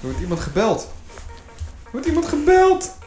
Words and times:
Er 0.00 0.02
wordt 0.02 0.20
iemand 0.20 0.40
gebeld. 0.40 0.92
Er 1.84 1.90
wordt 1.90 2.06
iemand 2.06 2.26
gebeld. 2.26 2.98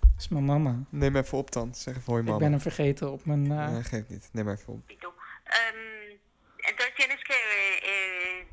Dat 0.00 0.10
is 0.18 0.28
mijn 0.28 0.44
mama. 0.44 0.74
Neem 0.88 1.16
even 1.16 1.38
op 1.38 1.52
dan. 1.52 1.74
Zeg 1.74 1.94
even 1.96 2.04
hoi 2.06 2.20
Ik 2.20 2.26
mama. 2.26 2.38
ben 2.38 2.50
hem 2.50 2.60
vergeten 2.60 3.10
op 3.12 3.24
mijn... 3.26 3.44
eh, 3.44 3.56
Ja, 3.56 3.82
geeft 3.82 4.08
niet. 4.08 4.28
Neem 4.32 4.48
even 4.48 4.72
op. 4.72 4.88
Tú, 4.88 5.08
em, 5.44 6.18
entonces 6.56 6.94
tienes 6.96 7.22
que 7.22 7.34
eh, 7.34 7.88
eh, 7.90 8.46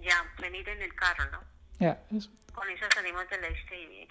ya 0.00 0.24
venir 0.36 0.68
en 0.68 0.80
el 0.80 0.94
carro, 0.94 1.24
¿no? 1.30 1.38
Ja, 1.78 1.98
is- 2.10 2.30
Con 2.54 2.68
eso 2.68 2.84
salimos 2.88 3.24
del 3.28 3.44
este 3.44 3.74
y... 3.76 4.06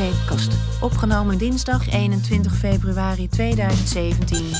Zeepkast. 0.00 0.82
Opgenomen 0.82 1.38
dinsdag 1.38 1.88
21 1.88 2.54
februari 2.54 3.28
2017. 3.28 4.52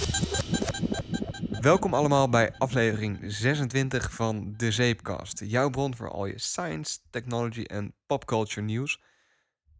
Welkom 1.60 1.94
allemaal 1.94 2.28
bij 2.28 2.54
aflevering 2.58 3.18
26 3.22 4.12
van 4.12 4.54
De 4.56 4.70
Zeepkast. 4.72 5.40
Jouw 5.44 5.70
bron 5.70 5.96
voor 5.96 6.10
al 6.10 6.26
je 6.26 6.38
science, 6.38 6.98
technology 7.10 7.62
en 7.62 7.94
popculture 8.06 8.66
nieuws. 8.66 9.02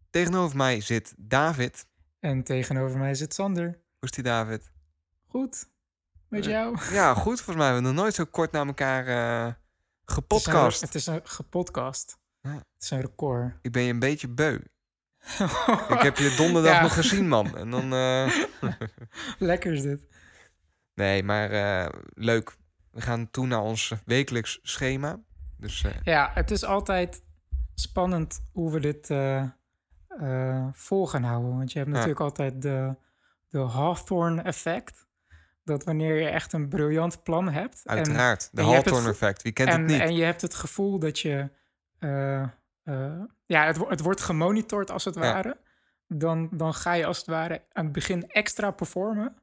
Tegenover 0.09 0.57
mij 0.57 0.81
zit 0.81 1.13
David. 1.17 1.85
En 2.19 2.43
tegenover 2.43 2.99
mij 2.99 3.15
zit 3.15 3.33
Sander. 3.33 3.65
Hoe 3.65 3.75
is 3.99 4.11
die 4.11 4.23
David? 4.23 4.71
Goed. 5.27 5.69
Met 6.27 6.45
Eh, 6.45 6.51
jou? 6.51 6.77
Ja, 6.91 7.13
goed. 7.13 7.35
Volgens 7.41 7.55
mij 7.55 7.65
hebben 7.65 7.83
we 7.83 7.89
nog 7.89 7.99
nooit 8.01 8.13
zo 8.13 8.25
kort 8.25 8.51
naar 8.51 8.67
elkaar 8.67 9.07
eh 9.07 9.45
Het 9.45 9.55
gepodcast. 10.13 10.75
is 10.75 10.81
een, 10.81 10.87
het 10.87 10.95
is 10.95 11.07
een 11.07 11.21
gepodcast. 11.23 12.17
Ja. 12.41 12.53
Het 12.53 12.83
is 12.83 12.89
een 12.91 13.01
record. 13.01 13.53
Ik 13.61 13.71
ben 13.71 13.83
je 13.83 13.93
een 13.93 13.99
beetje 13.99 14.27
beu. 14.29 14.57
Ik 15.95 16.01
heb 16.01 16.17
je 16.17 16.33
donderdag 16.37 16.71
Ja. 16.73 16.81
nog 16.81 16.93
gezien, 16.93 17.27
man. 17.27 17.57
En 17.57 17.69
dan... 17.69 17.93
eh, 17.93 18.31
Lekker 19.39 19.73
is 19.73 19.81
dit. 19.81 20.01
Nee, 20.95 21.23
maar 21.23 21.51
eh, 21.51 21.89
leuk. 22.13 22.55
We 22.91 23.01
gaan 23.01 23.31
toe 23.31 23.47
naar 23.47 23.61
ons 23.61 23.93
wekelijks 24.05 24.59
schema. 24.61 25.19
Dus 25.57 25.83
eh, 25.83 25.91
Ja, 26.03 26.31
het 26.33 26.51
is 26.51 26.63
altijd 26.63 27.23
spannend 27.75 28.45
hoe 28.51 28.71
we 28.71 28.79
dit 28.79 29.07
vol 30.73 31.07
gaan 31.07 31.23
houden. 31.23 31.57
Want 31.57 31.71
je 31.71 31.77
hebt 31.77 31.89
Ja. 31.89 31.95
natuurlijk 31.95 32.21
altijd 32.25 32.61
de, 32.61 32.95
de 33.49 33.59
Hawthorne 33.59 34.41
effect. 34.41 35.09
Dat 35.63 35.83
wanneer 35.83 36.15
je 36.21 36.27
echt 36.29 36.53
een 36.53 36.69
briljant 36.69 37.23
plan 37.23 37.49
hebt. 37.49 37.81
en- 37.85 37.95
uiteraard, 37.95 38.49
de 38.51 38.61
en 38.61 38.67
je 38.67 38.73
hebt 38.73 38.85
het 38.85 38.93
Hawthorne 38.93 39.15
vo- 39.17 39.25
effect. 39.25 39.41
Wie 39.41 39.51
kent 39.51 39.69
en, 39.69 39.79
het 39.81 39.89
niet? 39.91 39.99
En 40.01 40.15
je 40.15 40.23
hebt 40.23 40.41
het 40.41 40.53
gevoel 40.55 40.99
dat 40.99 41.19
je... 41.19 41.49
eh, 42.83 43.21
ja, 43.45 43.65
het, 43.65 43.77
het 43.87 44.01
wordt 44.01 44.21
gemonitord 44.21 44.91
als 44.91 45.05
het 45.05 45.15
Ja. 45.15 45.21
ware. 45.21 45.59
Dan, 46.07 46.49
dan 46.51 46.73
ga 46.73 46.93
je 46.93 47.05
als 47.05 47.17
het 47.17 47.27
ware 47.27 47.65
aan 47.71 47.83
het 47.83 47.93
begin 47.93 48.29
extra 48.29 48.71
performen. 48.71 49.35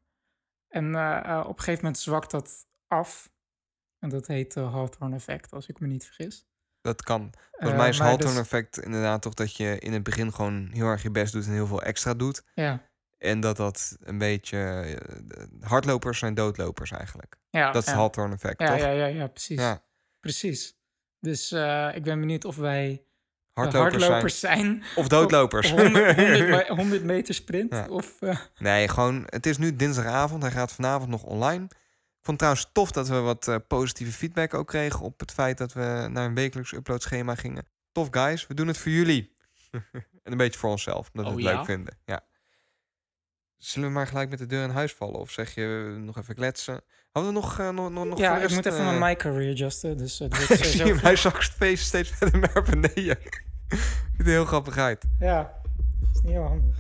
En 0.69 0.95
eh, 0.95 1.19
eh, 1.25 1.41
op 1.41 1.57
een 1.57 1.59
gegeven 1.59 1.85
moment 1.85 1.99
zwakt 2.03 2.31
dat 2.31 2.67
af. 2.87 3.31
En 3.99 4.09
dat 4.09 4.27
heet 4.27 4.55
de 4.55 4.61
Hawthorne 4.61 5.15
effect, 5.17 5.53
als 5.53 5.67
ik 5.67 5.81
me 5.81 5.87
niet 5.87 6.05
vergis. 6.05 6.47
Dat 6.81 7.03
kan. 7.03 7.33
Volgens 7.51 7.81
mij 7.81 7.89
is 7.89 7.99
maar 7.99 8.07
Hawthorne 8.09 8.35
dus- 8.35 8.43
effect 8.43 8.79
inderdaad 8.79 9.23
toch 9.23 9.35
dat 9.35 9.57
je 9.57 9.79
in 9.79 9.93
het 9.93 10.03
begin 10.03 10.33
gewoon 10.33 10.69
heel 10.73 10.87
erg 10.87 11.03
je 11.03 11.11
best 11.11 11.33
doet 11.33 11.47
en 11.47 11.53
heel 11.53 11.67
veel 11.67 11.83
extra 11.83 12.15
doet. 12.15 12.43
Ja, 12.55 12.89
En 13.19 13.41
dat 13.41 13.57
dat 13.57 13.97
een 14.01 14.19
beetje... 14.19 14.59
hardlopers 15.61 16.19
zijn 16.19 16.35
doodlopers 16.35 16.91
eigenlijk. 16.91 17.37
ja, 17.51 17.73
Dat 17.73 17.83
is 17.83 17.89
ja. 17.89 17.91
het 17.95 18.01
Hawthorne 18.01 18.35
effect, 18.35 18.61
ja, 18.61 18.67
toch? 18.69 18.79
ja, 18.79 18.91
ja, 18.91 19.07
ja, 19.07 19.27
precies. 19.27 19.59
Ja, 19.61 19.83
Precies. 20.21 20.79
Dus 21.21 21.53
ik 21.95 22.03
ben 22.03 22.21
benieuwd 22.21 22.45
of 22.45 22.57
wij 22.57 23.07
hardlopers, 23.63 24.03
hardlopers 24.03 24.41
zijn. 24.41 24.59
zijn. 24.59 24.83
Of 24.97 25.09
doodlopers. 25.09 25.71
100, 25.71 26.17
100, 26.17 26.49
me- 26.49 26.65
100 26.69 27.03
meter 27.05 27.35
sprint. 27.35 27.73
Ja. 27.73 27.87
Of, 27.89 28.15
eh, 28.21 28.37
Nee, 28.59 28.89
gewoon, 28.89 29.23
het 29.27 29.47
is 29.47 29.59
nu 29.59 29.77
dinsdagavond. 29.77 30.43
Hij 30.43 30.51
gaat 30.53 30.73
vanavond 30.73 31.11
nog 31.11 31.23
online. 31.23 31.65
Ik 31.65 32.25
vond 32.25 32.27
het 32.27 32.39
trouwens 32.39 32.69
tof 32.73 32.91
dat 32.91 33.09
we 33.09 33.21
wat 33.21 33.49
eh, 33.49 33.57
positieve 33.69 34.13
feedback 34.13 34.55
ook 34.55 34.67
kregen 34.67 35.01
op 35.01 35.21
het 35.21 35.33
feit 35.33 35.59
dat 35.59 35.73
we 35.73 36.07
naar 36.11 36.25
een 36.25 36.35
wekelijks 36.35 36.73
uploadschema 36.73 37.35
gingen. 37.35 37.67
Tof 37.93 38.09
guys, 38.11 38.47
we 38.47 38.55
doen 38.55 38.67
het 38.67 38.79
voor 38.79 38.93
jullie. 38.93 39.37
en 40.23 40.33
een 40.33 40.37
beetje 40.37 40.59
voor 40.59 40.71
onszelf, 40.71 41.11
omdat 41.15 41.33
we 41.33 41.39
Oh, 41.39 41.45
het 41.45 41.53
ja? 41.53 41.57
leuk 41.57 41.65
vinden. 41.67 41.99
Ja. 42.05 42.21
Zullen 43.59 43.89
we 43.89 43.95
maar 43.95 44.07
gelijk 44.07 44.31
met 44.31 44.39
de 44.39 44.47
deur 44.47 44.65
in 44.65 44.71
huis 44.71 44.93
vallen? 44.93 45.21
Of 45.21 45.31
zeg 45.31 45.55
je 45.55 45.93
eh, 45.97 46.03
nog 46.03 46.19
even 46.19 46.35
kletsen? 46.35 46.81
Hadden 47.11 47.33
we 47.33 47.41
nog, 47.41 47.59
eh, 47.59 47.69
nog, 47.69 47.91
nog, 47.91 48.05
nog 48.05 48.19
ja, 48.19 48.39
ik 48.39 48.51
moet 48.51 48.67
even 48.67 48.79
eh, 48.79 48.85
mijn 48.85 48.99
mic 48.99 49.23
readjusten. 49.23 49.97
Dus 49.97 50.19
het 50.19 50.37
wordt 50.37 50.51
ik 50.51 50.65
sowieso 50.65 50.85
zie 50.95 51.03
mij 51.03 51.17
straks 51.17 51.49
feest 51.49 51.87
steeds 51.87 52.11
verder 52.11 52.41
naar 52.41 52.63
beneden. 52.71 53.19
Ziet 54.17 54.27
er 54.27 54.27
heel 54.27 54.45
grappig 54.45 54.77
uit. 54.77 55.05
Ja, 55.19 55.61
dat 56.01 56.09
is 56.15 56.21
niet 56.21 56.33
heel 56.33 56.43
handig. 56.43 56.77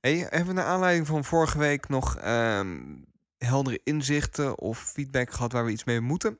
Hey, 0.00 0.16
hebben 0.16 0.46
we 0.46 0.52
naar 0.52 0.64
aanleiding 0.64 1.06
van 1.06 1.24
vorige 1.24 1.58
week 1.58 1.88
nog 1.88 2.16
ehm, 2.16 2.78
heldere 3.38 3.80
inzichten 3.84 4.58
of 4.58 4.78
feedback 4.78 5.30
gehad 5.32 5.52
waar 5.52 5.64
we 5.64 5.70
iets 5.70 5.84
mee 5.84 6.00
moeten? 6.00 6.38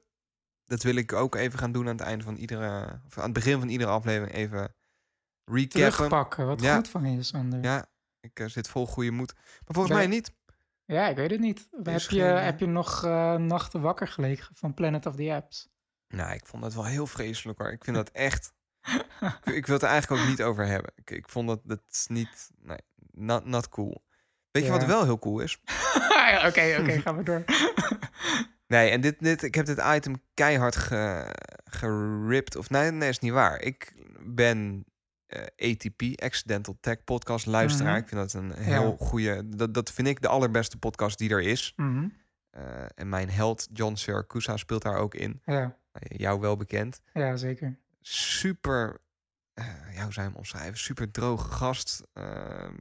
Dat 0.67 0.83
wil 0.83 0.94
ik 0.94 1.12
ook 1.12 1.34
even 1.34 1.59
gaan 1.59 1.73
doen 1.73 1.89
aan 1.89 1.97
het 1.97 2.06
einde 2.06 2.25
van 2.25 2.37
iedere, 2.37 3.00
of 3.06 3.19
aan 3.19 3.25
het 3.25 3.33
begin 3.33 3.59
van 3.59 3.69
iedere 3.69 3.91
aflevering 3.91 4.33
even 4.33 4.75
recappen. 5.44 5.93
Terugpakken, 5.93 6.47
wat 6.47 6.61
Ja. 6.61 6.75
goed 6.75 6.89
van 6.89 7.12
je, 7.12 7.23
Sander. 7.23 7.62
Ja, 7.62 7.87
ik 8.22 8.41
eh, 8.41 8.47
zit 8.47 8.69
vol 8.69 8.87
goede 8.87 9.10
moed. 9.10 9.34
Maar 9.34 9.44
volgens 9.75 9.88
Ben- 9.97 10.09
mij 10.09 10.16
niet. 10.16 10.33
ik 11.10 11.16
weet 11.16 11.31
het 11.31 11.41
niet. 11.41 11.69
Heb 11.83 11.99
je, 11.99 12.00
geen, 12.00 12.21
eh, 12.21 12.43
heb 12.44 12.59
je 12.60 12.66
nog 12.66 13.05
eh, 13.05 13.34
nachten 13.34 13.81
wakker 13.81 14.09
gelegen 14.09 14.55
van 14.56 14.75
Planet 14.75 15.06
of 15.06 15.15
the 15.16 15.33
Apps? 15.33 15.69
Nou, 16.09 16.32
ik 16.34 16.47
vond 16.47 16.62
dat 16.62 16.75
wel 16.75 16.84
heel 16.84 17.06
vreselijk 17.06 17.59
hoor. 17.59 17.72
Ik 17.72 17.84
vind 17.84 17.97
dat 17.97 18.11
echt. 18.28 18.55
ik, 19.44 19.55
ik 19.55 19.66
wil 19.66 19.75
het 19.75 19.84
er 19.84 19.91
eigenlijk 19.91 20.22
ook 20.22 20.28
niet 20.28 20.43
over 20.43 20.66
hebben. 20.66 20.93
Ik, 20.94 21.11
ik 21.11 21.28
vond 21.28 21.49
dat 21.49 21.61
dat 21.65 21.81
is 21.91 22.06
niet. 22.06 22.50
Nee, 22.59 22.78
not, 23.11 23.44
not 23.44 23.69
cool. 23.69 24.05
Weet 24.50 24.65
je 24.65 24.71
wat 24.71 24.81
Ja. 24.81 24.87
wel 24.87 25.05
heel 25.05 25.19
cool 25.19 25.41
is? 25.41 25.59
Ja, 26.32 26.47
Oké, 26.47 26.77
oké, 26.81 27.00
gaan 27.00 27.16
we 27.16 27.22
door. 27.22 27.44
Nee, 28.66 28.91
en 28.91 29.00
dit, 29.00 29.16
dit, 29.19 29.43
ik 29.43 29.55
heb 29.55 29.66
dit 29.66 29.82
item 29.94 30.22
keihard 30.34 30.77
ge, 30.77 31.34
geript. 31.65 32.56
Of 32.56 32.71
nee, 32.71 32.91
nee, 32.91 33.09
is 33.09 33.19
niet 33.19 33.32
waar. 33.32 33.61
Ik 33.61 33.93
ben 34.21 34.84
ATP, 35.56 36.03
Accidental 36.22 36.76
Tech 36.81 37.04
Podcast 37.04 37.47
luisteraar. 37.47 37.93
Mhm. 37.93 38.03
Ik 38.03 38.09
vind 38.09 38.20
dat 38.20 38.32
een 38.43 38.53
heel 38.53 38.97
goede. 38.97 39.48
Dat, 39.56 39.75
dat 39.75 39.91
vind 39.93 40.09
ik 40.09 40.20
de 40.20 40.28
allerbeste 40.28 40.76
podcast 40.78 41.19
die 41.19 41.31
er 41.31 41.43
is. 41.43 41.72
Mhm, 41.76 42.09
Eh, 42.50 42.84
en 42.94 43.09
mijn 43.09 43.31
held 43.31 43.69
John 43.72 43.94
Siracusa 43.94 44.56
speelt 44.56 44.82
daar 44.82 44.97
ook 44.97 45.15
in. 45.15 45.43
Ja, 45.44 45.76
Nou, 45.93 46.06
jou 46.16 46.41
wel 46.41 46.56
bekend. 46.56 47.00
ja, 47.12 47.37
zeker. 47.37 47.78
Super. 48.00 49.00
eh 49.54 49.66
ja, 49.94 50.03
hoe 50.03 50.12
zou 50.12 50.26
je 50.26 50.32
hem 50.32 50.34
omschrijven? 50.34 50.78
Super 50.78 51.10
droge 51.10 51.50
gast. 51.50 52.03
Ehm, 52.12 52.75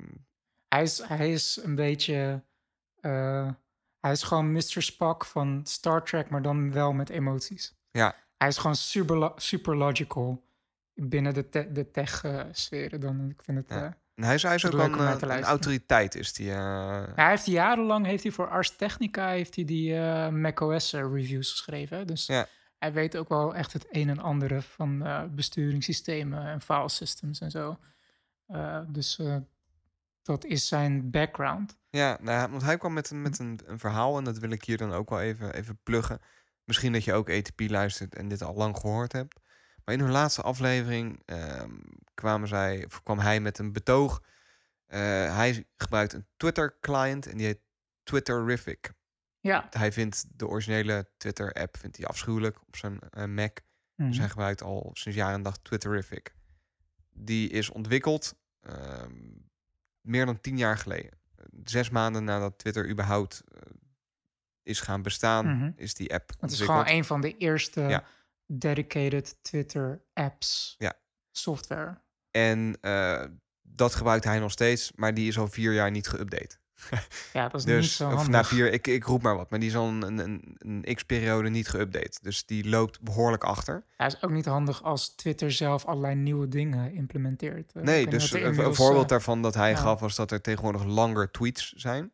Hij 0.68 0.82
is, 0.84 1.02
hij 1.04 1.32
is 1.32 1.60
een 1.64 1.76
beetje... 1.76 2.44
eh, 3.00 3.50
hij 4.00 4.12
is 4.12 4.24
gewoon 4.24 4.52
Mr. 4.52 4.82
Spock 4.82 5.26
van 5.26 5.62
Star 5.64 6.04
Trek, 6.06 6.30
maar 6.30 6.42
dan 6.42 6.72
wel 6.72 6.94
met 6.94 7.10
emoties. 7.10 7.74
ja, 7.92 8.16
Hij 8.38 8.48
is 8.48 8.58
gewoon 8.58 8.76
super, 8.76 9.32
super 9.36 9.78
logical 9.78 10.44
binnen 11.10 11.34
de, 11.34 11.50
te- 11.50 11.72
de 11.72 11.92
tech-sferen. 11.92 13.00
dan 13.00 13.30
ik 13.30 13.42
vind 13.44 13.58
het... 13.58 13.70
Ja. 13.70 13.76
eh, 13.84 13.92
en 14.16 14.24
hij 14.24 14.36
is, 14.36 14.44
hij 14.44 14.56
is 14.56 14.66
ook 14.66 14.74
naar 14.96 15.22
een, 15.22 15.30
een 15.32 15.44
autoriteit. 15.44 16.16
Is 16.16 16.34
die, 16.34 16.50
eh, 16.50 16.56
Ja, 16.56 17.12
hij 17.16 17.30
heeft 17.30 17.46
jarenlang 17.46 18.06
heeft 18.06 18.24
hij 18.24 18.32
voor 18.32 18.50
Ars 18.50 18.76
Technica 18.76 19.28
heeft 19.30 19.56
hij 19.56 19.64
die 19.66 19.96
eh, 19.98 20.30
macOS 20.30 20.94
eh, 20.94 21.02
reviews 21.14 21.52
geschreven. 21.52 22.08
Dus 22.08 22.26
Ja. 22.26 22.46
hij 22.78 22.94
weet 22.94 23.18
ook 23.18 23.30
wel 23.30 23.56
echt 23.56 23.74
het 23.74 23.86
een 23.92 24.10
en 24.10 24.20
andere 24.20 24.62
van 24.62 25.06
eh, 25.06 25.24
besturingssystemen 25.30 26.46
en 26.46 26.62
file 26.62 26.90
systems 26.90 27.40
en 27.42 27.52
zo. 27.52 27.80
Eh, 28.48 28.80
dus 28.88 29.20
eh, 29.20 29.36
dat 30.22 30.46
is 30.46 30.68
zijn 30.68 31.10
background. 31.12 31.78
Ja, 31.90 32.18
nou, 32.22 32.50
want 32.52 32.62
hij 32.64 32.78
kwam 32.78 32.94
met, 32.94 33.10
een, 33.10 33.22
met 33.22 33.40
een, 33.40 33.60
een 33.66 33.80
verhaal 33.80 34.18
en 34.18 34.24
dat 34.24 34.38
wil 34.38 34.52
ik 34.52 34.64
hier 34.64 34.78
dan 34.78 34.92
ook 34.94 35.10
wel 35.10 35.22
even, 35.22 35.54
even 35.54 35.80
pluggen. 35.84 36.20
Misschien 36.64 36.94
dat 36.94 37.04
je 37.04 37.14
ook 37.14 37.30
ATP 37.30 37.60
luistert 37.60 38.16
en 38.16 38.28
dit 38.28 38.44
al 38.44 38.54
lang 38.56 38.78
gehoord 38.78 39.12
hebt. 39.12 39.40
Maar 39.86 39.96
in 39.96 40.02
hun 40.02 40.12
laatste 40.12 40.42
aflevering 40.42 41.22
ehm, 41.26 41.72
kwamen 42.14 42.48
zij, 42.48 42.86
of 42.86 43.04
kwam 43.04 43.20
hij 43.20 43.40
met 43.40 43.58
een 43.58 43.72
betoog. 43.72 44.24
Eh, 44.86 45.00
hij 45.36 45.66
gebruikt 45.78 46.14
een 46.14 46.26
Twitter-client 46.38 47.28
en 47.28 47.38
die 47.38 47.46
heet 47.46 47.60
Twitterific. 48.04 48.92
Ja. 49.40 49.68
Hij 49.70 49.92
vindt 49.92 50.26
de 50.40 50.48
originele 50.48 51.10
Twitter-app 51.18 51.78
vindt 51.78 51.98
hij 51.98 52.06
afschuwelijk 52.06 52.62
op 52.68 52.76
zijn 52.76 53.00
eh, 53.10 53.26
Mac. 53.26 53.58
Dus 53.96 54.18
hij 54.18 54.30
gebruikt 54.30 54.62
al 54.64 54.90
sinds 54.94 55.18
jaar 55.18 55.34
en 55.34 55.42
dag 55.44 55.58
Twitterific. 55.58 56.36
Die 57.14 57.50
is 57.50 57.70
ontwikkeld 57.70 58.36
ehm, 58.60 59.14
meer 60.02 60.26
dan 60.26 60.42
tien 60.42 60.58
jaar 60.58 60.78
geleden. 60.78 61.12
Zes 61.64 61.90
maanden 61.90 62.24
nadat 62.24 62.58
Twitter 62.58 62.90
überhaupt 62.90 63.44
eh, 63.48 63.62
is 64.64 64.80
gaan 64.80 65.02
bestaan, 65.02 65.46
Mhm. 65.58 65.72
is 65.76 65.94
die 65.94 66.14
app 66.14 66.32
Het 66.40 66.52
is 66.52 66.62
gewoon 66.62 66.88
een 66.88 67.06
van 67.06 67.22
de 67.22 67.38
eerste 67.38 67.82
Ja. 67.82 68.04
Dedicated 68.60 69.36
Twitter 69.42 70.02
apps 70.14 70.76
Ja. 70.78 70.94
software. 71.32 72.02
En 72.32 72.78
eh, 72.82 73.24
dat 73.62 73.96
gebruikt 73.96 74.24
hij 74.24 74.40
nog 74.40 74.52
steeds, 74.52 74.92
maar 74.96 75.14
die 75.14 75.28
is 75.28 75.38
al 75.38 75.48
vier 75.48 75.74
jaar 75.74 75.92
niet 75.92 76.10
geüpdate. 76.16 76.60
Ja, 77.34 77.48
dat 77.50 77.60
is 77.60 77.66
niet 77.66 77.76
Dus, 77.76 77.96
zo 77.96 78.06
of 78.08 78.14
handig. 78.14 78.30
na 78.32 78.44
vier, 78.44 78.72
ik, 78.74 78.88
ik 78.88 79.04
roep 79.04 79.22
maar 79.22 79.36
wat. 79.36 79.50
Maar 79.50 79.60
die 79.60 79.70
is 79.70 79.76
al 79.76 79.88
een, 79.88 80.18
een, 80.18 80.56
een 80.58 80.96
x-periode 80.96 81.50
niet 81.50 81.76
geüpdate. 81.76 82.20
Dus 82.22 82.46
die 82.46 82.70
loopt 82.70 83.02
behoorlijk 83.02 83.44
achter. 83.44 83.86
Ja, 83.98 84.06
is 84.06 84.22
ook 84.24 84.32
niet 84.32 84.46
handig 84.46 84.84
als 84.84 85.10
Twitter 85.16 85.52
zelf 85.52 85.86
allerlei 85.86 86.16
nieuwe 86.16 86.48
dingen 86.48 86.94
implementeert. 86.94 87.72
Eh, 87.74 87.84
Nee, 87.84 88.02
niet 88.02 88.12
dus 88.12 88.32
een, 88.34 88.76
voorbeeld 88.76 89.04
eh, 89.04 89.10
daarvan 89.10 89.42
dat 89.42 89.54
hij 89.54 89.70
ja. 89.70 89.76
gaf... 89.78 90.00
was 90.00 90.16
dat 90.16 90.32
er 90.32 90.42
tegenwoordig 90.42 90.84
langer 90.84 91.32
tweets 91.32 91.72
zijn. 91.72 92.12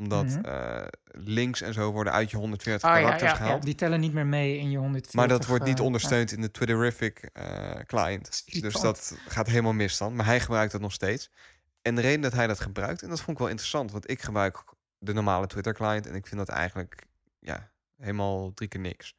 Omdat 0.00 0.24
Mhm. 0.24 0.44
eh, 0.44 0.86
links 1.04 1.60
en 1.60 1.72
zo 1.72 1.92
worden 1.92 2.12
uit 2.12 2.30
je 2.30 2.36
140 2.36 2.88
ah, 2.88 2.94
ja, 2.94 3.00
karakters 3.02 3.30
ja, 3.30 3.36
ja, 3.36 3.42
gehaald. 3.44 3.62
die 3.62 3.74
tellen 3.74 4.00
niet 4.00 4.12
meer 4.12 4.26
mee 4.26 4.58
in 4.58 4.70
je 4.70 4.78
140. 4.78 5.14
maar 5.14 5.28
dat 5.28 5.46
wordt 5.46 5.64
niet 5.64 5.72
eh, 5.72 5.78
ja. 5.78 5.84
ondersteund 5.84 6.32
in 6.32 6.40
de 6.40 6.50
Twitterific 6.50 7.18
eh, 7.32 7.70
client. 7.86 8.42
Dus 8.62 8.72
dat 8.80 9.16
gaat 9.28 9.46
helemaal 9.46 9.72
mis 9.72 9.96
dan. 9.98 10.14
Maar 10.16 10.26
hij 10.26 10.40
gebruikt 10.40 10.72
dat 10.72 10.80
nog 10.80 10.92
steeds. 10.92 11.30
En 11.82 11.94
de 11.94 12.00
reden 12.00 12.20
dat 12.20 12.32
hij 12.32 12.46
dat 12.46 12.60
gebruikt, 12.60 13.02
en 13.02 13.08
dat 13.08 13.18
vond 13.18 13.30
ik 13.30 13.38
wel 13.38 13.48
interessant, 13.48 13.90
want 13.92 14.10
ik 14.10 14.22
gebruik 14.22 14.64
de 14.98 15.12
normale 15.12 15.46
Twitter 15.46 15.74
client 15.74 16.06
en 16.06 16.14
ik 16.14 16.26
vind 16.26 16.46
dat 16.46 16.48
eigenlijk 16.48 17.02
ja, 17.38 17.70
helemaal 17.96 18.54
drie 18.54 18.68
keer 18.68 18.80
niks. 18.80 19.14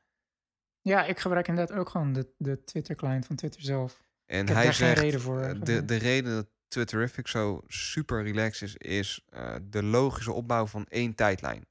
Ja, 0.81 1.05
ik 1.05 1.19
gebruik 1.19 1.47
inderdaad 1.47 1.77
ook 1.77 1.89
gewoon 1.89 2.13
de, 2.13 2.27
de 2.37 2.63
Twitter-client 2.63 3.25
van 3.25 3.35
Twitter 3.35 3.61
zelf. 3.61 4.03
En 4.25 4.41
Ik 4.41 4.47
heb 4.47 4.55
hij 4.55 4.65
daar 4.65 4.73
geen 4.73 4.87
zegt, 4.87 4.99
reden 4.99 5.21
voor, 5.21 5.59
de, 5.63 5.85
de 5.85 5.95
reden 5.95 6.35
dat 6.35 6.47
Twitterific 6.71 7.27
zo 7.27 7.61
super 7.67 8.23
relaxed 8.23 8.61
is, 8.69 8.75
is 8.77 9.25
eh, 9.29 9.55
de 9.63 9.83
logische 9.83 10.31
opbouw 10.31 10.65
van 10.67 10.85
één 10.89 11.15
tijdlijn. 11.15 11.65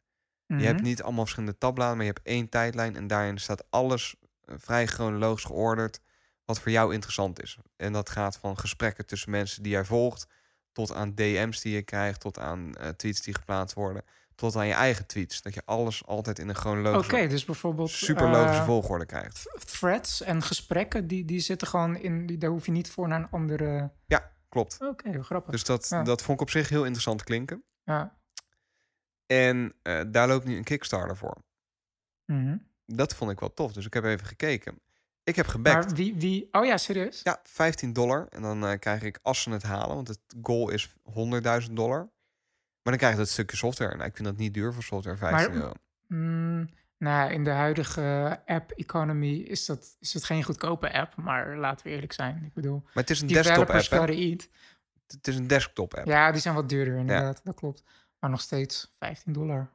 Je 0.47 0.65
hebt 0.65 0.79
Mhm. 0.81 0.89
niet 0.89 1.03
allemaal 1.03 1.23
verschillende 1.25 1.59
tabbladen, 1.59 1.97
maar 1.97 2.07
je 2.07 2.13
hebt 2.13 2.27
één 2.27 2.49
tijdlijn 2.49 2.97
en 2.97 3.07
daarin 3.07 3.39
staat 3.39 3.65
alles 3.71 4.17
eh, 4.45 4.55
vrij 4.59 4.87
chronologisch 4.87 5.45
georderd 5.45 6.01
wat 6.45 6.61
voor 6.61 6.71
jou 6.73 6.95
interessant 6.95 7.43
is. 7.43 7.59
En 7.77 7.93
dat 7.93 8.11
gaat 8.11 8.37
van 8.37 8.59
gesprekken 8.59 9.07
tussen 9.07 9.31
mensen 9.31 9.63
die 9.63 9.73
jij 9.73 9.85
volgt, 9.85 10.27
tot 10.73 10.93
aan 10.93 11.15
DM's 11.15 11.61
die 11.61 11.75
je 11.75 11.83
krijgt, 11.83 12.21
tot 12.21 12.39
aan 12.39 12.75
eh, 12.75 12.89
tweets 12.89 13.21
die 13.23 13.35
geplaatst 13.35 13.75
worden, 13.75 14.03
tot 14.35 14.57
aan 14.57 14.67
je 14.67 14.73
eigen 14.73 15.07
tweets. 15.07 15.43
Dat 15.43 15.55
je 15.55 15.63
alles 15.65 16.07
altijd 16.07 16.39
in 16.39 16.45
een 16.45 16.51
Oké, 16.51 16.61
chronologische, 16.61 17.27
dus 17.27 17.45
bijvoorbeeld 17.45 17.91
super 17.91 18.29
logische 18.29 18.63
volgorde 18.63 19.07
krijgt. 19.07 19.35
th- 19.43 19.79
threads 19.79 20.23
en 20.23 20.43
gesprekken, 20.43 21.07
die, 21.07 21.25
die 21.25 21.41
zitten 21.41 21.69
gewoon 21.69 21.97
in, 21.97 22.27
die, 22.27 22.39
daar 22.39 22.51
hoef 22.51 22.67
je 22.67 22.73
niet 22.73 22.91
voor 22.91 23.09
naar 23.09 23.19
een 23.21 23.31
andere... 23.31 23.91
Ja, 24.07 24.31
klopt. 24.51 24.79
Oké, 24.81 25.23
grappig. 25.23 25.51
Dus 25.51 25.65
dat, 25.65 25.87
Ja. 25.89 26.03
dat 26.03 26.23
vond 26.23 26.37
ik 26.41 26.47
op 26.47 26.51
zich 26.51 26.69
heel 26.69 26.83
interessant 26.83 27.23
klinken. 27.25 27.63
ja. 27.85 28.19
En 29.27 29.75
eh, 29.83 30.01
daar 30.09 30.29
loopt 30.29 30.45
nu 30.45 30.57
een 30.57 30.65
Kickstarter 30.65 31.17
voor. 31.17 31.37
Mhm. 32.25 32.57
Dat 32.87 33.15
vond 33.15 33.31
ik 33.31 33.41
wel 33.41 33.55
tof, 33.55 33.73
dus 33.73 33.87
ik 33.87 33.95
heb 33.95 34.05
even 34.05 34.27
gekeken. 34.27 34.79
Ik 35.25 35.37
heb 35.37 35.47
gebackt. 35.47 35.87
Maar 35.87 35.95
wie, 35.97 36.15
wie... 36.15 36.49
Oh 36.53 36.65
ja, 36.65 36.77
serieus? 36.77 37.21
Ja, 37.23 37.41
15 37.43 37.93
dollar. 37.93 38.27
En 38.31 38.43
dan 38.43 38.67
eh, 38.67 38.79
krijg 38.79 39.03
ik, 39.03 39.19
als 39.23 39.43
ze 39.43 39.51
het 39.51 39.63
halen, 39.63 39.95
want 39.95 40.09
het 40.09 40.21
goal 40.43 40.71
is 40.71 40.89
100.000 41.63 41.73
dollar. 41.73 41.99
Maar 42.83 42.93
dan 42.93 42.97
krijg 42.97 43.13
je 43.13 43.19
dat 43.19 43.29
stukje 43.29 43.57
software. 43.57 43.97
Nou, 43.97 44.09
ik 44.09 44.15
vind 44.17 44.29
dat 44.29 44.37
niet 44.37 44.55
duur 44.55 44.73
voor 44.73 44.83
software, 44.83 45.17
15 45.17 45.49
Maar- 45.53 45.61
euro. 45.63 45.73
Mm, 46.07 46.40
nou, 47.01 47.33
in 47.33 47.45
de 47.45 47.51
huidige 47.51 48.41
app-economy 48.47 49.33
is, 49.35 49.67
dat, 49.67 49.97
is 50.01 50.15
het 50.15 50.25
geen 50.25 50.43
goedkope 50.43 50.93
app. 50.93 51.17
Maar 51.17 51.57
laten 51.57 51.87
we 51.87 51.93
eerlijk 51.93 52.13
zijn. 52.13 52.43
Ik 52.45 52.55
bedoel, 52.55 52.81
Maar 52.85 52.91
het 53.03 53.11
is 53.11 53.21
een 53.21 53.27
desktop 53.27 53.47
developers 53.47 53.91
app. 53.91 53.91
hè? 53.91 53.99
gotta 54.07 54.23
eat. 54.23 54.49
Het 55.07 55.29
is 55.29 55.37
een 55.37 55.47
desktop 55.47 55.95
app. 55.95 56.07
Ja, 56.07 56.33
die 56.33 56.41
zijn 56.41 56.55
wat 56.55 56.69
duurder 56.69 56.97
inderdaad. 56.97 57.41
Dat 57.45 57.55
klopt. 57.55 57.83
Maar 58.19 58.31
nog 58.31 58.41
steeds 58.41 58.91
15 58.99 59.33
dollar. 59.33 59.71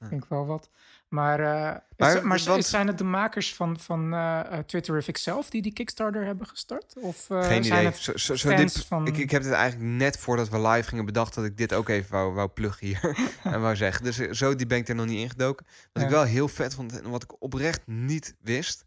Vind 0.00 0.22
ik 0.24 0.28
wel 0.28 0.46
wat. 0.46 0.70
Maar, 1.08 1.40
eh, 1.40 1.46
Maar 1.46 1.80
maar, 1.96 2.26
maar 2.26 2.40
want- 2.44 2.64
zijn 2.64 2.86
het 2.86 2.98
de 2.98 3.04
makers 3.04 3.54
van, 3.54 3.78
van 3.80 4.14
eh, 4.14 4.40
Twitterific 4.58 5.16
zelf 5.16 5.50
die 5.50 5.62
die 5.62 5.72
Kickstarter 5.72 6.24
hebben 6.24 6.46
gestart? 6.46 6.94
Of 7.00 7.26
Geen 7.28 7.42
zijn 7.42 7.64
idee. 7.64 7.84
het 7.84 7.96
Zo, 7.96 8.16
zo, 8.16 8.34
zo 8.36 8.48
fans 8.48 8.74
dit, 8.74 8.84
van- 8.86 9.06
ik, 9.06 9.16
ik 9.16 9.30
heb 9.30 9.42
dit 9.42 9.52
eigenlijk 9.52 9.90
net 9.92 10.18
voordat 10.18 10.48
we 10.48 10.60
live 10.68 10.88
gingen 10.88 11.04
bedacht 11.04 11.34
dat 11.34 11.44
ik 11.44 11.56
dit 11.56 11.72
ook 11.72 11.88
even 11.88 12.10
wou, 12.12 12.32
wou 12.34 12.48
pluggen 12.48 12.86
hier. 12.86 13.16
en 13.44 13.60
wou 13.60 13.76
zeggen. 13.76 14.04
Dus 14.04 14.16
zo 14.16 14.54
die 14.54 14.66
ben 14.66 14.78
ik 14.78 14.88
er 14.88 14.94
nog 14.94 15.06
niet 15.06 15.18
ingedoken. 15.20 15.66
Wat 15.92 16.02
ik 16.02 16.08
wel 16.08 16.22
heel 16.24 16.48
vet 16.48 16.74
vond 16.74 17.00
en 17.00 17.10
wat 17.10 17.22
ik 17.22 17.42
oprecht 17.42 17.86
niet 17.86 18.36
wist. 18.40 18.84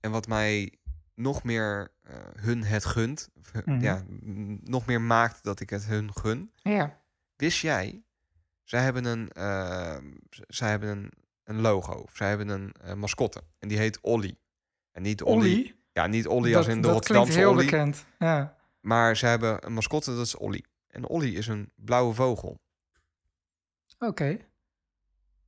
En 0.00 0.10
wat 0.10 0.26
mij 0.28 0.72
nog 1.14 1.42
meer 1.42 1.90
hun 2.40 2.64
het 2.64 2.84
gunt. 2.84 3.28
of, 3.38 3.64
Mhm. 3.64 3.80
Ja, 3.80 4.02
nog 4.62 4.86
meer 4.86 5.00
maakt 5.00 5.42
dat 5.44 5.60
ik 5.60 5.70
het 5.70 5.84
hun 5.86 6.10
gun. 6.14 6.50
Ja. 6.62 6.98
Wist 7.36 7.60
jij, 7.60 8.02
zij 8.64 8.80
hebben 8.82 9.04
een, 9.04 9.28
zij 10.48 10.68
hebben 10.70 10.88
een, 10.88 11.12
een 11.44 11.60
logo. 11.60 11.92
Of 11.92 12.16
zij 12.16 12.28
hebben 12.28 12.48
een 12.48 12.72
eh, 12.80 12.94
mascotte. 12.94 13.42
En 13.58 13.68
die 13.68 13.78
heet 13.78 14.00
Olly. 14.00 14.38
En 14.92 15.02
niet 15.02 15.22
Olly. 15.22 15.52
Olly? 15.52 15.76
Ja, 15.92 16.06
niet 16.06 16.26
Olly 16.26 16.48
dat, 16.48 16.56
als 16.56 16.66
in 16.66 16.80
de 16.80 16.88
dat 16.88 17.04
klinkt 17.04 17.34
heel 17.34 17.50
Olly. 17.50 17.64
bekend. 17.64 18.04
Ja. 18.18 18.56
Maar 18.80 19.16
ze 19.16 19.26
hebben 19.26 19.66
een 19.66 19.72
mascotte, 19.72 20.14
dat 20.16 20.26
is 20.26 20.36
Olly. 20.36 20.64
En 20.86 21.06
Olly 21.08 21.34
is 21.34 21.46
een 21.46 21.72
blauwe 21.76 22.14
vogel. 22.14 22.60
Oké. 23.98 24.38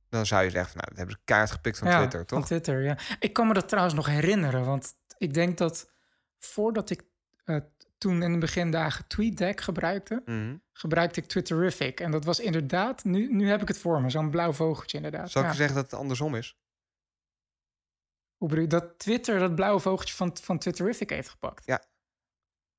Dan 0.09 0.25
zou 0.25 0.43
je 0.43 0.49
zeggen, 0.49 0.71
van, 0.71 0.77
nou, 0.77 0.89
dat 0.89 0.97
hebben 0.97 1.15
ze 1.15 1.21
kaart 1.25 1.51
gepikt 1.51 1.77
van 1.77 1.87
ja, 1.87 1.97
Twitter, 1.97 2.19
Van 2.27 2.37
toch? 2.37 2.45
Twitter, 2.45 2.83
ja. 2.83 2.97
Ik 3.19 3.33
kan 3.33 3.47
me 3.47 3.53
dat 3.53 3.67
trouwens 3.67 3.95
nog 3.95 4.05
herinneren, 4.05 4.65
want 4.65 4.93
ik 5.17 5.33
denk 5.33 5.57
dat 5.57 5.89
voordat 6.39 6.89
ik 6.89 7.03
eh, 7.43 7.57
toen 7.97 8.23
in 8.23 8.31
de 8.33 8.37
begindagen 8.37 9.07
TweetDeck 9.07 9.61
gebruikte, 9.61 10.21
Mhm. 10.25 10.55
gebruikte 10.73 11.19
ik 11.21 11.27
Twitterific. 11.27 11.99
En 11.99 12.11
dat 12.11 12.25
was 12.25 12.39
inderdaad, 12.39 13.03
nu, 13.03 13.33
nu 13.33 13.49
heb 13.49 13.61
ik 13.61 13.67
het 13.67 13.77
voor 13.77 14.01
me, 14.01 14.09
zo'n 14.09 14.29
blauw 14.29 14.53
vogeltje 14.53 14.97
inderdaad. 14.97 15.31
Zal 15.31 15.41
ik 15.41 15.47
Ja. 15.47 15.53
zeggen 15.53 15.75
dat 15.75 15.91
het 15.91 15.99
andersom 15.99 16.35
is? 16.35 16.57
Hoe 18.37 18.47
bedoel 18.47 18.63
je, 18.63 18.69
dat 18.69 18.99
Twitter 18.99 19.39
dat 19.39 19.55
blauwe 19.55 19.79
vogeltje 19.79 20.15
van, 20.15 20.37
van 20.41 20.57
Twitterific 20.57 21.09
heeft 21.09 21.29
gepakt? 21.29 21.65
Ja. 21.65 21.83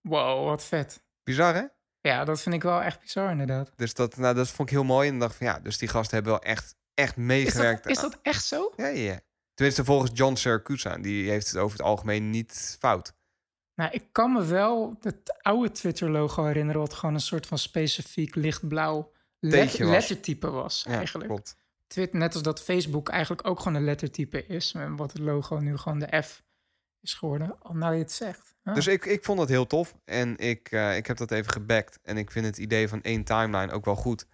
Wow, 0.01 0.45
wat 0.45 0.65
vet. 0.65 1.03
Bizar, 1.23 1.55
hè? 1.55 1.65
Ja, 2.01 2.25
dat 2.25 2.41
vind 2.41 2.55
ik 2.55 2.63
wel 2.63 2.83
echt 2.83 3.01
bizar 3.01 3.31
inderdaad. 3.31 3.73
Dus 3.77 3.95
dat, 3.95 4.17
nou, 4.17 4.35
dat 4.35 4.49
vond 4.49 4.69
ik 4.69 4.75
heel 4.75 4.85
mooi. 4.85 5.09
En 5.09 5.19
dacht 5.19 5.37
van, 5.37 5.47
ja, 5.47 5.59
dus 5.61 5.79
die 5.79 5.89
gasten 5.89 6.15
hebben 6.15 6.33
wel 6.33 6.43
echt, 6.43 6.77
echt 6.95 7.17
Is 7.17 7.23
meegewerkt. 7.25 7.87
is 7.87 7.97
aan- 7.99 8.11
dat 8.11 8.19
echt 8.23 8.45
zo? 8.45 8.73
Ja, 8.77 8.87
ja. 8.87 9.21
Tenminste, 9.55 9.85
volgens 9.85 10.11
John 10.15 10.35
Siracusa. 10.35 10.99
Die 10.99 11.31
heeft 11.31 11.47
het 11.47 11.57
over 11.57 11.77
het 11.79 11.87
algemeen 11.87 12.31
niet 12.31 12.77
fout. 12.81 13.13
Nou, 13.79 13.91
ik 13.93 14.05
kan 14.13 14.33
me 14.33 14.45
wel 14.45 14.97
het 15.01 15.39
oude 15.43 15.71
Twitter-logo 15.71 16.45
herinneren... 16.45 16.81
wat 16.81 16.95
gewoon 16.95 17.15
een 17.15 17.21
soort 17.21 17.47
van 17.47 17.59
specifiek 17.59 18.35
lichtblauw 18.35 19.13
let- 19.39 19.79
was. 19.79 19.89
lettertype 19.89 20.51
was 20.51 20.85
Ja, 20.89 20.97
eigenlijk. 20.97 21.29
klopt. 21.29 21.57
Twitter, 21.87 22.19
net 22.19 22.35
als 22.35 22.43
dat 22.43 22.63
Facebook 22.63 23.09
eigenlijk 23.09 23.49
ook 23.49 23.59
gewoon 23.59 23.75
een 23.75 23.85
lettertype 23.85 24.47
is. 24.47 24.73
En 24.73 24.97
wat 24.97 25.13
het 25.13 25.21
logo 25.21 25.59
nu 25.59 25.77
gewoon 25.77 25.99
de 25.99 26.23
F 26.23 26.43
is 27.01 27.15
geworden. 27.15 27.63
Al 27.63 27.75
nou 27.75 27.93
je 27.95 27.99
het 27.99 28.13
zegt. 28.13 28.57
Ja. 28.63 28.75
Dus 28.75 28.87
ik, 28.87 29.05
ik 29.05 29.25
vond 29.25 29.39
dat 29.39 29.49
heel 29.49 29.67
tof. 29.67 29.95
En 30.05 30.37
ik, 30.37 30.71
eh, 30.71 30.97
ik 30.97 31.07
heb 31.07 31.17
dat 31.17 31.31
even 31.31 31.53
gebackt. 31.53 31.99
En 32.03 32.17
ik 32.17 32.31
vind 32.31 32.47
het 32.47 32.59
idee 32.59 32.89
van 32.89 33.03
één 33.03 33.25
timeline 33.25 33.73
ook 33.73 33.85
wel 33.85 33.97
goed. 33.97 34.27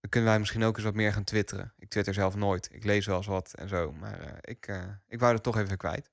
Dan 0.00 0.10
kunnen 0.10 0.28
wij 0.30 0.38
misschien 0.38 0.62
ook 0.64 0.76
eens 0.76 0.84
wat 0.84 0.94
meer 0.94 1.12
gaan 1.12 1.24
twitteren. 1.24 1.74
Ik 1.78 1.88
twitter 1.88 2.14
zelf 2.14 2.34
nooit. 2.36 2.68
Ik 2.72 2.84
lees 2.84 3.06
wel 3.06 3.16
eens 3.16 3.26
wat 3.26 3.54
en 3.54 3.68
zo. 3.68 3.92
Maar 3.92 4.20
eh, 4.20 4.32
ik, 4.40 4.66
eh, 4.66 4.82
ik 5.06 5.20
wou 5.20 5.34
het 5.34 5.42
toch 5.42 5.56
even 5.58 5.76
kwijt. 5.76 6.10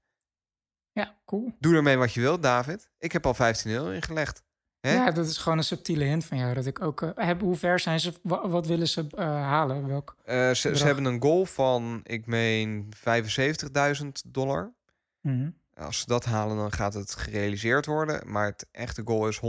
Ja, 0.95 1.15
cool. 1.25 1.55
Doe 1.59 1.75
ermee 1.75 1.97
wat 1.97 2.13
je 2.13 2.21
wilt, 2.21 2.43
David. 2.43 2.89
Ik 2.97 3.11
heb 3.11 3.25
al 3.25 3.33
15 3.33 3.71
euro 3.71 3.89
ingelegd. 3.89 4.43
Ja, 4.79 5.11
dat 5.11 5.27
is 5.27 5.37
gewoon 5.37 5.57
een 5.57 5.63
subtiele 5.63 6.03
hint 6.03 6.25
van 6.25 6.37
jou. 6.37 6.53
Dat 6.53 6.65
ik 6.65 6.81
ook... 6.81 7.01
eh, 7.01 7.25
heb, 7.27 7.41
hoe 7.41 7.55
ver 7.55 7.79
zijn 7.79 7.99
ze? 7.99 8.13
Wa- 8.21 8.47
wat 8.47 8.67
willen 8.67 8.87
ze 8.87 9.07
eh, 9.15 9.25
halen? 9.25 9.87
Welk? 9.87 10.15
Eh, 10.23 10.51
ze, 10.51 10.69
hebben 10.69 11.05
een 11.05 11.21
goal 11.21 11.45
van, 11.45 11.99
ik 12.03 12.25
meen, 12.25 12.93
75.000 14.03 14.07
dollar. 14.25 14.73
Mhm. 15.21 15.49
Als 15.75 15.99
ze 15.99 16.05
dat 16.05 16.25
halen, 16.25 16.57
dan 16.57 16.71
gaat 16.71 16.93
het 16.93 17.15
gerealiseerd 17.15 17.85
worden. 17.85 18.31
Maar 18.31 18.45
het 18.45 18.67
echte 18.71 19.01
goal 19.05 19.27
is 19.27 19.39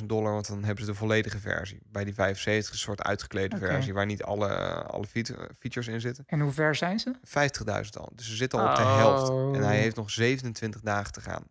100.000 0.00 0.06
dollar, 0.06 0.32
want 0.32 0.48
dan 0.48 0.64
hebben 0.64 0.84
ze 0.84 0.90
de 0.90 0.96
volledige 0.96 1.38
versie. 1.38 1.80
Bij 1.86 2.04
die 2.04 2.14
75 2.14 2.72
is 2.74 2.78
een 2.78 2.84
soort 2.84 3.02
uitgeklede 3.02 3.56
versie, 3.56 3.92
waar 3.94 4.06
niet 4.06 4.22
alle, 4.22 4.48
alle 4.84 5.06
feat- 5.06 5.34
features 5.58 5.88
in 5.88 6.00
zitten. 6.00 6.24
En 6.26 6.40
hoe 6.40 6.52
ver 6.52 6.74
zijn 6.74 6.98
ze? 6.98 7.14
50.000 7.22 7.96
al. 8.00 8.12
Dus 8.14 8.26
ze 8.28 8.36
zitten 8.36 8.58
al 8.60 8.68
op 8.70 8.76
de 8.76 8.82
helft. 8.82 9.28
En 9.30 9.62
hij 9.62 9.76
Oh. 9.76 9.82
heeft 9.82 9.96
nog 9.96 10.10
27 10.10 10.80
dagen 10.80 11.12
te 11.12 11.20
gaan. 11.20 11.44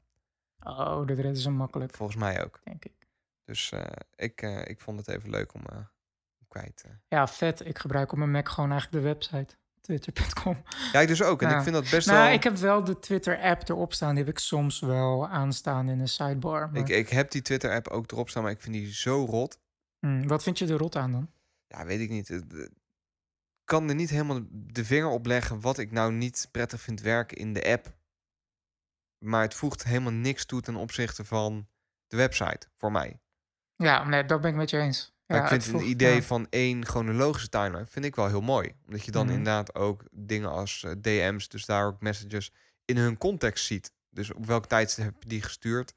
Oh, 0.64 1.08
dat 1.08 1.18
redden 1.18 1.36
ze 1.38 1.50
makkelijk, 1.50 1.94
Volgens 1.96 2.18
mij 2.18 2.44
ook. 2.44 2.60
denk 2.64 2.86
ik. 2.86 3.08
Dus 3.44 3.72
eh, 3.72 3.84
ik, 4.16 4.42
eh, 4.42 4.68
ik 4.68 4.82
vond 4.82 4.98
het 4.98 5.08
even 5.08 5.30
leuk 5.30 5.54
om 5.54 5.62
eh, 5.70 5.78
kwijt. 6.48 6.84
eh. 6.86 6.92
Ja, 7.08 7.28
vet. 7.28 7.66
Ik 7.66 7.80
gebruik 7.80 8.12
op 8.12 8.18
mijn 8.18 8.32
Mac 8.32 8.50
gewoon 8.50 8.72
eigenlijk 8.72 9.04
de 9.04 9.10
website. 9.10 9.56
Twitter.com. 9.82 10.64
Ja, 10.92 11.00
ik 11.00 11.08
dus 11.08 11.24
ook. 11.24 11.42
En 11.42 11.58
ik 11.58 11.62
vind 11.62 11.76
dat 11.76 11.90
best 11.90 12.08
Nou, 12.08 12.24
wel... 12.24 12.34
ik 12.34 12.44
heb 12.44 12.56
wel 12.58 12.84
de 12.84 13.00
Twitter-app 13.00 13.70
erop 13.70 13.94
staan. 13.94 14.16
Die 14.16 14.24
heb 14.24 14.34
ik 14.34 14.40
soms 14.40 14.80
wel 14.80 15.28
aanstaan 15.28 15.90
in 15.90 15.98
de 15.98 16.08
sidebar. 16.08 16.72
Maar, 16.72 16.82
Ik, 16.82 16.90
ik 16.90 17.10
heb 17.10 17.32
die 17.32 17.42
Twitter-app 17.42 17.88
ook 17.88 18.12
erop 18.12 18.30
staan, 18.30 18.44
maar 18.44 18.52
ik 18.52 18.62
vind 18.62 18.74
die 18.74 18.94
zo 18.94 19.26
rot. 19.26 19.60
Hmm, 20.00 20.28
wat 20.28 20.44
vind 20.44 20.58
je 20.58 20.68
er 20.68 20.78
rot 20.78 20.96
aan 20.96 21.12
dan? 21.12 21.30
Ja, 21.68 21.86
weet 21.86 22.00
ik 22.00 22.10
niet. 22.10 22.30
Ik 22.30 22.70
kan 23.64 23.90
er 23.90 23.96
niet 23.96 24.10
helemaal 24.10 24.40
de 24.50 24.86
vinger 24.86 25.10
op 25.10 25.26
leggen 25.26 25.60
wat 25.62 25.78
ik 25.78 25.92
nou 25.92 26.12
niet 26.12 26.48
prettig 26.52 26.82
vind 26.82 27.02
werken 27.02 27.38
in 27.38 27.54
de 27.54 27.66
app. 27.66 27.94
Maar 29.18 29.42
het 29.42 29.54
voegt 29.54 29.84
helemaal 29.84 30.12
niks 30.12 30.46
toe 30.46 30.62
ten 30.62 30.76
opzichte 30.76 31.26
van 31.26 31.68
de 32.08 32.18
website, 32.18 32.68
voor 32.78 32.92
mij. 32.92 33.20
Ja, 33.76 34.04
nee, 34.04 34.26
dat 34.26 34.42
ben 34.42 34.50
ik 34.50 34.56
met 34.56 34.70
je 34.70 34.78
eens. 34.78 35.14
Maar 35.32 35.40
Ja, 35.40 35.56
ik 35.56 35.62
vind 35.62 35.80
het 35.82 35.90
idee 35.90 36.16
ja. 36.16 36.22
van 36.22 36.48
één 36.50 36.86
chronologische 36.86 37.50
timeline 37.50 37.86
vind 37.86 38.06
ik 38.06 38.16
wel 38.16 38.28
heel 38.28 38.42
mooi. 38.42 38.74
Omdat 38.86 39.06
je 39.06 39.12
dan 39.12 39.26
Mhm. 39.26 39.36
inderdaad 39.36 39.76
ook 39.76 40.04
dingen 40.12 40.50
als 40.50 40.84
eh, 40.84 40.92
DM's, 40.92 41.48
dus 41.50 41.66
daar 41.66 41.86
ook 41.86 42.02
messages, 42.02 42.52
in 42.86 42.98
hun 42.98 43.18
context 43.18 43.66
ziet. 43.66 43.92
Dus 44.10 44.34
op 44.34 44.46
welk 44.46 44.66
tijdstip 44.66 45.06
heb 45.06 45.24
je 45.24 45.30
die 45.30 45.42
gestuurd? 45.42 45.94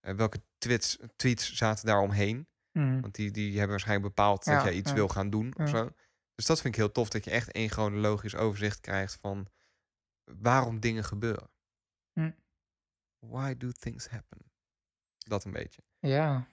Eh, 0.00 0.14
welke 0.14 0.42
tweets, 0.58 0.98
tweets 1.16 1.54
zaten 1.54 1.86
daar 1.86 2.00
omheen? 2.00 2.48
Mhm. 2.72 3.00
Want 3.00 3.14
die, 3.14 3.30
die 3.30 3.50
hebben 3.50 3.68
waarschijnlijk 3.70 4.14
bepaald 4.14 4.44
dat 4.44 4.62
jij 4.62 4.74
iets 4.74 4.92
wil 4.92 5.08
gaan 5.08 5.30
doen 5.30 5.54
of 5.56 5.68
zo. 5.68 5.90
Dus 6.34 6.46
dat 6.46 6.60
vind 6.60 6.74
ik 6.74 6.80
heel 6.80 6.92
tof, 6.92 7.08
dat 7.08 7.24
je 7.24 7.30
echt 7.30 7.52
één 7.52 7.70
chronologisch 7.70 8.34
overzicht 8.34 8.80
krijgt 8.80 9.18
van 9.20 9.46
waarom 10.24 10.80
dingen 10.80 11.04
gebeuren. 11.04 11.50
Hm. 12.12 12.30
Why 13.18 13.56
do 13.56 13.70
things 13.70 14.08
happen? 14.08 14.38
Dat 15.18 15.44
een 15.44 15.50
beetje. 15.52 15.82
Ja. 15.98 16.46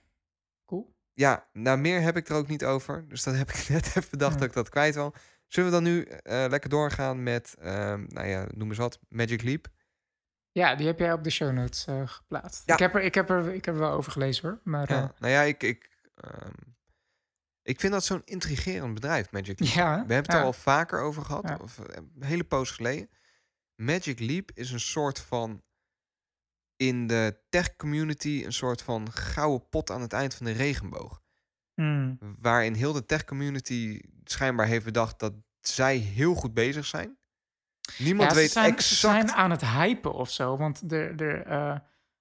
Ja, 1.14 1.48
nou 1.54 1.78
meer 1.78 2.02
heb 2.02 2.18
ik 2.18 2.30
er 2.30 2.36
ook 2.36 2.48
niet 2.48 2.66
over. 2.66 3.08
Dus 3.08 3.24
dat 3.24 3.36
heb 3.36 3.50
ik 3.50 3.68
net 3.70 3.86
even 3.88 4.10
bedacht 4.10 4.34
Ja. 4.34 4.40
dat 4.40 4.48
ik 4.48 4.54
dat 4.54 4.70
kwijt 4.70 4.96
wil. 4.96 5.14
Zullen 5.48 5.70
we 5.70 5.76
dan 5.76 5.84
nu 5.86 6.04
eh, 6.04 6.46
lekker 6.50 6.70
doorgaan 6.70 7.24
met, 7.24 7.56
ehm, 7.60 8.06
nou 8.08 8.28
ja, 8.28 8.46
noem 8.56 8.70
eens 8.70 8.78
wat, 8.78 9.00
Magic 9.10 9.42
Leap? 9.42 9.68
Ja, 10.52 10.76
die 10.76 10.88
heb 10.88 11.00
jij 11.00 11.14
op 11.14 11.24
de 11.24 11.30
show 11.30 11.52
notes 11.52 11.86
eh, 11.86 12.02
geplaatst. 12.08 12.62
Ja. 12.66 12.74
Ik, 12.74 12.80
heb 12.80 12.96
er, 12.96 13.02
ik, 13.02 13.16
heb 13.16 13.30
er, 13.30 13.54
ik 13.54 13.66
heb 13.66 13.74
er 13.74 13.80
wel 13.82 13.92
over 13.92 14.12
gelezen 14.12 14.50
hoor. 14.50 14.60
Maar 14.64 14.90
Ja, 14.92 14.98
ja, 15.00 15.14
nou 15.20 15.34
ja, 15.34 15.42
ik, 15.42 15.64
ik, 15.64 15.90
ehm, 16.16 16.52
ik 17.62 17.80
vind 17.80 17.94
dat 17.94 18.04
zo'n 18.06 18.22
intrigerend 18.26 18.94
bedrijf, 18.94 19.32
Magic 19.32 19.60
Leap. 19.60 19.74
ja, 19.74 19.92
We 19.92 19.98
hebben 19.98 20.18
het 20.18 20.34
er 20.34 20.42
al 20.44 20.54
vaker 20.54 21.00
over 21.02 21.26
gehad, 21.26 21.62
of 21.62 21.80
eh, 21.80 21.96
een 21.96 22.24
hele 22.24 22.44
poos 22.44 22.72
geleden. 22.72 23.10
Magic 23.76 24.20
Leap 24.20 24.52
is 24.54 24.72
een 24.72 24.80
soort 24.80 25.20
van 25.20 25.64
in 26.88 27.08
de 27.08 27.40
tech 27.50 27.76
community 27.76 28.42
een 28.46 28.54
soort 28.54 28.82
van 28.82 29.12
gouden 29.12 29.70
pot 29.70 29.92
aan 29.92 30.02
het 30.02 30.14
eind 30.14 30.34
van 30.36 30.46
de 30.46 30.52
regenboog. 30.52 31.22
Mm, 31.76 32.18
Waarin 32.40 32.74
heel 32.74 32.94
de 32.94 33.06
tech 33.06 33.26
community 33.26 34.00
schijnbaar 34.24 34.68
heeft 34.68 34.86
bedacht 34.86 35.20
dat 35.20 35.34
zij 35.62 35.98
heel 35.98 36.36
goed 36.36 36.54
bezig 36.54 36.86
zijn. 36.86 37.18
Niemand 37.98 38.30
Ja, 38.30 38.36
weet 38.36 38.52
zijn, 38.52 38.66
exact. 38.66 38.84
Ze 38.84 38.96
zijn 38.96 39.32
aan 39.32 39.52
het 39.52 39.66
hypen 39.66 40.14
of 40.14 40.32
zo. 40.32 40.58
Want 40.58 40.92
er, 40.92 41.46
eh, 41.46 41.80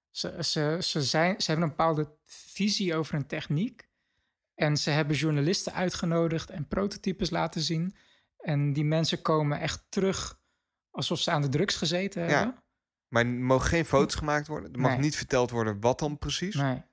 ze, 0.09 0.37
ze, 0.39 0.77
ze, 0.81 1.01
zijn, 1.01 1.41
ze 1.41 1.51
hebben 1.51 1.69
een 1.69 1.75
bepaalde 1.75 2.17
visie 2.25 2.95
over 2.95 3.15
een 3.15 3.27
techniek. 3.27 3.87
En 4.55 4.77
ze 4.77 4.89
hebben 4.89 5.15
journalisten 5.15 5.73
uitgenodigd 5.73 6.49
en 6.49 6.67
prototypes 6.67 7.29
laten 7.29 7.61
zien. 7.61 7.95
En 8.37 8.73
die 8.73 8.83
mensen 8.85 9.21
komen 9.21 9.59
echt 9.59 9.85
terug 9.89 10.41
alsof 10.91 11.19
ze 11.19 11.31
aan 11.31 11.41
de 11.41 11.49
drugs 11.49 11.75
gezeten 11.75 12.27
Ja. 12.27 12.62
Maar 13.13 13.25
er 13.25 13.31
mogen 13.31 13.67
geen 13.67 13.85
foto's 13.85 14.15
gemaakt 14.15 14.47
worden. 14.47 14.73
Er 14.73 14.79
mag 14.79 14.91
Nee. 14.91 14.99
niet 14.99 15.15
verteld 15.15 15.49
worden 15.51 15.79
wat 15.79 15.99
dan 15.99 16.17
precies. 16.17 16.55
Nee. 16.55 16.83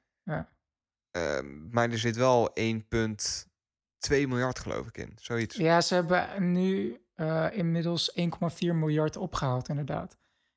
Ehm, 1.10 1.68
maar 1.70 1.90
er 1.90 1.98
zit 1.98 2.16
wel 2.16 2.50
1,2 2.54 4.26
miljard 4.28 4.58
geloof 4.58 4.86
ik 4.86 4.98
in. 4.98 5.12
Zoiets. 5.20 5.56
Ja, 5.56 5.80
ze 5.80 5.94
hebben 5.94 6.52
nu 6.52 7.00
eh, 7.14 7.46
inmiddels 7.52 8.12
1,4 8.14 8.74
miljard 8.74 9.16
opgehaald, 9.16 9.68
inderdaad. 9.68 10.16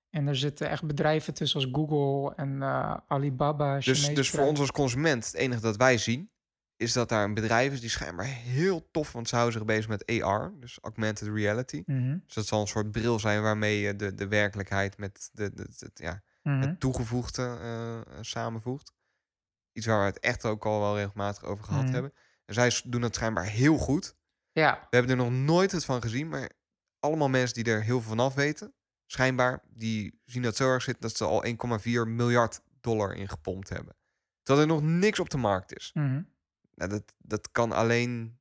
En 0.10 0.28
er 0.28 0.36
zitten 0.36 0.70
echt 0.70 0.84
bedrijven 0.86 1.34
tussen 1.34 1.60
als 1.62 1.70
Google 1.72 2.36
en 2.36 2.62
eh, 2.62 2.98
Alibaba. 3.08 3.80
Dus, 3.80 4.14
dus 4.14 4.30
voor 4.30 4.46
ons 4.46 4.60
als 4.60 4.72
consument, 4.72 5.26
het 5.26 5.34
enige 5.36 5.62
dat 5.62 5.78
wij 5.78 5.98
zien, 5.98 6.32
is 6.84 6.94
dat 6.94 7.10
daar 7.10 7.24
een 7.24 7.34
bedrijf 7.34 7.74
is 7.74 7.80
die 7.82 7.90
schijnbaar 7.90 8.26
heel 8.26 8.88
tof, 8.92 9.12
want 9.12 9.28
ze 9.30 9.36
houden 9.36 9.58
zich 9.58 9.68
bezig 9.68 9.88
met 9.88 10.22
AR, 10.22 10.52
dus 10.60 10.78
augmented 10.82 11.28
reality. 11.28 11.84
Mhm, 11.86 12.18
Dus 12.26 12.34
dat 12.34 12.46
zal 12.48 12.62
een 12.62 12.68
soort 12.68 12.92
bril 12.92 13.20
zijn 13.20 13.42
waarmee 13.42 13.80
je 13.80 13.96
de, 13.96 14.14
de 14.16 14.28
werkelijkheid 14.28 14.98
met 14.98 15.30
de, 15.34 15.54
de, 15.54 15.68
het- 15.78 15.92
ja, 16.00 16.22
mhm. 16.44 16.60
het 16.62 16.80
toegevoegde 16.80 17.42
eh, 17.62 17.96
eh, 18.00 18.04
samenvoegt. 18.22 18.94
Iets 19.74 19.86
waar 19.86 20.00
we 20.00 20.06
het 20.06 20.20
echt 20.20 20.46
ook 20.46 20.66
al 20.66 20.80
wel 20.80 20.98
regelmatig 20.98 21.44
over 21.44 21.64
gehad 21.66 21.84
Mhm. 21.84 21.94
hebben. 21.94 22.14
En 22.46 22.54
zij 22.54 22.72
doen 22.86 23.02
dat 23.02 23.16
schijnbaar 23.16 23.46
heel 23.46 23.78
goed. 23.78 24.16
Ja, 24.52 24.88
We 24.90 24.96
hebben 24.98 25.12
er 25.12 25.24
nog 25.24 25.32
nooit 25.32 25.72
het 25.72 25.86
van 25.86 26.02
gezien, 26.02 26.28
maar 26.28 26.50
allemaal 27.00 27.30
mensen 27.30 27.64
die 27.64 27.74
er 27.74 27.84
heel 27.84 28.00
veel 28.02 28.10
van 28.16 28.20
af 28.26 28.34
weten, 28.34 28.74
schijnbaar, 29.06 29.64
die 29.70 30.22
zien 30.26 30.42
dat 30.42 30.56
zo 30.56 30.70
erg 30.70 30.84
zitten 30.84 31.02
dat 31.02 31.16
ze 31.18 31.26
al 31.26 31.44
1,4 31.46 32.08
miljard 32.08 32.62
dollar 32.82 33.16
in 33.16 33.30
gepompt 33.30 33.70
hebben. 33.70 33.96
Terwijl 34.42 34.68
er 34.68 34.74
nog 34.74 34.84
niks 34.84 35.20
op 35.20 35.30
de 35.30 35.38
markt 35.38 35.76
is. 35.76 35.92
Nou, 36.76 36.90
dat, 36.90 37.04
dat 37.18 37.52
kan 37.52 37.72
alleen 37.72 38.38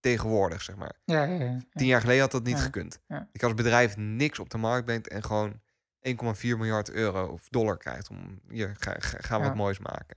tegenwoordig, 0.00 0.62
zeg 0.62 0.76
maar. 0.76 1.00
ja, 1.04 1.24
ja, 1.24 1.44
ja. 1.44 1.58
Tien 1.72 1.86
jaar 1.86 2.00
geleden 2.00 2.22
had 2.22 2.30
dat 2.30 2.44
niet 2.44 2.58
gekund. 2.58 3.00
Ik 3.32 3.42
als 3.42 3.54
bedrijf 3.54 3.96
niks 3.96 4.38
op 4.38 4.50
de 4.50 4.58
markt 4.58 4.84
brengt 4.84 5.08
en 5.08 5.24
gewoon 5.24 5.60
1,4 6.08 6.14
miljard 6.40 6.90
euro 6.90 7.26
of 7.26 7.48
dollar 7.48 7.76
krijgt 7.76 8.08
om 8.08 8.40
hier 8.48 8.74
ga, 8.78 8.94
ga, 8.98 9.18
ga 9.20 9.40
wat 9.40 9.54
moois 9.54 9.78
maken. 9.78 10.16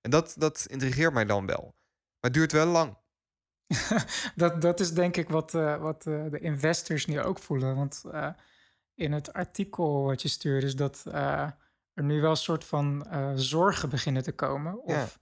En 0.00 0.10
dat, 0.10 0.34
dat 0.38 0.66
intrigeert 0.68 1.12
mij 1.12 1.24
dan 1.24 1.46
wel. 1.46 1.62
Maar 1.62 2.30
het 2.30 2.34
duurt 2.34 2.52
wel 2.52 2.66
lang. 2.66 2.96
dat, 4.34 4.60
dat 4.60 4.80
is 4.80 4.92
denk 4.92 5.16
ik 5.16 5.28
wat, 5.28 5.54
eh, 5.54 5.76
wat 5.76 6.06
eh, 6.06 6.24
de 6.30 6.38
investors 6.38 7.06
nu 7.06 7.20
ook 7.20 7.38
voelen. 7.38 7.76
Want 7.76 8.04
eh, 8.12 8.28
in 8.94 9.12
het 9.12 9.32
artikel 9.32 10.02
wat 10.02 10.22
je 10.22 10.28
stuurde 10.28 10.66
is 10.66 10.76
dat 10.76 11.04
er 11.94 12.02
nu 12.02 12.20
wel 12.20 12.30
een 12.30 12.36
soort 12.36 12.64
van 12.64 13.06
zorgen 13.34 13.88
beginnen 13.88 14.22
te 14.22 14.32
komen. 14.32 14.80
Ja. 14.86 15.02
Of, 15.02 15.20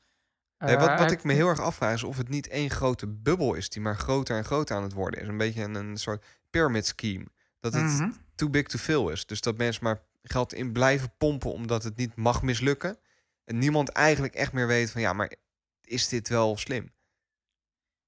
Nee, 0.67 0.77
wat, 0.77 0.99
wat 0.99 1.11
ik 1.11 1.25
me 1.25 1.33
heel 1.33 1.49
erg 1.49 1.61
afvraag 1.61 1.95
is 1.95 2.03
of 2.03 2.17
het 2.17 2.29
niet 2.29 2.49
één 2.49 2.71
grote 2.71 3.07
bubbel 3.09 3.55
is 3.55 3.69
die 3.69 3.83
maar 3.83 3.97
groter 3.97 4.37
en 4.37 4.45
groter 4.45 4.77
aan 4.77 4.83
het 4.83 4.93
worden 4.93 5.21
is. 5.21 5.29
Een 5.29 5.37
beetje 5.37 5.63
een, 5.63 5.75
een 5.75 5.97
soort 5.97 6.25
pyramid 6.51 6.87
scheme. 6.87 7.27
Dat 7.61 7.73
het 7.73 7.83
Mhm. 7.85 8.11
too 8.35 8.51
big 8.51 8.67
to 8.67 8.79
fail 8.79 9.09
is. 9.09 9.27
Dus 9.27 9.41
dat 9.41 9.57
mensen 9.57 9.85
maar 9.85 10.03
geld 10.23 10.53
in 10.55 10.73
blijven 10.73 11.13
pompen 11.19 11.53
omdat 11.53 11.83
het 11.85 11.97
niet 11.97 12.17
mag 12.17 12.43
mislukken. 12.43 12.99
En 13.45 13.59
niemand 13.59 13.89
eigenlijk 13.89 14.35
echt 14.35 14.53
meer 14.53 14.67
weet 14.67 14.91
van 14.91 15.01
ja, 15.01 15.13
maar 15.13 15.33
is 15.81 16.09
dit 16.09 16.29
wel 16.29 16.57
slim? 16.57 16.93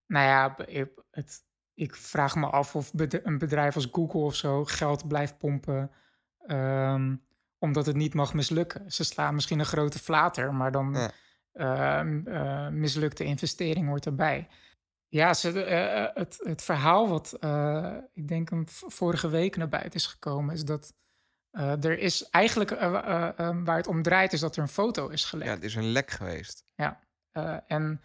Nou 0.06 0.26
ja, 0.26 0.66
ik, 0.66 0.90
het, 1.11 1.44
ik 1.75 1.94
vraag 1.97 2.35
me 2.37 2.47
af 2.47 2.76
of 2.76 2.90
een 3.23 3.38
bedrijf 3.38 3.75
als 3.75 3.88
Google 3.92 4.21
of 4.21 4.35
zo 4.35 4.64
geld 4.64 5.09
blijft 5.09 5.38
pompen. 5.38 5.90
ehm, 6.47 7.16
omdat 7.59 7.87
het 7.87 7.97
niet 7.97 8.14
mag 8.14 8.35
mislukken. 8.35 8.92
Ze 8.92 9.04
slaan 9.04 9.35
misschien 9.35 9.59
een 9.59 9.66
grote 9.66 9.99
flater, 9.99 10.54
maar 10.54 10.73
dan 10.73 10.94
Ja. 10.94 11.11
Ehm, 11.52 12.26
eh, 12.26 12.68
mislukte 12.68 13.25
investering 13.25 13.87
hoort 13.87 14.06
erbij. 14.06 14.49
Ja, 15.09 15.35
ze, 15.35 15.64
eh, 15.64 16.02
eh, 16.04 16.11
het, 16.14 16.38
het 16.42 16.62
verhaal 16.62 17.09
wat 17.09 17.32
ik 18.12 18.28
denk 18.28 18.50
een 18.50 18.66
vorige 18.68 19.28
week 19.28 19.56
naar 19.56 19.68
buiten 19.68 19.92
is 19.94 20.06
gekomen, 20.06 20.54
is 20.54 20.64
dat 20.64 20.92
er 21.59 21.99
is 21.99 22.28
eigenlijk 22.30 22.71
eh, 22.71 22.94
eh, 22.94 23.38
eh, 23.38 23.56
waar 23.64 23.76
het 23.76 23.87
om 23.87 24.02
draait, 24.02 24.32
is 24.32 24.40
dat 24.40 24.56
er 24.56 24.62
een 24.62 24.68
foto 24.68 25.09
is 25.09 25.25
gelekt. 25.25 25.49
Ja, 25.50 25.54
het 25.54 25.64
is 25.64 25.75
een 25.75 25.92
lek 25.92 26.11
geweest. 26.11 26.64
Eh, 27.32 27.56
en 27.66 28.00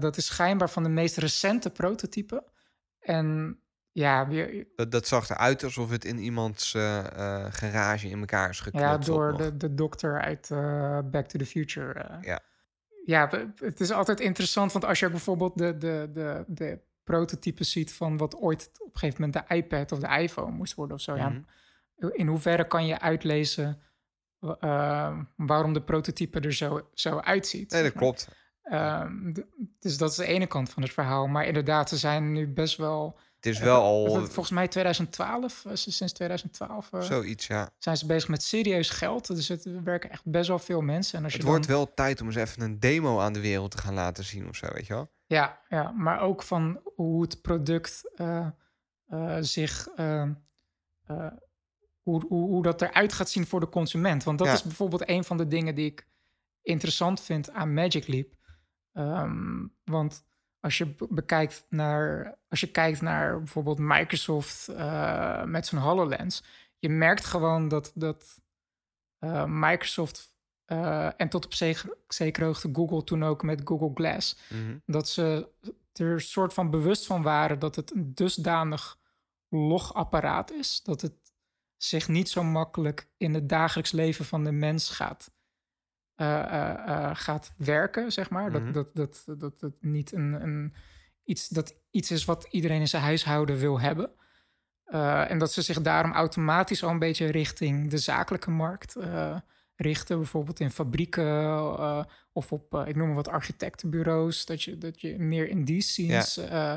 dat 0.00 0.16
is 0.16 0.26
schijnbaar 0.26 0.70
van 0.70 0.82
de 0.82 0.88
meest 0.88 1.16
recente 1.16 1.70
prototype. 1.70 2.52
En 2.98 3.58
ja, 3.92 4.28
Dat, 4.74 4.90
dat 4.90 5.06
zag 5.06 5.28
eruit 5.30 5.64
alsof 5.64 5.90
het 5.90 6.04
in 6.04 6.18
iemands 6.18 6.70
garage 7.50 8.08
in 8.08 8.18
elkaar 8.18 8.48
is 8.48 8.60
geklopt. 8.60 8.84
ja 8.86 8.96
door 8.96 9.36
de, 9.36 9.56
de 9.56 9.74
dokter 9.74 10.20
uit 10.20 10.48
Back 11.10 11.26
to 11.26 11.38
the 11.38 11.46
Future. 11.46 12.18
Ja. 12.20 12.40
Ja, 13.08 13.28
het 13.54 13.80
is 13.80 13.90
altijd 13.90 14.20
interessant, 14.20 14.72
want 14.72 14.84
als 14.84 14.98
je 14.98 15.10
bijvoorbeeld 15.10 15.58
de, 15.58 15.76
de, 15.78 16.10
de, 16.12 16.44
de 16.46 16.80
prototypes 17.04 17.70
ziet 17.70 17.92
van 17.92 18.16
wat 18.16 18.36
ooit 18.36 18.70
op 18.78 18.94
een 18.94 19.00
gegeven 19.00 19.24
moment 19.24 19.48
de 19.48 19.54
iPad 19.54 19.92
of 19.92 19.98
de 19.98 20.20
iPhone 20.20 20.52
moest 20.52 20.74
worden 20.74 20.96
of 20.96 21.02
zo. 21.02 21.16
Mhm. 21.16 21.40
Ja, 21.96 22.10
in 22.12 22.26
hoeverre 22.26 22.66
kan 22.66 22.86
je 22.86 23.00
uitlezen 23.00 23.82
eh, 24.40 25.18
waarom 25.36 25.72
de 25.72 25.82
prototype 25.82 26.40
er 26.40 26.52
zo, 26.52 26.88
zo 26.94 27.18
uitziet? 27.18 27.70
Nee, 27.70 27.82
dat 27.82 27.92
klopt. 27.92 28.28
Ehm, 28.62 29.32
dus 29.78 29.96
dat 29.96 30.10
is 30.10 30.16
de 30.16 30.26
ene 30.26 30.46
kant 30.46 30.70
van 30.70 30.82
het 30.82 30.92
verhaal. 30.92 31.26
Maar 31.26 31.46
inderdaad, 31.46 31.88
ze 31.88 31.96
zijn 31.96 32.32
nu 32.32 32.48
best 32.48 32.76
wel. 32.76 33.18
Het 33.40 33.46
is 33.46 33.58
wel 33.58 33.82
al 33.82 34.06
Vol- 34.06 34.24
Volgens 34.24 34.50
mij 34.50 34.68
2012, 34.68 35.64
eh, 35.64 35.72
sinds 35.74 36.12
2012 36.12 36.92
eh, 36.92 37.00
zoiets, 37.00 37.46
ja. 37.46 37.70
zijn 37.78 37.96
ze 37.96 38.06
bezig 38.06 38.28
met 38.28 38.42
serieus 38.42 38.90
geld. 38.90 39.26
Dus 39.26 39.48
het 39.48 39.64
er 39.64 39.82
werken 39.82 40.10
echt 40.10 40.24
best 40.24 40.48
wel 40.48 40.58
veel 40.58 40.80
mensen. 40.80 41.18
En 41.18 41.24
als 41.24 41.32
Het 41.32 41.42
je 41.42 41.48
wordt 41.48 41.66
dan, 41.66 41.76
wel 41.76 41.94
tijd 41.94 42.20
om 42.20 42.26
eens 42.26 42.36
even 42.36 42.62
een 42.62 42.80
demo 42.80 43.20
aan 43.20 43.32
de 43.32 43.40
wereld 43.40 43.70
te 43.70 43.78
gaan 43.78 43.94
laten 43.94 44.24
zien 44.24 44.48
of 44.48 44.56
zo, 44.56 44.66
weet 44.72 44.86
je 44.86 44.92
wel? 44.94 45.10
ja, 45.26 45.60
ja, 45.68 45.90
maar 45.90 46.20
ook 46.20 46.42
van 46.42 46.80
hoe 46.94 47.22
het 47.22 47.40
product 47.42 48.10
eh, 48.16 48.46
eh, 49.06 49.36
zich. 49.40 49.88
eh, 49.96 50.22
eh, 50.22 51.26
hoe, 52.02 52.24
hoe, 52.28 52.48
hoe 52.48 52.62
dat 52.62 52.82
eruit 52.82 53.12
gaat 53.12 53.30
zien 53.30 53.46
voor 53.46 53.60
de 53.60 53.68
consument. 53.68 54.24
Want 54.24 54.38
dat 54.38 54.46
Ja. 54.46 54.52
is 54.52 54.62
bijvoorbeeld 54.62 55.08
een 55.08 55.24
van 55.24 55.36
de 55.36 55.46
dingen 55.46 55.74
die 55.74 55.86
ik 55.86 56.06
interessant 56.62 57.20
vind 57.20 57.50
aan 57.52 57.74
Magic 57.74 58.06
Leap. 58.06 58.28
Ehm, 58.92 59.66
want 59.84 60.24
als 60.60 60.78
je 60.78 60.86
be- 60.86 61.06
bekijkt 61.10 61.66
naar, 61.68 62.34
als 62.48 62.60
je 62.60 62.70
kijkt 62.70 63.00
naar 63.00 63.38
bijvoorbeeld 63.38 63.78
Microsoft 63.78 64.68
eh, 64.68 65.44
met 65.44 65.66
zijn 65.66 65.80
HoloLens, 65.80 66.44
je 66.78 66.88
merkt 66.88 67.24
gewoon 67.24 67.68
dat, 67.68 67.92
dat 67.94 68.40
eh, 69.18 69.44
Microsoft 69.46 70.36
eh, 70.64 71.20
en 71.20 71.28
tot 71.28 71.44
op 71.44 71.54
zeker, 71.54 71.96
zekere 72.08 72.44
hoogte 72.44 72.68
Google 72.72 73.04
toen 73.04 73.24
ook 73.24 73.42
met 73.42 73.60
Google 73.64 73.90
Glass, 73.94 74.38
Mhm. 74.48 74.78
dat 74.86 75.08
ze 75.08 75.48
er 75.92 76.20
soort 76.20 76.54
van 76.54 76.70
bewust 76.70 77.06
van 77.06 77.22
waren 77.22 77.58
dat 77.58 77.76
het 77.76 77.94
een 77.94 78.14
dusdanig 78.14 78.98
logapparaat 79.48 80.50
is, 80.52 80.82
dat 80.82 81.00
het 81.00 81.12
zich 81.76 82.08
niet 82.08 82.28
zo 82.28 82.42
makkelijk 82.42 83.08
in 83.16 83.34
het 83.34 83.48
dagelijks 83.48 83.92
leven 83.92 84.24
van 84.24 84.44
de 84.44 84.52
mens 84.52 84.90
gaat, 84.90 85.30
gaat 87.12 87.52
werken, 87.56 88.12
zeg 88.12 88.30
maar. 88.30 88.50
Mhm. 88.50 88.72
Dat, 88.72 88.94
dat, 88.94 89.22
dat, 89.26 89.40
dat 89.40 89.60
het 89.60 89.76
niet 89.80 90.12
een, 90.12 90.42
een, 90.42 90.74
iets, 91.24 91.48
dat 91.48 91.74
iets 91.90 92.10
is 92.10 92.24
wat 92.24 92.46
iedereen 92.50 92.80
in 92.80 92.88
zijn 92.88 93.02
huishouden 93.02 93.56
wil 93.58 93.80
hebben. 93.80 94.10
Eh, 94.84 95.30
en 95.30 95.38
dat 95.38 95.52
ze 95.52 95.62
zich 95.62 95.80
daarom 95.82 96.12
automatisch 96.12 96.82
al 96.84 96.90
een 96.90 96.98
beetje 96.98 97.30
richting 97.30 97.90
de 97.90 97.98
zakelijke 97.98 98.50
markt 98.50 98.96
eh, 98.96 99.36
richten, 99.76 100.16
bijvoorbeeld 100.18 100.60
in 100.60 100.70
fabrieken 100.70 101.26
eh, 101.26 102.04
of 102.32 102.52
op, 102.52 102.74
eh, 102.74 102.86
ik 102.86 102.96
noem 102.96 103.06
maar 103.06 103.16
wat, 103.16 103.28
architectenbureaus, 103.28 104.46
dat 104.46 104.62
je, 104.62 104.78
dat 104.78 105.00
je 105.00 105.18
meer 105.18 105.48
in 105.48 105.64
die 105.64 105.80
scenes 105.80 106.36
eh, 106.36 106.74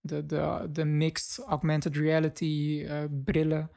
de, 0.00 0.26
de, 0.26 0.68
de 0.70 0.84
mixed 0.84 1.44
augmented 1.46 1.96
reality 1.96 2.84
eh, 2.88 2.98
brillen 3.24 3.70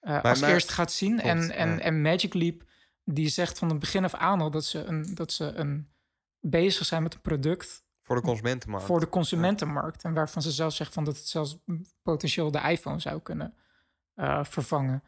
eh, 0.00 0.22
als 0.22 0.40
maar- 0.40 0.50
eerst 0.50 0.70
gaat 0.70 0.92
zien. 0.92 1.16
Klopt, 1.18 1.28
en, 1.28 1.50
en, 1.50 1.68
ja. 1.68 1.78
en 1.78 2.02
Magic 2.02 2.34
Leap, 2.34 2.62
die 3.04 3.28
zegt 3.28 3.58
van 3.58 3.68
het 3.68 3.78
begin 3.78 4.04
af 4.04 4.14
aan 4.14 4.40
al 4.40 4.50
dat 4.50 4.64
ze, 4.64 4.84
een, 4.84 5.14
dat 5.14 5.32
ze 5.32 5.44
een, 5.44 5.88
bezig 6.40 6.86
zijn 6.86 7.02
met 7.02 7.14
een 7.14 7.20
product 7.20 7.82
Voor 8.02 8.16
de 8.16 8.22
consumentenmarkt. 8.22 8.86
voor 8.86 9.00
de 9.00 9.08
consumentenmarkt. 9.08 10.04
En 10.04 10.14
waarvan 10.14 10.42
ze 10.42 10.50
zelf 10.50 10.74
zegt 10.74 10.94
van 10.94 11.04
dat 11.04 11.16
het 11.16 11.26
zelfs 11.28 11.56
potentieel 12.02 12.50
de 12.50 12.60
iPhone 12.60 13.00
zou 13.00 13.20
kunnen 13.20 13.54
eh, 14.14 14.44
vervangen. 14.44 15.02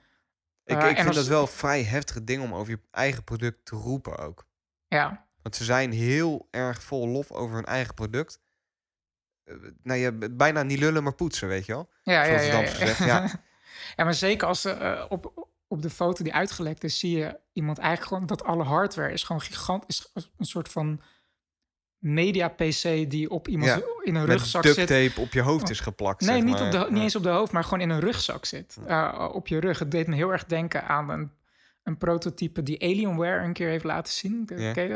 ik 0.64 0.76
eh, 0.82 0.88
ik 0.90 0.94
vind 0.96 1.06
als- 1.08 1.16
dat 1.16 1.26
wel 1.26 1.46
vrij 1.46 1.82
heftige 1.82 2.24
ding 2.24 2.42
om 2.42 2.54
over 2.54 2.70
je 2.72 2.80
eigen 2.90 3.24
product 3.24 3.64
te 3.64 3.76
roepen 3.76 4.18
ook. 4.18 4.46
Ja, 4.88 5.26
Want 5.42 5.56
ze 5.56 5.64
zijn 5.64 5.92
heel 5.92 6.48
erg 6.50 6.82
vol 6.82 7.08
lof 7.08 7.30
over 7.32 7.54
hun 7.54 7.64
eigen 7.64 7.94
product. 7.94 8.40
Eh, 9.44 9.54
nou, 9.82 9.98
je 10.00 10.12
bijna 10.30 10.62
niet 10.62 10.78
lullen, 10.78 11.02
maar 11.02 11.14
poetsen, 11.14 11.48
weet 11.48 11.66
je 11.66 11.72
wel? 11.72 11.90
ja, 12.02 12.22
ja. 12.24 12.26
Zoals 12.26 12.46
ja, 12.46 12.46
het 12.46 12.52
dan 12.52 12.62
ja. 12.62 12.70
gezegd, 12.70 12.98
ja. 12.98 13.30
Ja, 13.96 14.04
maar 14.04 14.14
zeker 14.14 14.46
als 14.46 14.60
ze 14.60 15.06
op, 15.08 15.45
op 15.76 15.82
de 15.82 15.90
foto 15.90 16.24
die 16.24 16.34
uitgelekt 16.34 16.84
is, 16.84 16.98
zie 16.98 17.18
je 17.18 17.38
iemand 17.52 17.78
eigenlijk 17.78 18.08
gewoon 18.08 18.26
dat 18.26 18.44
alle 18.44 18.62
hardware 18.64 19.12
is 19.12 19.22
gewoon 19.22 19.42
gigantisch. 19.42 20.10
Een 20.14 20.44
soort 20.46 20.68
van 20.68 21.00
media 21.98 22.48
PC 22.48 22.82
die 23.10 23.30
op 23.30 23.48
iemand 23.48 23.70
Ja, 23.70 23.80
in 24.02 24.14
een 24.14 24.24
rugzak 24.24 24.62
duct 24.62 24.74
zit. 24.74 24.86
tape 24.86 25.20
op 25.20 25.32
je 25.32 25.40
hoofd 25.40 25.70
is 25.70 25.80
geplakt. 25.80 26.20
Nee, 26.20 26.34
zeg 26.36 26.44
niet, 26.44 26.54
maar. 26.54 26.64
op 26.64 26.70
de, 26.72 26.78
Ja. 26.78 26.90
niet 26.90 27.02
eens 27.02 27.16
op 27.16 27.22
de 27.22 27.28
hoofd, 27.28 27.52
maar 27.52 27.64
gewoon 27.64 27.80
in 27.80 27.90
een 27.90 28.00
rugzak 28.00 28.44
zit. 28.44 28.76
eh, 28.86 29.28
op 29.32 29.46
je 29.48 29.58
rug. 29.60 29.78
Het 29.78 29.90
deed 29.90 30.06
me 30.06 30.14
heel 30.14 30.30
erg 30.32 30.44
denken 30.44 30.84
aan 30.84 31.10
een, 31.10 31.30
een 31.82 31.96
prototype 31.98 32.62
die 32.62 32.82
Alienware 32.82 33.44
een 33.44 33.52
keer 33.52 33.68
heeft 33.68 33.84
laten 33.84 34.12
zien. 34.12 34.50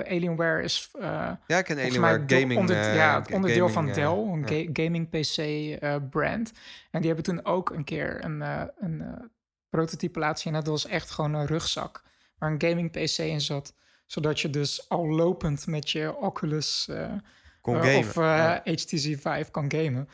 Alienware 0.08 0.62
is 0.62 0.90
eh, 0.98 1.02
Ja, 1.46 1.58
ik 1.58 1.64
ken 1.64 1.78
Alienware 1.78 2.24
do- 2.24 2.38
Gaming. 2.38 2.60
onder, 2.60 2.76
eh, 2.80 2.94
ja, 2.94 3.18
het 3.20 3.32
onderdeel 3.32 3.68
gaming, 3.68 3.94
van 3.94 4.04
Dell, 4.04 4.32
een 4.32 4.48
ga- 4.48 4.82
gaming 4.84 5.08
PC 5.08 6.10
brand. 6.10 6.52
En 6.90 6.98
die 7.00 7.06
hebben 7.12 7.24
toen 7.24 7.44
ook 7.44 7.70
een 7.70 7.84
keer 7.84 8.24
een, 8.24 8.40
een 8.80 9.30
prototype 9.70 10.18
laten 10.18 10.42
zien. 10.42 10.54
En 10.54 10.60
dat 10.60 10.68
was 10.68 10.86
echt 10.86 11.10
gewoon 11.10 11.34
een 11.34 11.46
rugzak 11.46 12.02
waar 12.38 12.50
een 12.50 12.62
gaming 12.62 12.90
PC 12.90 13.18
in 13.18 13.40
zat. 13.40 13.74
Zodat 14.06 14.40
je 14.40 14.50
dus 14.50 14.88
al 14.88 15.08
lopend 15.08 15.66
met 15.66 15.90
je 15.90 16.16
Oculus 16.16 16.88
eh, 16.88 17.12
Kon 17.60 17.76
eh, 17.76 17.82
gamen. 17.82 17.98
of 17.98 18.16
eh, 18.16 18.22
ja. 18.22 18.60
HTC 18.64 18.88
Vive 18.88 19.50
kan 19.50 19.72
gamen. 19.72 20.08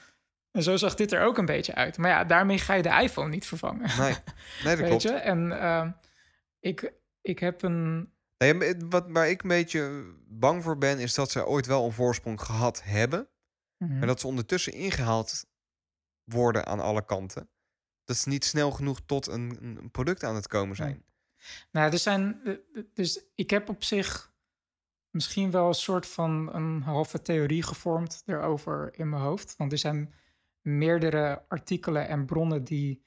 En 0.50 0.62
zo 0.62 0.76
zag 0.76 0.94
dit 0.94 1.12
er 1.12 1.25
ook 1.25 1.38
een 1.38 1.46
beetje 1.46 1.75
uit. 1.75 1.98
Maar 1.98 2.10
ja, 2.10 2.25
daarmee 2.25 2.58
ga 2.58 2.75
je 2.75 2.82
de 2.82 3.00
iPhone 3.02 3.28
niet 3.28 3.46
vervangen. 3.46 3.90
Nee, 3.98 4.14
nee 4.64 4.76
dat 4.76 4.78
weet 4.78 4.88
klopt. 4.88 5.02
je? 5.02 5.12
En 5.12 5.60
ehm, 5.60 5.90
ik, 6.60 6.92
ik 7.20 7.38
heb 7.38 7.62
een... 7.62 8.10
Nee, 8.38 8.76
wat, 8.88 9.04
waar 9.08 9.28
ik 9.28 9.42
een 9.42 9.48
beetje 9.48 10.14
bang 10.28 10.62
voor 10.62 10.78
ben, 10.78 10.98
is 10.98 11.14
dat 11.14 11.30
ze 11.30 11.46
ooit 11.46 11.66
wel 11.66 11.84
een 11.84 11.92
voorsprong 11.92 12.40
gehad 12.40 12.82
hebben. 12.84 13.28
Mhm. 13.78 13.98
Maar 13.98 14.06
dat 14.06 14.20
ze 14.20 14.26
ondertussen 14.26 14.72
ingehaald 14.72 15.44
worden 16.25 16.66
aan 16.66 16.80
alle 16.80 17.04
kanten. 17.04 17.48
Dat 18.06 18.16
ze 18.16 18.28
niet 18.28 18.44
snel 18.44 18.70
genoeg 18.70 19.00
tot 19.06 19.26
een, 19.26 19.56
een 19.60 19.90
product 19.90 20.25
aan 20.25 20.34
het 20.34 20.46
komen 20.48 20.76
zijn. 20.76 21.04
Nou, 21.70 21.92
er 21.92 21.98
zijn. 21.98 22.40
eh, 22.44 22.52
eh, 22.52 22.58
Dus 22.94 23.25
ik 23.34 23.50
heb 23.50 23.68
op 23.68 23.84
zich 23.84 24.34
misschien 25.10 25.50
wel 25.50 25.68
een 25.68 25.75
soort 25.75 26.06
van 26.06 26.54
een 26.54 26.82
halve 26.82 27.22
theorie 27.22 27.62
gevormd 27.62 28.22
erover 28.26 28.98
in 28.98 29.08
mijn 29.08 29.22
hoofd. 29.22 29.56
Want 29.56 29.72
er 29.72 29.78
zijn 29.78 30.14
meerdere 30.60 31.42
artikelen 31.48 32.08
en 32.08 32.26
bronnen 32.26 32.64
die 32.64 33.04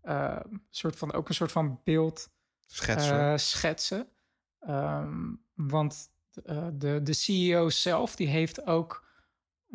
eh, 0.00 0.40
soort 0.70 0.96
van, 0.96 1.12
ook 1.12 1.28
een 1.28 1.34
soort 1.34 1.52
van 1.52 1.80
beeld 1.84 2.30
Schetsen. 2.66 3.40
schetsen. 3.40 4.08
Ehm, 4.60 5.34
want 5.54 6.10
de, 6.72 7.00
de 7.02 7.12
CEO 7.12 7.70
zelf, 7.70 8.16
die 8.16 8.28
heeft 8.28 8.66
ook 8.66 9.06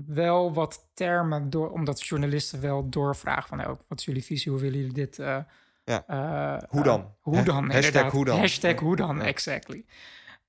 wel 0.05 0.53
wat 0.53 0.89
termen 0.93 1.49
door, 1.49 1.71
omdat 1.71 2.03
journalisten 2.03 2.61
wel 2.61 2.89
doorvragen 2.89 3.47
van, 3.49 3.59
oh, 3.59 3.79
wat 3.87 3.99
is 3.99 4.05
jullie 4.05 4.23
visie, 4.23 4.51
hoe 4.51 4.61
willen 4.61 4.77
jullie 4.77 4.93
dit? 4.93 5.19
eh, 5.19 5.37
Ja. 5.83 6.03
eh, 6.07 6.63
Hoe 6.69 6.79
eh, 6.79 6.85
dan? 6.85 7.15
hoe 7.19 7.43
dan? 7.43 7.63
Hashtag 7.63 7.85
inderdaad. 7.85 8.11
hoe 8.11 8.25
dan? 8.25 8.39
Hashtag 8.39 8.79
hoe 8.79 8.95
dan, 8.95 9.21
exactly. 9.21 9.85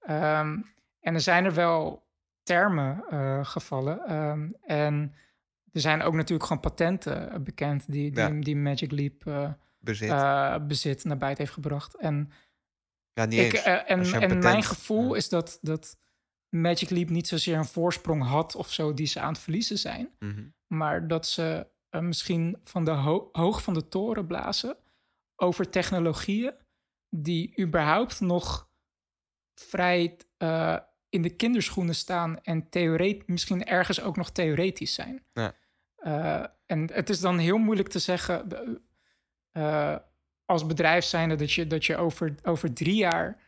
Ehm, 0.00 0.58
en 1.00 1.14
er 1.14 1.20
zijn 1.20 1.44
er 1.44 1.54
wel 1.54 2.06
termen 2.42 3.02
gevallen. 3.46 4.06
ehm, 4.06 4.50
en 4.62 5.14
er 5.72 5.80
zijn 5.80 6.02
ook 6.02 6.14
natuurlijk 6.14 6.46
gewoon 6.48 6.62
patenten 6.62 7.44
bekend 7.44 7.92
die, 7.92 8.10
die, 8.10 8.20
Ja. 8.22 8.40
die 8.40 8.56
Magic 8.56 8.90
Leap 8.90 9.54
bezit. 9.78 10.14
bezit 10.66 11.04
naar 11.04 11.16
buiten 11.18 11.42
heeft 11.44 11.54
gebracht. 11.56 11.96
En 11.96 12.30
ja, 13.12 13.24
niet 13.24 13.40
ik, 13.40 13.52
en 13.52 14.12
en 14.12 14.38
mijn 14.38 14.62
gevoel 14.62 15.14
is 15.14 15.28
dat, 15.28 15.58
dat 15.62 15.96
Magic 16.48 16.90
Leap 16.90 17.08
niet 17.08 17.28
zozeer 17.28 17.56
een 17.56 17.64
voorsprong 17.64 18.22
had 18.22 18.54
of 18.54 18.72
zo 18.72 18.94
die 18.94 19.06
ze 19.06 19.20
aan 19.20 19.32
het 19.32 19.42
verliezen 19.42 19.78
zijn. 19.78 20.10
Mhm. 20.18 20.48
Maar 20.66 21.08
dat 21.08 21.26
ze 21.26 21.66
eh, 21.88 22.00
misschien 22.00 22.58
van 22.62 22.84
de 22.84 22.90
ho- 22.90 23.28
hoog 23.32 23.62
van 23.62 23.74
de 23.74 23.88
toren 23.88 24.26
blazen 24.26 24.76
over 25.36 25.70
technologieën 25.70 26.54
die 27.08 27.60
überhaupt 27.60 28.20
nog 28.20 28.68
vrij 29.54 30.16
eh, 30.36 30.76
in 31.08 31.22
de 31.22 31.36
kinderschoenen 31.36 31.94
staan 31.94 32.40
en 32.42 32.68
theoret 32.68 33.26
misschien 33.28 33.64
ergens 33.64 34.00
ook 34.00 34.16
nog 34.16 34.30
theoretisch 34.30 34.94
zijn. 34.94 35.24
Ja. 35.32 35.54
Eh, 35.96 36.44
en 36.66 36.92
het 36.92 37.10
is 37.10 37.20
dan 37.20 37.38
heel 37.38 37.58
moeilijk 37.58 37.88
te 37.88 37.98
zeggen 37.98 38.48
als 40.44 40.66
bedrijf 40.66 41.04
zijnde 41.04 41.34
dat 41.34 41.52
je, 41.52 41.66
dat 41.66 41.84
je 41.84 41.96
over, 41.96 42.34
over 42.42 42.72
drie 42.72 42.94
jaar 42.94 43.40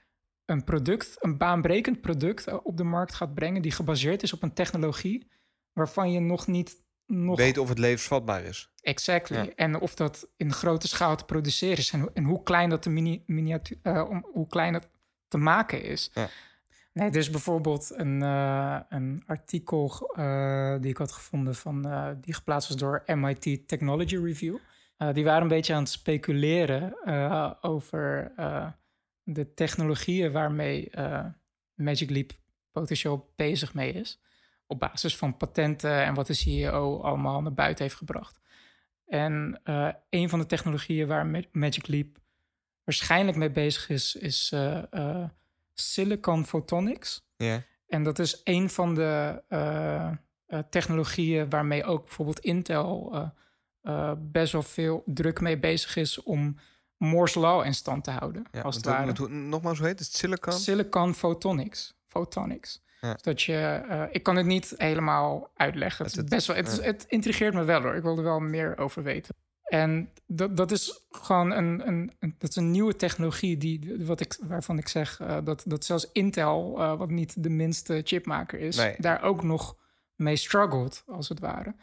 een 0.51 0.65
product, 0.65 1.17
een 1.19 1.37
baanbrekend 1.39 2.01
product 2.01 2.47
eh, 2.47 2.57
op 2.63 2.77
de 2.77 2.85
markt 2.85 3.15
gaat 3.15 3.35
brengen 3.35 3.63
die 3.63 3.73
gebaseerd 3.73 4.23
is 4.23 4.33
op 4.33 4.43
een 4.43 4.53
technologie 4.53 5.31
waarvan 5.73 6.13
je 6.13 6.21
nog 6.21 6.47
niet 6.47 6.83
nog 7.07 7.37
Weet 7.37 7.59
of 7.59 7.69
het 7.69 7.79
levensvatbaar 7.79 8.43
is. 8.45 8.71
exactly 8.81 9.37
Ja. 9.37 9.49
en 9.55 9.81
of 9.81 9.95
dat 9.95 10.29
in 10.37 10.53
grote 10.53 10.89
schaal 10.89 11.17
te 11.17 11.25
produceren 11.25 11.77
is 11.79 11.91
en, 11.91 12.01
hoe- 12.01 12.11
en 12.15 12.25
hoe 12.25 12.43
klein 12.43 12.69
dat 12.71 12.85
de 12.85 12.91
mini, 12.91 13.23
miniatuur, 13.27 13.79
eh, 13.83 14.05
om, 14.09 14.27
hoe 14.33 14.47
klein 14.47 14.75
het 14.75 14.89
te 15.29 15.39
maken 15.39 15.83
is. 15.83 16.11
Ja. 16.15 16.29
Nee, 16.93 17.09
er 17.11 17.17
is 17.17 17.31
bijvoorbeeld 17.31 17.93
een, 17.95 18.23
eh, 18.23 18.81
een 18.89 19.23
artikel 19.27 20.11
eh, 20.17 20.75
die 20.81 20.91
ik 20.91 20.97
had 20.97 21.13
gevonden 21.13 21.55
van 21.55 21.85
eh, 21.89 22.09
die 22.21 22.35
geplaatst 22.35 22.69
was 22.69 22.77
door 22.79 23.03
MIT 23.07 23.69
Technology 23.69 24.17
Review. 24.17 24.57
Eh, 24.97 25.13
die 25.15 25.25
waren 25.25 25.43
een 25.43 25.49
beetje 25.49 25.75
aan 25.75 25.83
het 25.83 25.91
speculeren 25.91 26.95
eh, 27.05 27.53
over 27.61 28.33
eh, 28.37 28.67
de 29.35 29.55
technologieën 29.55 30.33
waarmee 30.33 30.91
eh, 30.91 31.25
Magic 31.75 32.11
Leap 32.11 32.31
potentieel 32.73 33.33
bezig 33.37 33.75
mee 33.75 33.93
is. 33.93 34.21
Op 34.67 34.79
basis 34.79 35.17
van 35.17 35.37
patenten 35.37 36.05
en 36.05 36.15
wat 36.15 36.27
de 36.27 36.35
CEO 36.35 37.01
allemaal 37.01 37.43
naar 37.43 37.55
buiten 37.55 37.85
heeft 37.85 37.97
gebracht. 37.97 38.41
En 39.07 39.61
eh, 39.65 39.89
een 40.11 40.29
van 40.29 40.39
de 40.39 40.47
technologieën 40.47 41.07
waar 41.07 41.27
Ma- 41.27 41.43
Magic 41.53 41.87
Leap 41.87 42.19
waarschijnlijk 42.85 43.37
mee 43.37 43.51
bezig 43.51 43.89
is, 43.89 44.17
is 44.17 44.53
eh, 44.53 45.25
Silicon 45.75 46.47
Photonics. 46.47 47.29
Ja. 47.37 47.63
En 47.89 48.03
dat 48.03 48.19
is 48.19 48.41
een 48.45 48.71
van 48.71 48.95
de 48.95 49.43
technologieën 50.71 51.49
waarmee 51.49 51.85
ook 51.85 52.05
bijvoorbeeld 52.05 52.39
Intel 52.39 53.33
best 54.19 54.53
wel 54.53 54.63
veel 54.63 55.03
druk 55.07 55.41
mee 55.41 55.59
bezig 55.59 55.97
is 55.97 56.23
om 56.23 56.57
Moore's 57.01 57.35
Law 57.35 57.65
in 57.65 57.75
stand 57.75 58.05
te 58.05 58.11
houden. 58.11 58.45
ja 58.53 58.61
als 58.61 58.77
het 58.77 58.85
ware. 58.85 59.13
hoe- 59.17 59.29
nogmaals, 59.29 59.79
hoe 59.79 59.87
heet 59.87 59.99
het? 59.99 60.15
Silicon? 60.15 60.53
Silicon 60.53 61.15
Photonics. 61.15 61.95
Photonics. 62.07 62.83
Ja. 63.01 63.13
Dus 63.13 63.23
dat 63.23 63.43
je, 63.43 63.57
eh, 63.89 64.03
ik 64.11 64.23
kan 64.23 64.37
het 64.37 64.47
niet 64.47 64.75
helemaal 64.77 65.51
uitleggen. 65.57 66.05
Het, 66.05 66.15
Het- 66.15 66.29
best 66.29 66.47
wel, 66.47 66.57
het, 66.57 66.77
ja. 66.77 66.83
het 66.83 67.05
intrigeert 67.09 67.55
me 67.55 67.65
wel 67.65 67.83
hoor. 67.83 67.95
Ik 67.95 68.03
wil 68.03 68.17
er 68.17 68.23
wel 68.23 68.41
meer 68.41 68.79
over 68.79 69.03
weten. 69.03 69.35
En 69.63 70.11
dat, 70.27 70.57
dat 70.57 70.71
is 70.71 71.05
gewoon 71.11 71.51
een, 71.53 71.89
een, 71.89 72.13
een- 72.19 72.35
dat 72.39 72.51
is 72.51 72.57
een 72.57 72.71
nieuwe 72.71 72.97
technologie 72.97 73.57
die, 73.57 73.97
wat 74.05 74.21
ik, 74.21 74.37
waarvan 74.41 74.79
ik 74.79 74.89
zeg 74.89 75.21
eh, 75.21 75.39
dat, 75.45 75.63
dat 75.67 75.85
zelfs 75.85 76.09
Intel, 76.13 76.79
eh, 76.79 76.97
wat 76.99 77.11
niet 77.11 77.43
de 77.43 77.51
minste 77.51 78.01
chipmaker 78.05 78.59
is, 78.59 78.77
Nee. 78.77 78.95
daar 78.99 79.23
ook 79.23 79.43
nog 79.43 79.77
mee 80.15 80.37
struggelt, 80.37 81.03
als 81.07 81.29
het 81.29 81.41
ware. 81.41 81.75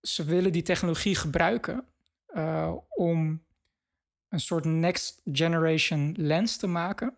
Ze 0.00 0.24
willen 0.24 0.52
die 0.52 0.62
technologie 0.62 1.14
gebruiken 1.14 1.84
om 2.88 3.42
een 4.28 4.40
soort 4.40 4.64
next 4.64 5.20
generation 5.32 6.14
lens 6.18 6.56
te 6.56 6.66
maken. 6.66 7.14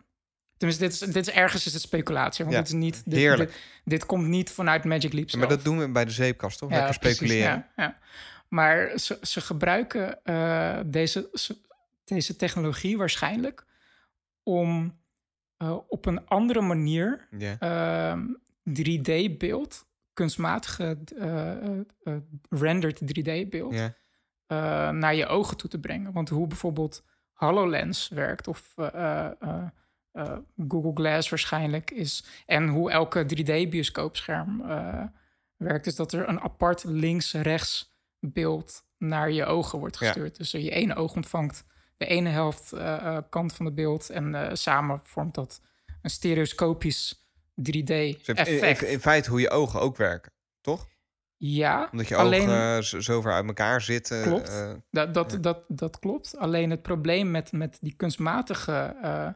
Tenminste, 0.57 0.85
dit 0.85 0.93
is, 0.93 0.99
dit 1.13 1.27
is 1.27 1.33
ergens 1.33 1.65
is 1.65 1.73
het 1.73 1.81
speculatie. 1.81 2.45
Want 2.45 2.55
Ja, 2.57 2.61
dit 2.63 2.71
is 2.73 2.79
niet. 2.79 3.01
Dit, 3.05 3.19
heerlijk. 3.19 3.49
Dit, 3.51 3.59
dit 3.83 4.05
komt 4.05 4.27
niet 4.27 4.49
vanuit 4.51 4.83
Magic 4.83 5.13
Leap. 5.13 5.29
Ja, 5.29 5.37
maar 5.39 5.47
dat 5.47 5.63
doen 5.63 5.79
we 5.79 5.91
bij 5.91 6.05
de 6.05 6.11
zeepkast, 6.11 6.57
toch? 6.59 6.69
Lekker 6.69 6.93
speculeren. 6.93 7.41
ja, 7.41 7.71
ja. 7.75 7.97
Maar 8.47 8.99
ze, 8.99 9.17
ze 9.21 9.41
gebruiken 9.41 10.23
eh, 10.23 10.79
deze, 10.85 11.29
ze- 11.33 11.57
deze 12.03 12.35
technologie 12.35 12.97
waarschijnlijk 12.97 13.65
om 14.43 14.99
eh, 15.57 15.77
op 15.87 16.05
een 16.05 16.25
andere 16.27 16.61
manier 16.61 17.27
Ja. 17.37 17.55
ehm, 17.59 18.25
3D-beeld, 18.79 19.85
kunstmatige 20.13 20.97
eh, 21.17 22.15
rendered 22.49 23.01
3D-beeld, 23.05 23.73
Ja. 23.73 23.93
Eh, 24.51 24.89
naar 24.89 25.15
je 25.15 25.27
ogen 25.27 25.57
toe 25.57 25.69
te 25.69 25.79
brengen. 25.79 26.11
Want 26.11 26.29
hoe 26.29 26.47
bijvoorbeeld 26.47 27.03
HoloLens 27.33 28.09
werkt 28.09 28.47
of 28.47 28.73
eh, 28.75 29.25
eh, 30.11 30.37
Google 30.67 30.91
Glass 30.93 31.29
waarschijnlijk 31.29 31.91
is. 31.91 32.23
En 32.45 32.67
hoe 32.67 32.91
elke 32.91 33.25
3D-bioscoopscherm 33.25 34.61
eh, 34.61 35.03
werkt, 35.57 35.85
is 35.85 35.95
dat 35.95 36.11
er 36.13 36.29
een 36.29 36.39
apart 36.41 36.83
links-rechts 36.83 37.91
beeld 38.19 38.83
naar 38.97 39.31
je 39.31 39.45
ogen 39.45 39.79
wordt 39.79 39.99
Ja. 39.99 40.05
gestuurd. 40.05 40.37
Dus 40.37 40.51
je 40.51 40.69
ene 40.71 40.95
oog 40.95 41.15
ontvangt 41.15 41.63
de 41.97 42.05
ene 42.05 42.29
helft 42.29 42.73
kant 43.29 43.53
van 43.53 43.65
het 43.65 43.75
beeld 43.75 44.09
en 44.09 44.57
samen 44.57 44.99
vormt 45.03 45.35
dat 45.35 45.61
een 46.01 46.09
stereoscopisch 46.09 47.25
Dus 47.55 47.75
in, 47.75 47.83
3D-effect. 47.85 48.81
in, 48.81 48.89
in 48.89 48.99
feite 48.99 49.29
hoe 49.29 49.39
je 49.39 49.49
ogen 49.49 49.79
ook 49.81 49.97
werken, 49.97 50.31
toch? 50.61 50.87
Ja, 51.43 51.89
Omdat 51.91 52.07
je 52.07 52.15
alleen 52.15 52.41
ogen 52.49 52.75
eh, 52.77 52.81
zo, 52.81 53.21
ver 53.21 53.31
uit 53.33 53.45
elkaar 53.47 53.81
zitten. 53.81 54.21
Klopt. 54.23 54.49
eh, 54.49 54.71
dat, 54.91 55.13
dat, 55.13 55.31
Ja. 55.31 55.37
dat, 55.37 55.63
dat 55.67 55.99
klopt. 55.99 56.37
Alleen 56.37 56.69
het 56.69 56.81
probleem 56.81 57.31
met, 57.31 57.51
met 57.51 57.77
die 57.81 57.93
kunstmatige 57.95 58.95
eh, 59.01 59.27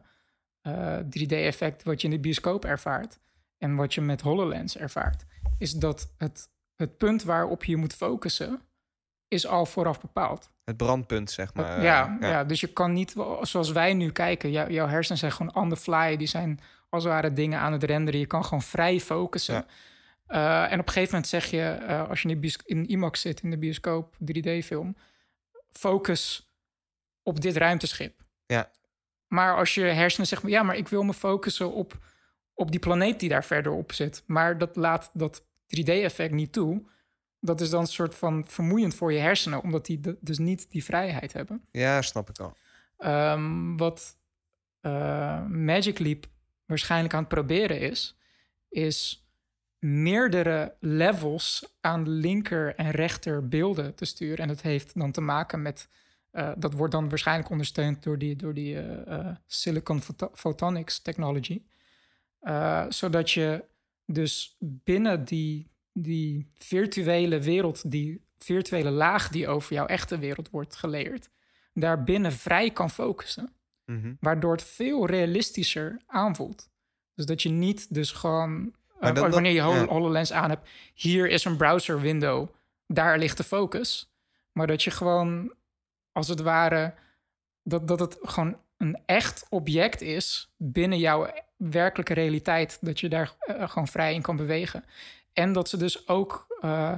eh, 0.60 1.04
3D-effect 1.04 1.82
wat 1.82 2.00
je 2.00 2.06
in 2.08 2.14
de 2.14 2.20
bioscoop 2.20 2.64
ervaart 2.64 3.18
en 3.58 3.74
wat 3.74 3.94
je 3.94 4.00
met 4.00 4.20
HoloLens 4.20 4.76
ervaart, 4.76 5.24
is 5.58 5.72
dat 5.72 6.10
het, 6.18 6.48
het 6.76 6.96
punt 6.96 7.22
waarop 7.22 7.64
je 7.64 7.76
moet 7.76 7.94
focussen 7.94 8.60
is 9.28 9.46
al 9.46 9.66
vooraf 9.66 10.00
bepaald. 10.00 10.50
het 10.64 10.76
brandpunt, 10.76 11.30
zeg 11.30 11.54
maar. 11.54 11.82
ja, 11.82 12.16
eh, 12.20 12.28
ja. 12.30 12.44
dus 12.44 12.60
je 12.60 12.66
kan 12.66 12.92
niet, 12.92 13.14
zoals 13.42 13.70
wij 13.72 13.94
nu 13.94 14.10
kijken, 14.12 14.50
jou- 14.50 14.72
jouw 14.72 14.86
hersenen 14.88 15.18
zijn 15.18 15.32
gewoon 15.32 15.54
on 15.54 15.68
the 15.68 15.76
fly. 15.76 16.16
Die 16.16 16.26
zijn 16.26 16.60
als 16.88 17.04
het 17.04 17.12
ware 17.12 17.32
dingen 17.32 17.58
aan 17.58 17.72
het 17.72 17.82
renderen. 17.84 18.20
Je 18.20 18.26
kan 18.26 18.44
gewoon 18.44 18.62
vrij 18.62 19.00
focussen. 19.00 19.54
Ja. 19.54 19.66
Eh, 20.26 20.72
en 20.72 20.80
op 20.80 20.86
een 20.86 20.92
gegeven 20.92 21.10
moment 21.14 21.26
zeg 21.26 21.44
je, 21.46 21.62
eh, 21.62 22.08
als 22.08 22.22
je 22.22 22.28
in, 22.28 22.40
de 22.40 22.58
in 22.64 22.88
IMAX 22.88 23.20
zit, 23.20 23.42
in 23.42 23.50
de 23.50 23.58
bioscoop, 23.58 24.16
3D-film, 24.24 24.96
focus 25.72 26.50
op 27.22 27.40
dit 27.40 27.56
ruimteschip. 27.56 28.24
Ja. 28.46 28.70
Maar 29.26 29.56
als 29.56 29.74
je 29.74 29.80
hersenen 29.82 30.26
zeggen, 30.26 30.48
ja, 30.48 30.62
maar 30.62 30.76
ik 30.76 30.88
wil 30.88 31.02
me 31.02 31.14
focussen 31.14 31.72
op, 31.72 31.98
op 32.54 32.70
die 32.70 32.80
planeet 32.80 33.20
die 33.20 33.28
daar 33.28 33.44
verderop 33.44 33.92
zit. 33.92 34.22
Maar 34.26 34.58
dat 34.58 34.76
laat 34.76 35.10
dat 35.12 35.42
3D-effect 35.66 36.32
niet 36.32 36.52
toe. 36.52 36.82
Dat 37.40 37.60
is 37.60 37.70
dan 37.70 37.80
een 37.80 37.86
soort 37.86 38.14
van 38.14 38.44
vermoeiend 38.46 38.94
voor 38.94 39.12
je 39.12 39.18
hersenen, 39.18 39.62
omdat 39.62 39.86
die 39.86 40.00
de- 40.00 40.16
dus 40.20 40.38
niet 40.38 40.70
die 40.70 40.84
vrijheid 40.84 41.32
hebben. 41.32 41.64
ja, 41.70 42.02
snap 42.02 42.28
ik 42.30 42.38
al. 42.38 42.56
Ehm, 42.98 43.76
wat 43.76 44.16
eh, 44.80 45.44
Magic 45.46 45.98
Leap 45.98 46.26
waarschijnlijk 46.66 47.14
aan 47.14 47.20
het 47.20 47.28
proberen 47.28 47.80
is, 47.80 48.16
is 48.68 49.25
meerdere 49.78 50.76
levels 50.80 51.76
aan 51.80 52.08
linker 52.08 52.74
en 52.74 52.90
rechter 52.90 53.48
beelden 53.48 53.94
te 53.94 54.04
sturen. 54.04 54.38
En 54.38 54.48
dat 54.48 54.62
heeft 54.62 54.98
dan 54.98 55.12
te 55.12 55.20
maken 55.20 55.62
met, 55.62 55.88
eh, 56.30 56.52
dat 56.56 56.72
wordt 56.72 56.92
dan 56.92 57.08
waarschijnlijk 57.08 57.50
ondersteund 57.50 58.02
door 58.02 58.18
die, 58.18 58.36
door 58.36 58.54
die 58.54 58.78
eh, 58.78 59.18
eh, 59.18 59.36
Silicon 59.46 60.02
Photo- 60.02 60.30
Photonics 60.34 61.02
technology. 61.02 61.62
Zodat 62.88 63.30
je 63.30 63.64
dus 64.04 64.56
binnen 64.58 65.24
die, 65.24 65.70
die 65.92 66.50
virtuele 66.54 67.40
wereld, 67.40 67.90
die 67.90 68.24
virtuele 68.38 68.90
laag 68.90 69.28
die 69.28 69.48
over 69.48 69.74
jouw 69.74 69.86
echte 69.86 70.18
wereld 70.18 70.50
wordt 70.50 70.76
geleerd, 70.76 71.28
daarbinnen 71.72 72.32
vrij 72.32 72.70
kan 72.70 72.90
focussen. 72.90 73.52
Mhm. 73.84 74.14
Waardoor 74.20 74.52
het 74.52 74.62
veel 74.64 75.06
realistischer 75.06 76.00
aanvoelt. 76.06 76.70
Dus 77.14 77.26
dat 77.26 77.42
je 77.42 77.48
niet 77.48 77.94
dus 77.94 78.12
gewoon... 78.12 78.74
eh, 78.96 79.00
Maar 79.02 79.14
dat- 79.14 79.22
dat- 79.24 79.32
wanneer 79.32 79.52
je 79.52 79.60
Hol- 79.62 79.74
ja. 79.74 79.84
HoloLens 79.86 80.32
aan 80.32 80.50
hebt... 80.50 80.68
hier 80.94 81.28
is 81.28 81.44
een 81.44 81.56
browser 81.56 82.00
window, 82.00 82.48
daar 82.86 83.18
ligt 83.18 83.36
de 83.36 83.44
focus. 83.44 84.10
Maar 84.52 84.66
dat 84.66 84.82
je 84.82 84.90
gewoon, 84.90 85.52
als 86.12 86.28
het 86.28 86.40
ware... 86.40 86.94
dat, 87.62 87.88
dat 87.88 88.00
het 88.00 88.18
gewoon 88.22 88.56
een 88.76 88.98
echt 89.06 89.46
object 89.48 90.00
is 90.00 90.52
binnen 90.56 90.98
jouw 90.98 91.30
werkelijke 91.56 92.14
realiteit. 92.14 92.78
Dat 92.80 93.00
je 93.00 93.08
daar 93.08 93.32
eh, 93.38 93.68
gewoon 93.68 93.88
vrij 93.88 94.14
in 94.14 94.22
kan 94.22 94.36
bewegen. 94.36 94.84
En 95.32 95.52
dat 95.52 95.68
ze 95.68 95.76
dus 95.76 96.08
ook 96.08 96.46
eh, 96.60 96.92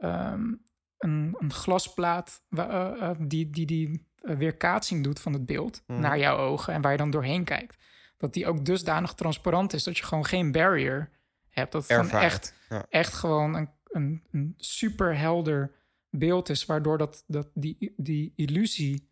ehm, 0.00 0.52
een, 0.98 1.36
een 1.38 1.52
glasplaat 1.52 2.42
eh, 2.50 2.84
eh, 3.00 3.10
die, 3.18 3.50
die, 3.50 3.66
die 3.66 4.06
eh, 4.22 4.36
weerkaatsing 4.36 5.04
doet 5.04 5.20
van 5.20 5.32
het 5.32 5.46
beeld 5.46 5.82
Mhm. 5.86 6.00
naar 6.00 6.18
jouw 6.18 6.36
ogen 6.38 6.74
en 6.74 6.80
waar 6.80 6.92
je 6.92 6.98
dan 6.98 7.10
doorheen 7.10 7.44
kijkt. 7.44 7.76
Dat 8.22 8.32
die 8.32 8.46
ook 8.46 8.64
dusdanig 8.64 9.14
transparant 9.14 9.72
is 9.72 9.82
dat 9.82 9.96
je 9.98 10.04
gewoon 10.04 10.24
geen 10.24 10.52
barrier 10.52 11.10
hebt. 11.48 11.72
Dat 11.72 11.88
het 11.88 11.92
gewoon 12.06 12.22
echt, 12.22 12.54
Ja. 12.68 12.86
echt 12.88 13.12
gewoon 13.12 13.54
een, 13.54 13.70
een, 13.88 14.22
een 14.30 14.54
super 14.56 15.18
helder 15.18 15.72
beeld 16.10 16.48
is, 16.48 16.66
waardoor 16.66 16.98
dat, 16.98 17.24
dat 17.26 17.50
die, 17.54 17.94
die 17.96 18.32
illusie 18.36 19.10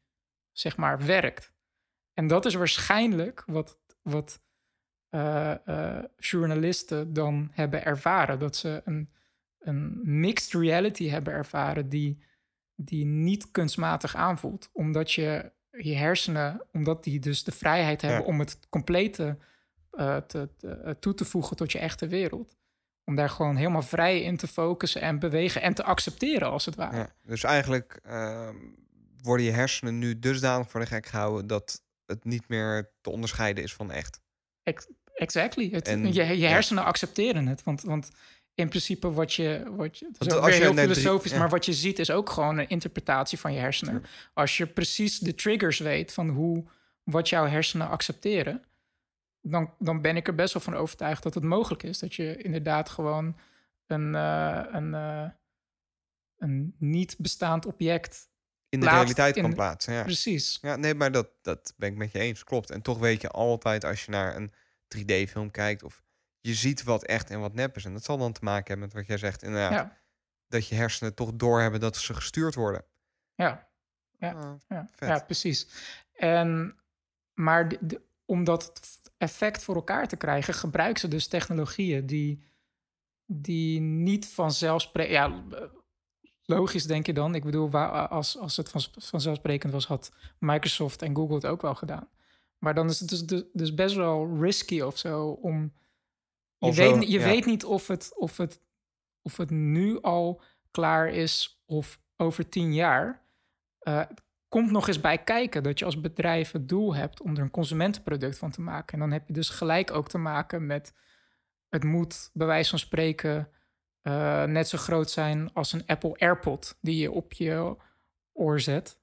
zeg 0.52 0.76
maar 0.76 1.06
werkt. 1.06 1.52
En 2.14 2.26
dat 2.26 2.46
is 2.46 2.54
waarschijnlijk 2.54 3.42
wat, 3.46 3.78
wat 4.02 4.40
eh, 5.08 5.66
eh, 5.66 6.04
journalisten 6.16 7.12
dan 7.12 7.48
hebben 7.52 7.84
ervaren. 7.84 8.38
Dat 8.38 8.56
ze 8.56 8.82
een, 8.84 9.10
een 9.58 10.00
mixed 10.20 10.52
reality 10.60 11.08
hebben 11.08 11.32
ervaren 11.32 11.88
die, 11.88 12.22
die 12.74 13.04
niet 13.04 13.50
kunstmatig 13.50 14.14
aanvoelt. 14.16 14.70
Omdat 14.72 15.12
je 15.12 15.52
je 15.70 15.94
hersenen, 15.96 16.62
omdat 16.72 17.04
die 17.04 17.18
dus 17.20 17.44
de 17.44 17.52
vrijheid 17.52 18.02
hebben 18.02 18.20
Ja. 18.20 18.26
om 18.26 18.38
het 18.38 18.58
complete 18.68 19.36
eh, 19.90 20.16
te, 20.16 20.48
te- 20.56 20.68
eh, 20.70 20.90
toe 21.00 21.14
te 21.14 21.24
voegen 21.24 21.56
tot 21.56 21.72
je 21.72 21.78
echte 21.78 22.06
wereld. 22.06 22.56
Om 23.04 23.14
daar 23.16 23.30
gewoon 23.30 23.56
helemaal 23.56 23.82
vrij 23.82 24.22
in 24.22 24.36
te 24.36 24.46
focussen 24.46 25.00
en 25.00 25.18
bewegen 25.18 25.62
en 25.62 25.74
te 25.74 25.82
accepteren 25.84 26.50
als 26.50 26.64
het 26.64 26.74
ware. 26.74 26.96
Ja. 26.96 27.08
Dus 27.22 27.42
eigenlijk 27.44 28.00
ehm, 28.04 28.56
worden 29.22 29.46
je 29.46 29.52
hersenen 29.52 29.98
nu 29.98 30.18
dusdanig 30.18 30.70
voor 30.70 30.80
de 30.80 30.86
gek 30.86 31.06
gehouden 31.06 31.46
dat 31.46 31.82
het 32.06 32.24
niet 32.24 32.48
meer 32.48 32.90
te 33.00 33.10
onderscheiden 33.10 33.64
is 33.64 33.74
van 33.74 33.90
echt. 33.90 34.20
Ex- 34.62 34.88
Exactly. 35.14 35.70
Het, 35.70 35.88
En- 35.88 36.12
je, 36.12 36.24
je 36.24 36.38
ja. 36.38 36.48
hersenen 36.48 36.84
accepteren 36.84 37.46
het. 37.46 37.62
Want, 37.62 37.82
want 37.82 38.10
in 38.54 38.68
principe 38.68 39.12
wat 39.12 39.32
je... 39.34 39.72
Wat 39.76 39.98
je 39.98 40.06
het 40.12 40.26
is 40.26 40.32
ook 40.32 40.44
weer 40.44 40.54
heel 40.54 40.74
drie- 40.74 40.88
filosofisch, 40.88 41.30
ja. 41.32 41.38
maar 41.38 41.48
wat 41.48 41.64
je 41.64 41.72
ziet 41.72 41.98
is 41.98 42.10
ook 42.10 42.30
gewoon 42.30 42.58
een 42.58 42.68
interpretatie 42.68 43.38
van 43.38 43.52
je 43.52 43.58
hersenen. 43.58 44.04
Als 44.34 44.56
je 44.56 44.66
precies 44.66 45.18
de 45.18 45.34
triggers 45.34 45.78
weet 45.78 46.12
van 46.12 46.28
hoe, 46.28 46.64
wat 47.02 47.28
jouw 47.28 47.46
hersenen 47.46 47.88
accepteren... 47.88 48.64
Dan, 49.42 49.74
dan 49.78 50.00
ben 50.00 50.16
ik 50.16 50.26
er 50.26 50.34
best 50.34 50.52
wel 50.52 50.62
van 50.62 50.74
overtuigd 50.74 51.22
dat 51.22 51.34
het 51.34 51.42
mogelijk 51.44 51.82
is. 51.82 51.98
Dat 51.98 52.14
je 52.14 52.36
inderdaad 52.36 52.88
gewoon 52.88 53.36
een, 53.86 54.14
eh, 54.14 54.62
een, 54.70 54.94
eh, 54.94 55.28
een 56.38 56.74
niet 56.78 57.14
bestaand 57.18 57.66
object... 57.66 58.28
In 58.68 58.80
de 58.80 58.88
realiteit 58.88 59.36
in- 59.36 59.42
kan 59.42 59.54
plaatsen. 59.54 59.92
Ja. 59.92 60.02
Precies. 60.02 60.58
Ja, 60.60 60.76
nee, 60.76 60.94
maar 60.94 61.12
dat, 61.12 61.28
dat 61.42 61.74
ben 61.76 61.90
ik 61.90 61.96
met 61.96 62.12
je 62.12 62.18
eens. 62.18 62.44
Klopt. 62.44 62.70
En 62.70 62.82
toch 62.82 62.98
weet 62.98 63.20
je 63.20 63.28
altijd 63.28 63.84
als 63.84 64.04
je 64.04 64.10
naar 64.10 64.36
een 64.36 64.52
3D-film 64.96 65.50
kijkt 65.50 65.82
of 65.82 66.02
je 66.40 66.54
ziet 66.54 66.82
wat 66.82 67.04
echt 67.04 67.30
en 67.30 67.40
wat 67.40 67.54
nep 67.54 67.76
is. 67.76 67.84
En 67.84 67.92
dat 67.92 68.04
zal 68.04 68.18
dan 68.18 68.32
te 68.32 68.44
maken 68.44 68.66
hebben 68.68 68.86
met 68.86 68.96
wat 68.96 69.06
jij 69.06 69.16
zegt. 69.18 69.42
Inderdaad, 69.42 69.72
Ja, 69.72 69.96
dat 70.48 70.66
je 70.68 70.74
hersenen 70.74 71.14
toch 71.14 71.32
doorhebben 71.34 71.80
dat 71.80 71.96
ze 71.96 72.14
gestuurd 72.14 72.54
worden. 72.54 72.84
ja. 73.34 73.68
Ja. 74.18 74.32
Ah, 74.32 74.54
Ja, 74.68 74.88
ja 74.98 75.18
precies. 75.18 75.68
En, 76.12 76.78
maar 77.34 77.68
de- 77.68 77.78
de- 77.80 78.00
om 78.24 78.44
dat 78.44 78.80
effect 79.18 79.62
voor 79.62 79.74
elkaar 79.74 80.08
te 80.08 80.16
krijgen, 80.16 80.54
gebruiken 80.54 81.00
ze 81.00 81.08
dus 81.08 81.26
technologieën 81.26 82.06
die, 82.06 82.42
die 83.26 83.80
niet 83.80 84.26
vanzelfsprekend... 84.28 85.12
Ja, 85.52 85.68
logisch 86.44 86.84
denk 86.86 87.06
je 87.06 87.12
dan. 87.12 87.34
Ik 87.34 87.44
bedoel, 87.44 87.70
waar, 87.70 88.08
als, 88.08 88.38
als 88.38 88.56
het 88.56 88.68
van, 88.70 88.80
vanzelfsprekend 88.98 89.72
was, 89.72 89.86
had 89.86 90.12
Microsoft 90.38 91.02
en 91.02 91.14
Google 91.16 91.34
het 91.34 91.46
ook 91.46 91.62
wel 91.62 91.74
gedaan. 91.74 92.08
Maar 92.58 92.74
dan 92.74 92.88
is 92.88 93.00
het 93.00 93.08
dus, 93.08 93.26
dus, 93.26 93.42
dus 93.52 93.74
best 93.74 93.94
wel 93.94 94.36
risky 94.40 94.80
of 94.80 94.98
zo 94.98 95.28
om... 95.30 95.72
Je, 96.60 96.72
weet, 96.72 97.02
je 97.02 97.18
ja. 97.18 97.24
weet 97.24 97.46
niet 97.46 97.64
of 97.64 97.86
het, 97.86 98.12
of, 98.16 98.36
het, 98.36 98.60
of 99.22 99.36
het 99.36 99.50
nu 99.50 100.00
al 100.00 100.42
klaar 100.70 101.08
is 101.08 101.62
of 101.66 102.00
over 102.16 102.48
tien 102.48 102.74
jaar. 102.74 103.22
Eh, 103.78 104.02
komt 104.48 104.70
nog 104.70 104.88
eens 104.88 105.00
bij 105.00 105.24
kijken 105.24 105.62
dat 105.62 105.78
je 105.78 105.84
als 105.84 106.00
bedrijf 106.00 106.52
het 106.52 106.68
doel 106.68 106.94
hebt 106.94 107.22
om 107.22 107.36
er 107.36 107.42
een 107.42 107.50
consumentenproduct 107.50 108.38
van 108.38 108.50
te 108.50 108.60
maken. 108.60 108.94
En 108.94 108.98
dan 108.98 109.10
heb 109.12 109.26
je 109.26 109.32
dus 109.32 109.48
gelijk 109.48 109.90
ook 109.90 110.08
te 110.08 110.18
maken 110.18 110.66
met 110.66 110.94
het 111.68 111.84
moet 111.84 112.30
bij 112.32 112.46
wijze 112.46 112.70
van 112.70 112.78
spreken 112.78 113.48
eh, 114.02 114.44
net 114.44 114.68
zo 114.68 114.78
groot 114.78 115.10
zijn 115.10 115.52
als 115.52 115.72
een 115.72 115.86
Apple 115.86 116.18
AirPod 116.18 116.78
die 116.80 116.96
je 116.96 117.10
op 117.10 117.32
je 117.32 117.76
oor 118.32 118.60
zet. 118.60 118.98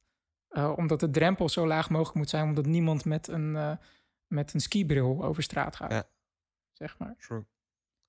Eh, 0.48 0.74
omdat 0.76 1.00
de 1.00 1.10
drempel 1.10 1.50
zo 1.50 1.68
laag 1.68 1.90
mogelijk 1.90 2.18
moet 2.18 2.30
zijn, 2.30 2.44
omdat 2.44 2.66
niemand 2.66 3.06
met 3.06 3.28
een, 3.28 3.80
met 4.28 4.54
een 4.54 4.60
skibril 4.60 5.24
over 5.24 5.44
straat 5.44 5.76
gaat. 5.76 5.92
Ja. 5.92 6.17
Zeg 6.78 6.98
maar. 6.98 7.16
True. 7.18 7.46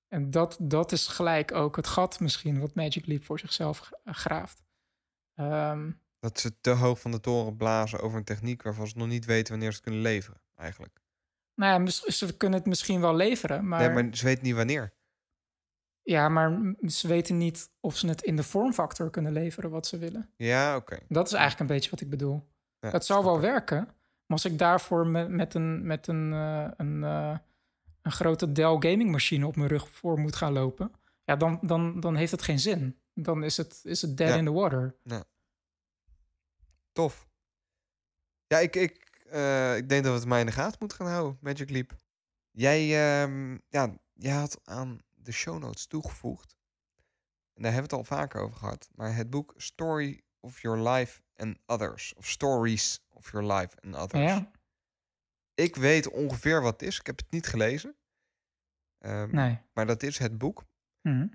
En 0.08 0.30
dat, 0.30 0.56
dat 0.60 0.92
is 0.92 1.06
gelijk 1.06 1.52
ook 1.52 1.76
het 1.76 1.86
gat 1.86 2.20
misschien 2.20 2.60
wat 2.60 2.74
Magic 2.74 3.06
Leap 3.06 3.24
voor 3.24 3.38
zichzelf 3.38 3.78
g- 3.78 3.92
graaft. 4.04 4.64
Ehm, 5.34 5.90
Dat 6.18 6.40
ze 6.40 6.60
te 6.60 6.70
hoog 6.70 7.00
van 7.00 7.10
de 7.10 7.20
toren 7.20 7.56
blazen 7.56 8.00
over 8.00 8.18
een 8.18 8.24
techniek 8.24 8.62
waarvan 8.62 8.86
ze 8.86 8.98
nog 8.98 9.08
niet 9.08 9.24
weten 9.24 9.50
wanneer 9.50 9.68
ze 9.70 9.74
het 9.76 9.84
kunnen 9.84 10.02
leveren, 10.02 10.40
eigenlijk. 10.54 11.00
nou 11.54 11.84
ja, 11.84 11.90
ze 12.10 12.36
kunnen 12.36 12.58
het 12.58 12.68
misschien 12.68 13.00
wel 13.00 13.14
leveren, 13.14 13.68
maar, 13.68 13.78
Nee, 13.92 14.02
maar 14.04 14.16
ze 14.16 14.24
weten 14.24 14.44
niet 14.44 14.54
wanneer. 14.54 14.94
ja, 16.02 16.28
maar 16.28 16.74
ze 16.86 17.08
weten 17.08 17.36
niet 17.38 17.70
of 17.80 17.96
ze 17.96 18.08
het 18.08 18.22
in 18.22 18.36
de 18.36 18.42
vormfactor 18.42 19.10
kunnen 19.10 19.32
leveren 19.32 19.70
wat 19.70 19.86
ze 19.86 19.98
willen. 19.98 20.32
Ja, 20.36 20.76
oké. 20.76 20.98
Dat 21.08 21.26
is 21.26 21.32
eigenlijk 21.32 21.60
een 21.70 21.76
beetje 21.76 21.90
wat 21.90 22.00
ik 22.00 22.10
bedoel. 22.10 22.48
Ja, 22.78 22.90
zal 22.90 23.00
snap 23.00 23.22
wel 23.24 23.40
werken, 23.40 23.84
Maar 23.84 24.36
als 24.38 24.44
ik 24.44 24.58
daarvoor 24.58 25.06
met, 25.06 25.28
met 25.28 25.54
een, 25.54 25.86
met 25.86 26.06
een, 26.06 26.32
eh, 26.32 26.68
een, 26.76 27.04
eh, 27.04 27.38
een 28.08 28.14
grote 28.14 28.52
Dell 28.52 28.76
gaming 28.78 29.10
machine 29.10 29.46
op 29.46 29.56
mijn 29.56 29.68
rug 29.68 29.90
voor 29.90 30.18
moet 30.18 30.36
gaan 30.36 30.52
lopen, 30.52 30.92
ja, 31.24 31.36
dan, 31.36 31.58
dan, 31.62 32.00
dan 32.00 32.16
heeft 32.16 32.30
het 32.32 32.42
geen 32.42 32.58
zin. 32.58 33.00
Dan 33.14 33.42
is 33.44 33.56
het, 33.56 33.80
is 33.84 34.02
het 34.02 34.16
dead 34.16 34.28
Ja. 34.28 34.36
in 34.36 34.44
the 34.44 34.52
water. 34.52 34.96
Tof. 36.92 37.28
Ja, 38.46 38.58
ik, 38.58 38.76
ik, 38.76 39.20
eh, 39.30 39.76
ik 39.76 39.88
denk 39.88 40.02
dat 40.04 40.12
we 40.12 40.18
het 40.18 40.28
mij 40.28 40.40
in 40.40 40.46
de 40.46 40.52
gaten 40.52 40.76
moeten 40.80 40.98
gaan 40.98 41.06
houden, 41.06 41.38
Magic 41.40 41.70
Leap. 41.70 41.96
Jij, 42.50 42.80
ehm, 43.22 43.58
ja, 43.68 43.96
jij 44.12 44.32
had 44.34 44.60
aan 44.64 45.00
de 45.14 45.32
show 45.32 45.58
notes 45.58 45.86
toegevoegd. 45.86 46.56
En 47.54 47.62
daar 47.62 47.72
hebben 47.72 47.90
we 47.90 47.96
het 47.96 48.08
al 48.08 48.16
vaker 48.16 48.40
over 48.40 48.56
gehad. 48.56 48.88
Maar 48.94 49.14
het 49.14 49.30
boek 49.30 49.54
Story 49.56 50.20
of 50.40 50.60
Your 50.60 50.88
Life 50.88 51.20
and 51.36 51.58
Others. 51.66 52.14
Of 52.14 52.26
Stories 52.26 53.00
of 53.08 53.30
Your 53.32 53.52
Life 53.52 53.76
and 53.80 53.94
Others. 53.96 54.24
Ja, 54.30 54.50
Ik 55.54 55.76
weet 55.76 56.08
ongeveer 56.08 56.62
wat 56.62 56.72
het 56.80 56.82
is. 56.88 56.98
Ik 56.98 57.06
heb 57.06 57.16
het 57.18 57.30
niet 57.30 57.46
gelezen. 57.46 57.96
Ehm, 58.98 59.34
nee. 59.34 59.58
Maar 59.72 59.86
dat 59.86 60.02
is 60.02 60.18
het 60.18 60.38
boek 60.38 60.64
Mhm. 61.02 61.26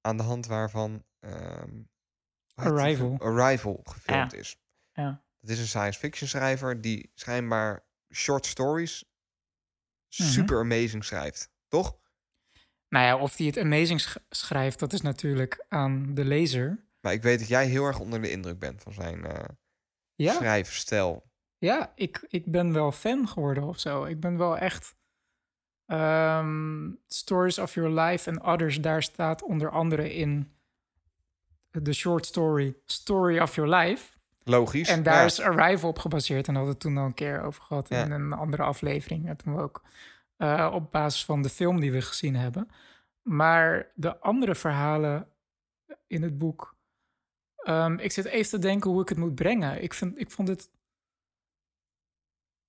aan 0.00 0.16
de 0.16 0.22
hand 0.22 0.46
waarvan 0.46 1.04
ehm, 1.20 1.82
Arrival. 2.54 3.16
Arrival 3.18 3.80
gefilmd 3.84 4.32
Ja. 4.32 4.38
is. 4.38 4.56
Ja. 4.92 5.24
Het 5.40 5.50
is 5.50 5.58
een 5.58 5.66
science 5.66 5.98
fiction 5.98 6.28
schrijver 6.28 6.80
die 6.80 7.10
schijnbaar 7.14 7.86
short 8.14 8.46
stories 8.46 9.04
Mhm. 10.16 10.28
super 10.28 10.58
amazing 10.58 11.04
schrijft. 11.04 11.52
Toch? 11.68 11.98
Nou 12.88 13.04
ja, 13.06 13.16
of 13.18 13.36
hij 13.36 13.46
het 13.46 13.58
amazing 13.58 14.00
sch- 14.00 14.16
schrijft, 14.30 14.78
dat 14.78 14.92
is 14.92 15.00
natuurlijk 15.00 15.64
aan 15.68 16.14
de 16.14 16.24
lezer. 16.24 16.86
Maar 17.00 17.12
ik 17.12 17.22
weet 17.22 17.38
dat 17.38 17.48
jij 17.48 17.66
heel 17.66 17.84
erg 17.84 17.98
onder 17.98 18.20
de 18.22 18.30
indruk 18.30 18.58
bent 18.58 18.82
van 18.82 18.92
zijn 18.92 19.24
eh 19.26 19.48
Ja, 20.14 20.32
schrijfstijl. 20.34 21.30
ja 21.58 21.92
ik, 21.94 22.24
ik 22.28 22.50
ben 22.50 22.72
wel 22.72 22.92
fan 22.92 23.28
geworden 23.28 23.62
of 23.64 23.78
zo. 23.80 24.04
Ik 24.04 24.20
ben 24.20 24.36
wel 24.38 24.58
echt... 24.58 24.94
ehm, 25.86 26.90
Stories 27.06 27.58
of 27.58 27.74
Your 27.74 28.00
Life 28.00 28.30
and 28.30 28.42
Others, 28.42 28.80
daar 28.80 29.02
staat 29.02 29.42
onder 29.42 29.70
andere 29.70 30.14
in 30.14 30.52
de 31.70 31.92
short 31.92 32.26
story 32.26 32.76
Story 32.84 33.38
of 33.38 33.54
Your 33.54 33.74
Life. 33.76 34.12
Logisch. 34.44 34.88
En 34.88 35.02
daar 35.02 35.14
ja. 35.18 35.24
is 35.24 35.40
Arrival 35.40 35.88
op 35.88 35.98
gebaseerd. 35.98 36.48
En 36.48 36.54
hadden 36.54 36.72
we 36.72 36.78
het 36.78 36.80
toen 36.80 36.98
al 36.98 37.04
een 37.06 37.14
keer 37.14 37.42
over 37.42 37.62
gehad 37.62 37.88
Ja. 37.88 38.04
in 38.04 38.10
een 38.10 38.32
andere 38.32 38.62
aflevering. 38.62 39.28
En 39.28 39.36
toen 39.36 39.54
we 39.54 39.62
ook 39.62 39.82
eh, 40.36 40.70
op 40.74 40.92
basis 40.92 41.24
van 41.24 41.42
de 41.42 41.48
film 41.48 41.80
die 41.80 41.92
we 41.92 42.00
gezien 42.02 42.36
hebben. 42.36 42.68
Maar 43.22 43.90
de 43.94 44.18
andere 44.20 44.54
verhalen 44.54 45.28
in 46.06 46.22
het 46.22 46.38
boek. 46.38 46.76
ehm, 47.56 47.98
ik 47.98 48.12
zit 48.12 48.24
even 48.24 48.50
te 48.50 48.58
denken 48.58 48.90
hoe 48.90 49.02
ik 49.02 49.08
het 49.08 49.18
moet 49.18 49.34
brengen. 49.34 49.82
Ik, 49.82 49.94
vind, 49.94 50.18
ik 50.18 50.30
vond 50.30 50.48
het. 50.48 50.70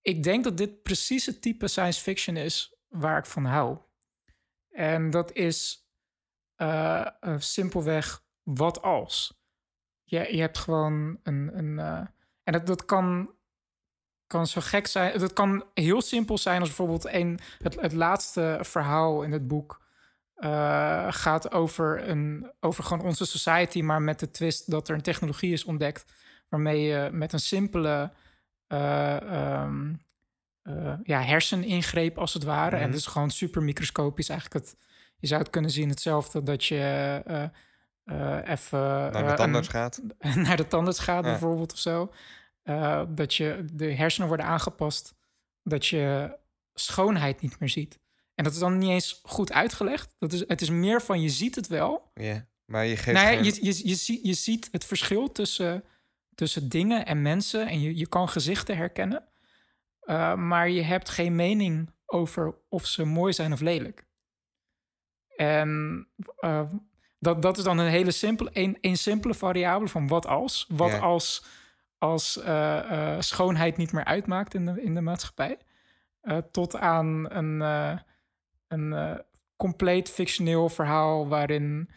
Ik 0.01 0.23
denk 0.23 0.43
dat 0.43 0.58
dit 0.58 0.82
precies 0.84 1.25
het 1.25 1.41
type 1.41 1.67
science 1.67 2.01
fiction 2.01 2.36
is 2.38 2.74
waar 2.97 3.17
ik 3.17 3.25
van 3.25 3.45
hou. 3.45 3.77
En 4.69 5.10
dat 5.10 5.31
is 5.31 5.89
eh, 6.55 7.08
eh, 7.19 7.39
simpelweg 7.39 8.23
wat 8.43 8.81
als. 8.81 9.43
Je, 10.03 10.36
je 10.36 10.41
hebt 10.41 10.58
gewoon 10.58 11.19
een. 11.23 11.58
een 11.58 11.79
eh, 11.79 12.08
en 12.43 12.53
dat, 12.53 12.67
dat 12.67 12.86
kan, 12.86 13.29
kan 14.27 14.47
zo 14.47 14.62
gek 14.62 14.88
zijn. 14.88 15.19
Dat 15.19 15.34
kan 15.34 15.63
heel 15.73 16.01
simpel 16.01 16.38
zijn 16.38 16.60
als 16.60 16.67
bijvoorbeeld 16.67 17.05
een, 17.05 17.39
het, 17.58 17.81
het 17.81 17.93
laatste 17.93 18.60
verhaal 18.62 19.23
in 19.23 19.31
het 19.31 19.47
boek. 19.47 19.84
gaat 21.10 21.51
over, 21.51 22.10
een, 22.10 22.51
over 22.60 22.84
gewoon 22.84 23.05
onze 23.05 23.25
society, 23.25 23.81
maar 23.81 24.01
met 24.01 24.19
de 24.19 24.31
twist 24.31 24.71
dat 24.71 24.88
er 24.88 24.95
een 24.95 25.01
technologie 25.01 25.53
is 25.53 25.65
ontdekt. 25.65 26.13
waarmee 26.49 26.81
je 26.81 27.10
met 27.12 27.34
een 27.34 27.39
simpele 27.39 28.12
eh, 28.67 29.21
ehm, 29.21 29.93
eh, 30.65 30.93
ja, 31.04 31.21
herseningreep, 31.21 32.17
als 32.17 32.34
het 32.34 32.43
ware. 32.43 32.75
En 32.75 32.82
Mhm. 32.82 32.89
het 32.91 32.99
is 32.99 33.06
gewoon 33.06 33.30
super 33.32 33.63
microscopisch. 33.63 34.30
Eigenlijk 34.30 34.65
het, 34.65 34.75
je 35.17 35.28
zou 35.28 35.41
het 35.41 35.49
kunnen 35.49 35.71
zien 35.71 35.89
hetzelfde 35.89 36.43
dat 36.43 36.65
je 36.65 36.78
eh, 37.25 37.43
eh, 38.04 38.49
even 38.49 38.80
naar 39.12 39.28
de 39.28 39.34
tandarts 39.34 39.67
gaat. 39.67 40.01
naar 40.36 40.58
de 40.58 40.67
tandarts 40.67 40.99
gaat, 40.99 41.23
Ja. 41.23 41.30
bijvoorbeeld 41.30 41.71
of 41.73 41.80
zo. 41.80 42.13
Dat 43.10 43.36
je 43.36 43.65
de 43.73 43.93
hersenen 43.93 44.28
worden 44.28 44.45
aangepast, 44.45 45.13
dat 45.63 45.86
je 45.86 46.36
schoonheid 46.73 47.41
niet 47.41 47.60
meer 47.60 47.69
ziet. 47.69 47.99
En 48.36 48.43
dat 48.43 48.54
is 48.54 48.60
dan 48.60 48.78
niet 48.78 48.89
eens 48.89 49.19
goed 49.23 49.51
uitgelegd. 49.51 50.15
Dat 50.19 50.34
is, 50.34 50.43
het 50.47 50.62
is 50.62 50.69
meer 50.69 51.01
van 51.01 51.21
je 51.21 51.30
ziet 51.30 51.56
het 51.56 51.67
wel. 51.67 52.12
Ja. 52.13 52.45
Maar 52.65 52.86
je 52.86 52.97
geeft 52.97 53.17
Nou 53.17 53.30
ja, 53.30 53.34
geen... 53.36 53.43
je, 53.43 53.65
je, 53.65 53.88
je, 53.88 53.95
ziet, 53.95 54.19
je 54.25 54.34
ziet 54.34 54.67
het 54.71 54.86
verschil 54.86 55.32
tussen, 55.32 55.84
tussen 56.36 56.69
dingen 56.69 57.06
en 57.06 57.21
mensen 57.21 57.67
en 57.67 57.82
je, 57.82 57.97
je 57.97 58.08
kan 58.08 58.30
gezichten 58.30 58.78
herkennen. 58.78 59.23
Eh, 60.05 60.35
maar 60.35 60.69
je 60.69 60.81
hebt 60.81 61.09
geen 61.09 61.35
mening 61.35 61.89
over 62.05 62.55
of 62.69 62.85
ze 62.85 63.05
mooi 63.05 63.33
zijn 63.33 63.53
of 63.53 63.59
lelijk. 63.59 64.05
En 65.35 66.07
eh, 66.39 66.61
dat, 67.19 67.41
dat 67.41 67.57
is 67.57 67.63
dan 67.63 67.77
een 67.77 67.89
hele 67.89 68.11
simpele, 68.11 68.49
een, 68.53 68.77
een 68.81 68.97
simpele 68.97 69.33
variabele 69.33 69.89
van 69.89 70.07
wat 70.07 70.27
als. 70.27 70.65
Wat 70.69 70.91
Ja. 70.91 70.97
als, 70.97 71.45
als 71.97 72.41
eh, 72.41 73.15
schoonheid 73.19 73.77
niet 73.77 73.91
meer 73.91 74.05
uitmaakt 74.05 74.53
in 74.53 74.65
de, 74.65 74.81
in 74.81 74.93
de 74.93 75.01
maatschappij. 75.01 75.57
Tot 76.51 76.75
aan 76.75 77.31
een, 77.31 77.61
een 78.67 79.21
compleet 79.55 80.09
fictioneel 80.09 80.69
verhaal 80.69 81.27
waarin 81.27 81.89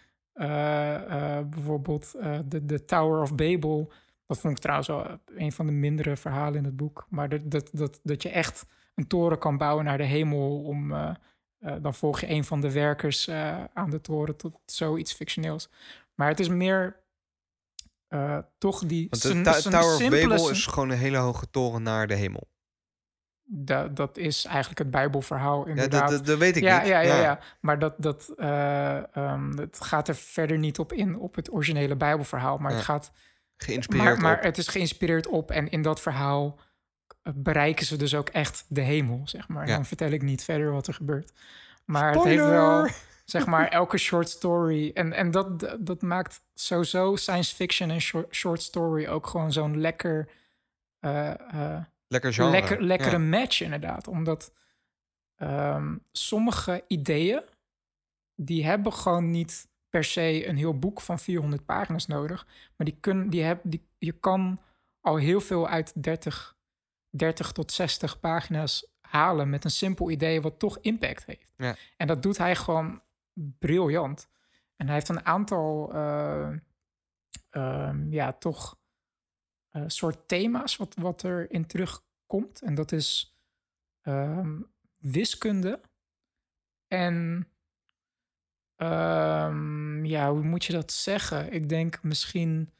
bijvoorbeeld 1.50 2.12
de, 2.44 2.64
de 2.64 2.84
Tower 2.84 3.22
of 3.22 3.34
Babel. 3.34 3.92
Dat 4.28 4.38
vond 4.38 4.54
ik 4.54 4.60
trouwens 4.60 4.88
wel 4.88 5.06
een 5.26 5.52
van 5.52 5.66
de 5.66 5.72
mindere 5.72 6.16
verhalen 6.16 6.58
in 6.58 6.64
het 6.64 6.76
boek. 6.76 7.06
Maar 7.10 7.28
dat, 7.28 7.50
dat, 7.50 7.70
dat, 7.72 8.00
dat 8.02 8.22
je 8.22 8.28
echt 8.28 8.66
een 8.94 9.06
toren 9.06 9.38
kan 9.38 9.56
bouwen 9.56 9.84
naar 9.84 9.98
de 9.98 10.04
hemel. 10.04 10.64
Om, 10.64 10.92
eh, 10.92 11.10
eh, 11.58 11.74
dan 11.82 11.94
volg 11.94 12.20
je 12.20 12.28
een 12.28 12.44
van 12.44 12.60
de 12.60 12.72
werkers 12.72 13.26
eh, 13.28 13.64
aan 13.74 13.90
de 13.90 14.00
toren 14.00 14.36
tot 14.36 14.54
zoiets 14.66 15.12
fictioneels. 15.12 15.70
Maar 16.14 16.28
het 16.28 16.40
is 16.40 16.48
meer 16.48 16.96
toch 18.58 18.84
die. 18.86 19.06
Want 19.10 19.22
de 19.22 19.62
Tower 19.70 19.94
of 19.94 20.08
Babel 20.08 20.50
is 20.50 20.66
gewoon 20.66 20.90
een 20.90 20.98
hele 20.98 21.16
hoge 21.16 21.50
toren 21.50 21.82
naar 21.82 22.06
de 22.06 22.14
hemel. 22.14 22.48
Da- 23.50 23.88
dat 23.88 24.16
is 24.16 24.44
eigenlijk 24.44 24.78
het 24.78 24.90
Bijbelverhaal 24.90 25.62
Ja, 25.64 25.70
inderdaad. 25.70 26.00
dat, 26.08 26.18
dat, 26.18 26.26
dat 26.26 26.38
weet 26.38 26.56
ik 26.56 26.62
ja, 26.62 26.78
niet. 26.78 26.88
ja, 26.88 27.00
ja, 27.00 27.20
ja. 27.20 27.40
Maar 27.60 27.78
dat, 27.78 27.94
dat, 27.98 28.32
ehm, 28.36 29.56
het 29.56 29.80
gaat 29.80 30.08
er 30.08 30.14
verder 30.14 30.58
niet 30.58 30.78
op 30.78 30.92
in, 30.92 31.18
op 31.18 31.34
het 31.34 31.52
originele 31.52 31.96
Bijbelverhaal. 31.96 32.58
Maar, 32.58 32.70
het, 32.70 32.80
Ja, 32.80 32.84
gaat, 32.84 33.12
Geïnspireerd 33.58 34.04
maar, 34.14 34.20
maar 34.22 34.36
op. 34.36 34.42
het 34.42 34.58
is 34.58 34.68
geïnspireerd 34.68 35.26
op. 35.26 35.50
En 35.50 35.68
in 35.70 35.82
dat 35.82 36.00
verhaal 36.00 36.58
eh, 37.22 37.32
bereiken 37.36 37.86
ze 37.86 37.96
dus 37.96 38.14
ook 38.14 38.28
echt 38.28 38.64
de 38.68 38.80
hemel, 38.80 39.20
zeg 39.24 39.48
maar. 39.48 39.66
Ja. 39.68 39.74
Dan 39.74 39.84
vertel 39.84 40.10
ik 40.10 40.22
niet 40.22 40.44
verder 40.44 40.72
wat 40.72 40.86
er 40.86 40.94
gebeurt. 40.94 41.32
Maar 41.84 42.12
het 42.12 42.24
heeft 42.24 42.44
wel, 42.44 42.88
zeg 43.24 43.46
maar, 43.46 43.68
elke 43.68 43.98
short 43.98 44.28
story. 44.28 44.90
En, 44.94 45.12
en 45.12 45.30
dat, 45.30 45.76
dat- 45.80 46.02
maakt 46.02 46.40
sowieso 46.54 47.16
science 47.16 47.54
fiction 47.54 47.90
en 47.90 48.00
short, 48.00 48.34
short 48.34 48.62
story 48.62 49.06
ook 49.06 49.26
gewoon 49.26 49.52
zo'n 49.52 49.80
lekker... 49.80 50.28
eh, 51.00 51.80
Lekker 52.08 52.32
genre. 52.34 52.50
lekker, 52.50 52.82
lekkere 52.82 53.10
Ja. 53.10 53.18
match 53.18 53.60
inderdaad. 53.60 54.08
Omdat 54.08 54.52
ehm, 55.36 55.96
sommige 56.12 56.84
ideeën, 56.88 57.42
die 58.34 58.66
hebben 58.66 58.92
gewoon 58.92 59.30
niet 59.30 59.68
per 59.88 60.04
se 60.04 60.48
een 60.48 60.56
heel 60.56 60.78
boek 60.78 61.00
van 61.00 61.18
400 61.18 61.64
pagina's 61.64 62.06
nodig. 62.06 62.46
Maar 62.76 62.86
die 62.86 62.96
kun, 63.00 63.30
die 63.30 63.42
heb, 63.42 63.60
die, 63.62 63.88
je 63.98 64.12
kan 64.12 64.60
al 65.00 65.16
heel 65.16 65.40
veel 65.40 65.68
uit 65.68 66.02
30, 66.02 66.56
30 67.10 67.52
tot 67.52 67.72
60 67.72 68.20
pagina's 68.20 68.86
halen 69.00 69.50
met 69.50 69.64
een 69.64 69.70
simpel 69.70 70.10
idee 70.10 70.40
wat 70.40 70.58
toch 70.58 70.78
impact 70.80 71.24
heeft. 71.26 71.52
Ja. 71.56 71.76
En 71.96 72.06
dat 72.06 72.22
doet 72.22 72.38
hij 72.38 72.56
gewoon 72.56 73.02
briljant. 73.58 74.28
En 74.76 74.86
hij 74.86 74.94
heeft 74.94 75.08
een 75.08 75.26
aantal, 75.26 75.92
eh, 75.92 76.52
ehm, 77.50 78.12
ja, 78.12 78.32
toch 78.32 78.78
eh, 79.68 79.82
soort 79.86 80.28
thema's 80.28 80.76
wat, 80.76 80.94
wat 80.94 81.24
erin 81.24 81.66
terugkomt. 81.66 82.62
En 82.62 82.74
dat 82.74 82.92
is 82.92 83.38
ehm, 84.00 84.60
wiskunde 84.96 85.80
en 86.86 87.46
ehm, 88.78 90.04
ja, 90.04 90.30
hoe 90.30 90.42
moet 90.42 90.64
je 90.64 90.72
dat 90.72 90.92
zeggen? 90.92 91.52
Ik 91.52 91.68
denk 91.68 92.02
misschien 92.02 92.48
een 92.48 92.70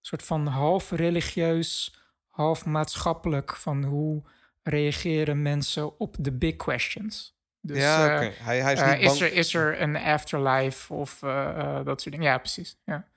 soort 0.00 0.22
van 0.22 0.46
half 0.46 0.90
religieus, 0.90 1.94
half 2.26 2.64
maatschappelijk 2.64 3.56
van 3.56 3.84
hoe 3.84 4.22
reageren 4.62 5.42
mensen 5.42 5.98
op 5.98 6.16
de 6.18 6.32
big 6.32 6.56
questions. 6.56 7.36
Dus, 7.60 7.78
ja, 7.78 8.20
eh. 8.20 8.30
Hij, 8.38 8.62
hij 8.62 8.72
is 8.72 8.80
eh, 8.80 8.90
niet 8.90 9.00
bang... 9.00 9.14
is, 9.14 9.20
er, 9.20 9.32
is 9.32 9.54
er 9.54 9.80
een 9.80 9.96
afterlife 9.96 10.94
of 10.94 11.22
eh, 11.22 11.84
dat 11.84 12.00
soort 12.00 12.14
dingen? 12.14 12.30
Ja, 12.30 12.38
precies. 12.38 12.76
Ja. 12.84 13.08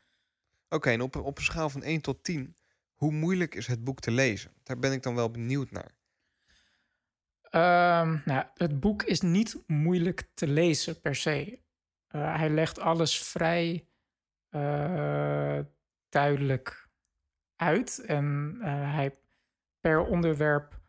Oké, 0.70 0.90
en 0.90 1.02
op, 1.02 1.16
op 1.16 1.38
een 1.38 1.44
schaal 1.44 1.70
van 1.70 1.84
1 1.84 2.02
tot 2.02 2.24
10, 2.24 2.56
hoe 2.94 3.12
moeilijk 3.12 3.56
is 3.56 3.68
het 3.68 3.84
boek 3.84 4.00
te 4.00 4.12
lezen? 4.12 4.52
Daar 4.64 4.80
ben 4.80 4.92
ik 4.92 5.04
dan 5.04 5.16
wel 5.16 5.32
benieuwd 5.32 5.72
naar. 5.72 5.92
Ehm, 7.42 8.18
nou, 8.26 8.46
het 8.54 8.80
boek 8.80 9.04
is 9.04 9.22
niet 9.22 9.58
moeilijk 9.68 10.30
te 10.34 10.48
lezen 10.48 11.02
per 11.02 11.16
se. 11.16 11.60
Eh, 12.12 12.36
hij 12.36 12.50
legt 12.50 12.80
alles 12.80 13.20
vrij 13.20 13.88
eh, 14.50 15.60
duidelijk 16.10 16.90
uit. 17.56 18.04
En 18.06 18.58
eh, 18.62 18.94
hij 18.94 19.18
per 19.80 20.06
onderwerp 20.06 20.80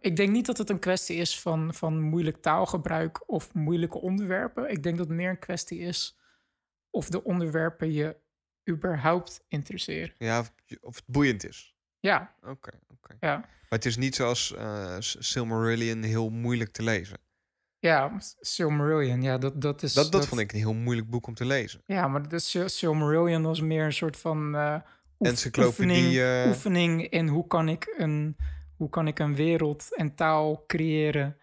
ik 0.00 0.16
denk 0.16 0.30
niet 0.30 0.46
dat 0.46 0.58
het 0.58 0.70
een 0.70 0.78
kwestie 0.78 1.16
is 1.16 1.40
van, 1.40 1.74
van 1.74 2.00
moeilijk 2.00 2.36
taalgebruik 2.36 3.28
of 3.28 3.54
moeilijke 3.54 3.98
onderwerpen. 3.98 4.70
Ik 4.70 4.82
denk 4.82 4.96
dat 4.96 5.08
het 5.08 5.16
meer 5.16 5.30
een 5.30 5.38
kwestie 5.38 5.78
is 5.78 6.18
of 6.90 7.08
de 7.08 7.24
onderwerpen 7.24 7.92
je 7.92 8.16
überhaupt 8.70 9.44
interesseren. 9.48 10.14
Ja, 10.18 10.38
of, 10.40 10.52
of 10.80 10.96
het 10.96 11.06
boeiend 11.06 11.48
is. 11.48 11.76
Ja, 12.00 12.34
Oké, 12.42 12.78
oké. 12.92 13.16
ja. 13.20 13.36
Maar 13.38 13.78
het 13.78 13.84
is 13.84 13.96
niet 13.96 14.14
zoals 14.14 14.54
Silmarillion 14.98 16.02
heel 16.02 16.30
moeilijk 16.30 16.70
te 16.70 16.82
lezen. 16.82 17.18
Ja, 17.80 18.16
Silmarillion, 18.40 19.22
ja, 19.22 19.38
dat, 19.38 19.60
dat 19.60 19.82
is... 19.82 19.92
Dat, 19.92 20.12
dat 20.12 20.26
vond 20.26 20.40
ik 20.40 20.52
een 20.52 20.58
heel 20.58 20.74
moeilijk 20.74 21.10
boek 21.10 21.26
om 21.26 21.34
te 21.34 21.44
lezen. 21.44 21.82
Ja, 21.86 22.08
maar 22.08 22.28
de 22.28 22.38
Sil- 22.48 22.68
Silmarillion 22.68 23.42
was 23.42 23.60
meer 23.60 23.84
een 23.84 23.92
soort 23.92 24.16
van 24.16 24.54
oef- 25.18 25.28
Encyclopedie, 25.28 25.96
oefening, 25.96 26.16
eh. 26.18 26.48
oefening 26.48 27.08
in 27.08 27.26
hoe 27.28 27.46
kan 27.46 27.68
ik 27.68 27.94
een, 27.98 28.36
hoe 28.76 28.88
kan 28.90 29.06
ik 29.06 29.18
een 29.18 29.34
wereld 29.34 29.96
en 29.96 30.14
taal 30.14 30.64
creëren. 30.66 31.36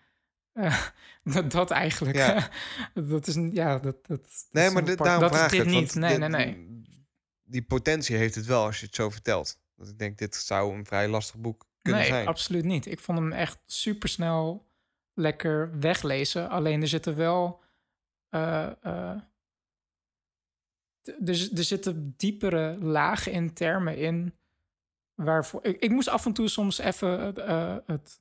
Eh, 0.54 0.82
dat, 1.34 1.52
dat 1.52 1.72
eigenlijk. 1.72 2.18
Ja. 2.18 2.50
dat 3.10 3.28
is 3.28 3.38
ja, 3.52 3.80
dat, 3.80 4.08
dat, 4.08 4.28
Nee, 4.52 4.70
maar 4.70 4.86
dit, 4.86 4.98
daarom 4.98 5.22
dat 5.22 5.36
vraag 5.36 5.52
dit 5.52 5.60
het, 5.60 5.70
niet. 5.70 5.96
Nee, 5.96 6.20
dit- 6.20 6.30
nee, 6.30 6.46
nee. 6.46 6.84
Die 7.44 7.62
potentie 7.64 8.16
heeft 8.16 8.36
het 8.36 8.46
wel 8.46 8.66
als 8.66 8.80
je 8.80 8.86
het 8.86 8.96
zo 8.96 9.10
vertelt. 9.10 9.60
Dat 9.76 9.88
ik 9.90 10.00
denk, 10.00 10.18
dit 10.18 10.36
zou 10.36 10.76
een 10.78 10.86
vrij 10.86 11.08
lastig 11.08 11.36
boek 11.40 11.66
kunnen 11.82 12.02
nee, 12.02 12.10
zijn. 12.10 12.28
absoluut 12.28 12.64
niet. 12.64 12.86
Ik 12.86 13.00
vond 13.00 13.18
hem 13.18 13.32
echt 13.32 13.58
super 13.66 14.10
snel 14.10 14.68
lekker 15.16 15.80
weglezen. 15.80 16.50
Alleen 16.50 16.82
er 16.82 16.88
zitten 16.88 17.16
wel. 17.16 17.62
d- 21.02 21.28
er, 21.30 21.50
er 21.58 21.64
zitten 21.64 22.14
diepere 22.18 22.78
lagen 22.80 23.32
in 23.32 23.54
termen 23.54 23.98
in. 23.98 24.34
Waarvoor, 25.14 25.64
ik, 25.66 25.80
ik 25.82 25.90
moest 25.90 26.08
af 26.08 26.26
en 26.26 26.34
toe 26.34 26.48
soms 26.48 26.78
even 26.78 27.36
eh, 27.48 27.78
het, 27.86 28.20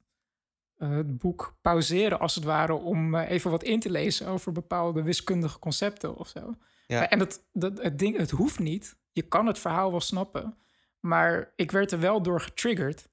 het 0.76 1.18
boek 1.18 1.56
pauzeren, 1.60 2.18
als 2.18 2.34
het 2.34 2.44
ware, 2.44 2.72
om 2.72 3.14
even 3.14 3.50
wat 3.50 3.62
in 3.62 3.80
te 3.80 3.90
lezen 3.90 4.26
over 4.26 4.52
bepaalde 4.52 5.02
wiskundige 5.02 5.58
concepten 5.58 6.16
of 6.16 6.28
zo. 6.28 6.54
Ja. 6.86 7.08
En 7.08 7.18
dat, 7.18 7.44
dat, 7.52 7.82
het, 7.82 7.98
ding, 7.98 8.16
het 8.16 8.30
hoeft 8.30 8.58
niet. 8.58 8.96
Je 9.12 9.22
kan 9.22 9.46
het 9.46 9.58
verhaal 9.58 9.90
wel 9.90 10.00
snappen. 10.00 10.58
Maar 11.00 11.52
ik 11.56 11.70
werd 11.70 11.92
er 11.92 12.00
wel 12.00 12.22
door 12.22 12.40
getriggerd. 12.40 13.08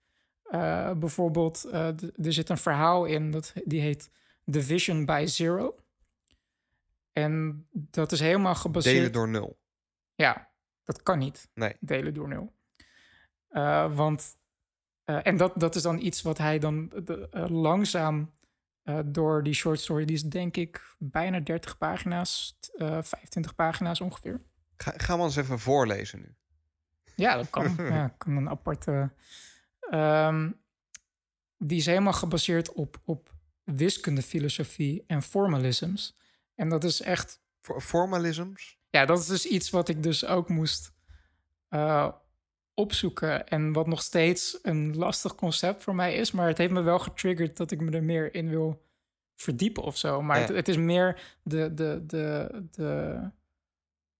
Eh, 0.51 0.91
bijvoorbeeld, 0.93 1.63
eh, 1.63 1.87
er 2.25 2.33
zit 2.33 2.49
een 2.49 2.57
verhaal 2.57 3.05
in, 3.05 3.31
dat, 3.31 3.53
die 3.65 3.81
heet 3.81 4.09
Division 4.45 5.05
by 5.05 5.23
Zero. 5.27 5.75
En 7.13 7.65
dat 7.71 8.11
is 8.11 8.19
helemaal 8.19 8.55
gebaseerd... 8.55 8.95
Delen 8.95 9.11
door 9.11 9.27
nul. 9.29 9.59
Ja, 10.15 10.49
dat 10.83 11.03
kan 11.03 11.19
niet. 11.19 11.49
Nee. 11.53 11.75
Delen 11.79 12.13
door 12.13 12.27
nul. 12.27 12.53
Eh, 13.49 13.95
want, 13.95 14.37
en 15.05 15.37
dat, 15.37 15.53
dat 15.59 15.75
is 15.75 15.81
dan 15.81 15.99
iets 15.99 16.21
wat 16.21 16.37
hij 16.37 16.59
dan 16.59 16.87
de- 17.03 17.29
langzaam 17.49 18.31
door 19.05 19.43
die 19.43 19.53
short 19.53 19.79
story, 19.79 20.05
die 20.05 20.15
is 20.15 20.23
denk 20.23 20.57
ik 20.57 20.95
bijna 20.97 21.39
30 21.39 21.77
pagina's, 21.77 22.57
t- 22.59 22.75
eh 22.77 22.87
25 23.01 23.55
pagina's 23.55 24.01
ongeveer. 24.01 24.39
Ga, 24.77 24.93
gaan 24.97 25.17
we 25.17 25.23
ons 25.23 25.35
even 25.35 25.59
voorlezen 25.59 26.19
nu. 26.19 26.35
Ja, 27.15 27.35
dat 27.35 27.49
kan. 27.49 27.75
ja, 27.95 28.07
kan 28.17 28.35
een 28.37 28.49
aparte. 28.49 29.11
Ehm, 29.91 30.51
die 31.58 31.77
is 31.77 31.86
helemaal 31.86 32.13
gebaseerd 32.13 32.73
op, 32.73 33.01
op 33.06 33.34
wiskundefilosofie 33.63 35.04
en 35.08 35.21
formalisms. 35.21 36.17
En 36.56 36.69
dat 36.69 36.84
is 36.84 37.01
echt 37.01 37.41
For- 37.62 37.82
formalisms? 37.82 38.80
ja, 38.89 39.06
dat 39.06 39.19
is 39.19 39.25
dus 39.25 39.45
iets 39.45 39.69
wat 39.69 39.89
ik 39.89 40.04
dus 40.04 40.25
ook 40.25 40.49
moest 40.49 40.93
eh, 41.67 42.12
opzoeken. 42.73 43.47
En 43.47 43.73
wat 43.73 43.88
nog 43.88 44.01
steeds 44.01 44.60
een 44.62 44.97
lastig 44.97 45.36
concept 45.36 45.84
voor 45.84 45.95
mij 45.95 46.13
is. 46.15 46.32
Maar 46.32 46.47
het 46.47 46.58
heeft 46.58 46.71
me 46.73 46.82
wel 46.82 46.99
getriggerd 46.99 47.58
dat 47.58 47.71
ik 47.71 47.82
me 47.82 47.91
er 47.91 48.04
meer 48.04 48.34
in 48.34 48.49
wil 48.49 48.86
verdiepen 49.36 49.84
of 49.84 49.97
zo. 49.97 50.21
Maar 50.21 50.36
Ja. 50.39 50.45
het, 50.45 50.56
het 50.56 50.67
is 50.67 50.77
meer 50.77 51.38
de. 51.43 51.73
de, 51.73 52.04
de, 52.08 52.49
de 52.71 53.19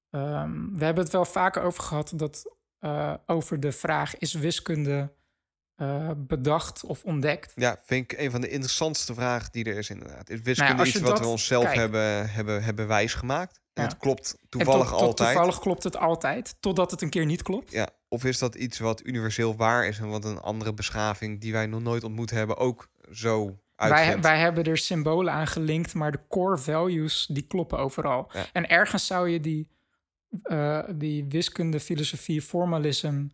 ehm, 0.10 0.74
we 0.76 0.84
hebben 0.86 1.04
het 1.04 1.14
wel 1.14 1.26
vaker 1.26 1.62
over 1.62 1.84
gehad 1.84 2.14
dat 2.16 2.56
eh, 2.80 3.14
over 3.26 3.60
de 3.60 3.72
vraag: 3.72 4.18
is 4.18 4.34
wiskunde 4.34 5.14
eh, 5.82 6.10
bedacht 6.18 6.84
of 6.84 7.04
ontdekt? 7.04 7.52
Ja, 7.56 7.80
vind 7.86 8.12
ik 8.12 8.20
een 8.20 8.32
van 8.32 8.42
de 8.42 8.50
interessantste 8.50 9.14
vragen 9.14 9.52
die 9.52 9.64
er 9.66 9.78
is 9.78 9.90
inderdaad. 9.90 10.30
Is 10.30 10.42
wiskunde 10.42 10.80
als 10.80 10.90
iets 10.90 11.00
wat 11.00 11.20
we 11.20 11.26
onszelf 11.26 11.72
hebben, 11.74 12.30
hebben, 12.32 12.64
hebben 12.64 12.88
wijsgemaakt? 12.88 13.60
En 13.74 13.84
Ja. 13.84 13.90
het 13.90 13.98
klopt 13.98 14.38
toevallig 14.50 14.90
tot- 14.90 14.98
tot 14.98 15.08
altijd? 15.08 15.30
Toevallig 15.32 15.60
klopt 15.60 15.84
het 15.84 15.98
altijd, 15.98 16.56
totdat 16.60 16.92
het 16.92 17.02
een 17.02 17.10
keer 17.10 17.26
niet 17.26 17.42
klopt. 17.42 17.72
Ja, 17.72 17.88
of 18.08 18.24
is 18.26 18.40
dat 18.40 18.56
iets 18.56 18.80
wat 18.80 19.06
universeel 19.06 19.56
waar 19.56 19.88
is 19.88 20.00
en 20.00 20.10
wat 20.10 20.26
een 20.26 20.40
andere 20.40 20.74
beschaving 20.74 21.42
die 21.42 21.52
wij 21.52 21.66
nog 21.66 21.82
nooit 21.82 22.04
ontmoet 22.04 22.30
hebben 22.30 22.58
ook 22.58 22.88
zo 23.12 23.60
Wij, 23.76 24.20
wij 24.20 24.40
hebben 24.40 24.64
er 24.64 24.78
symbolen 24.78 25.34
aan 25.34 25.48
gelinkt, 25.48 25.94
maar 25.94 26.12
de 26.12 26.20
core 26.30 26.58
values 26.58 27.26
die 27.32 27.48
kloppen 27.48 27.78
overal. 27.78 28.30
Ja. 28.34 28.46
En 28.54 28.70
ergens 28.70 29.06
zou 29.08 29.30
je 29.30 29.40
die, 29.40 29.68
eh, 30.44 30.84
die 30.96 31.26
wiskunde, 31.30 31.80
filosofie, 31.80 32.42
formalism, 32.42 33.26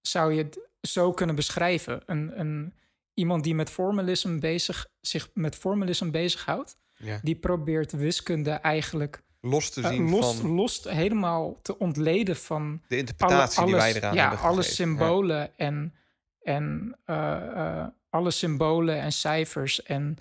zou 0.00 0.32
je 0.32 0.42
het 0.42 0.67
zo 0.80 1.12
kunnen 1.12 1.34
beschrijven. 1.34 2.02
Een, 2.06 2.40
een, 2.40 2.74
iemand 3.14 3.44
die 3.44 3.54
met 3.54 3.70
formalism 3.70 4.38
bezig, 4.38 4.86
zich 5.00 5.28
met 5.34 5.56
formalism 5.56 6.10
bezighoudt, 6.10 6.76
Ja. 6.96 7.18
die 7.22 7.36
probeert 7.36 7.92
wiskunde 7.92 8.50
eigenlijk 8.50 9.22
Los 9.40 9.70
te 9.70 9.82
eh, 9.82 9.88
zien 9.88 10.10
los, 10.10 10.36
van 10.36 10.50
los 10.50 10.84
helemaal 10.84 11.60
te 11.62 11.78
ontleden 11.78 12.36
van 12.36 12.72
de 12.72 12.86
alle, 12.88 12.98
interpretatie 12.98 13.64
die 13.64 13.74
wij 13.74 13.94
eraan 13.94 14.14
ja, 14.14 14.20
hebben 14.28 14.40
alle. 14.48 14.56
Ja. 14.56 14.62
symbolen 14.62 15.56
en, 15.58 15.94
en 16.40 16.98
eh, 17.04 17.76
eh, 17.80 17.86
alle 18.10 18.30
symbolen 18.30 19.00
en 19.00 19.12
cijfers 19.12 19.82
en 19.82 20.16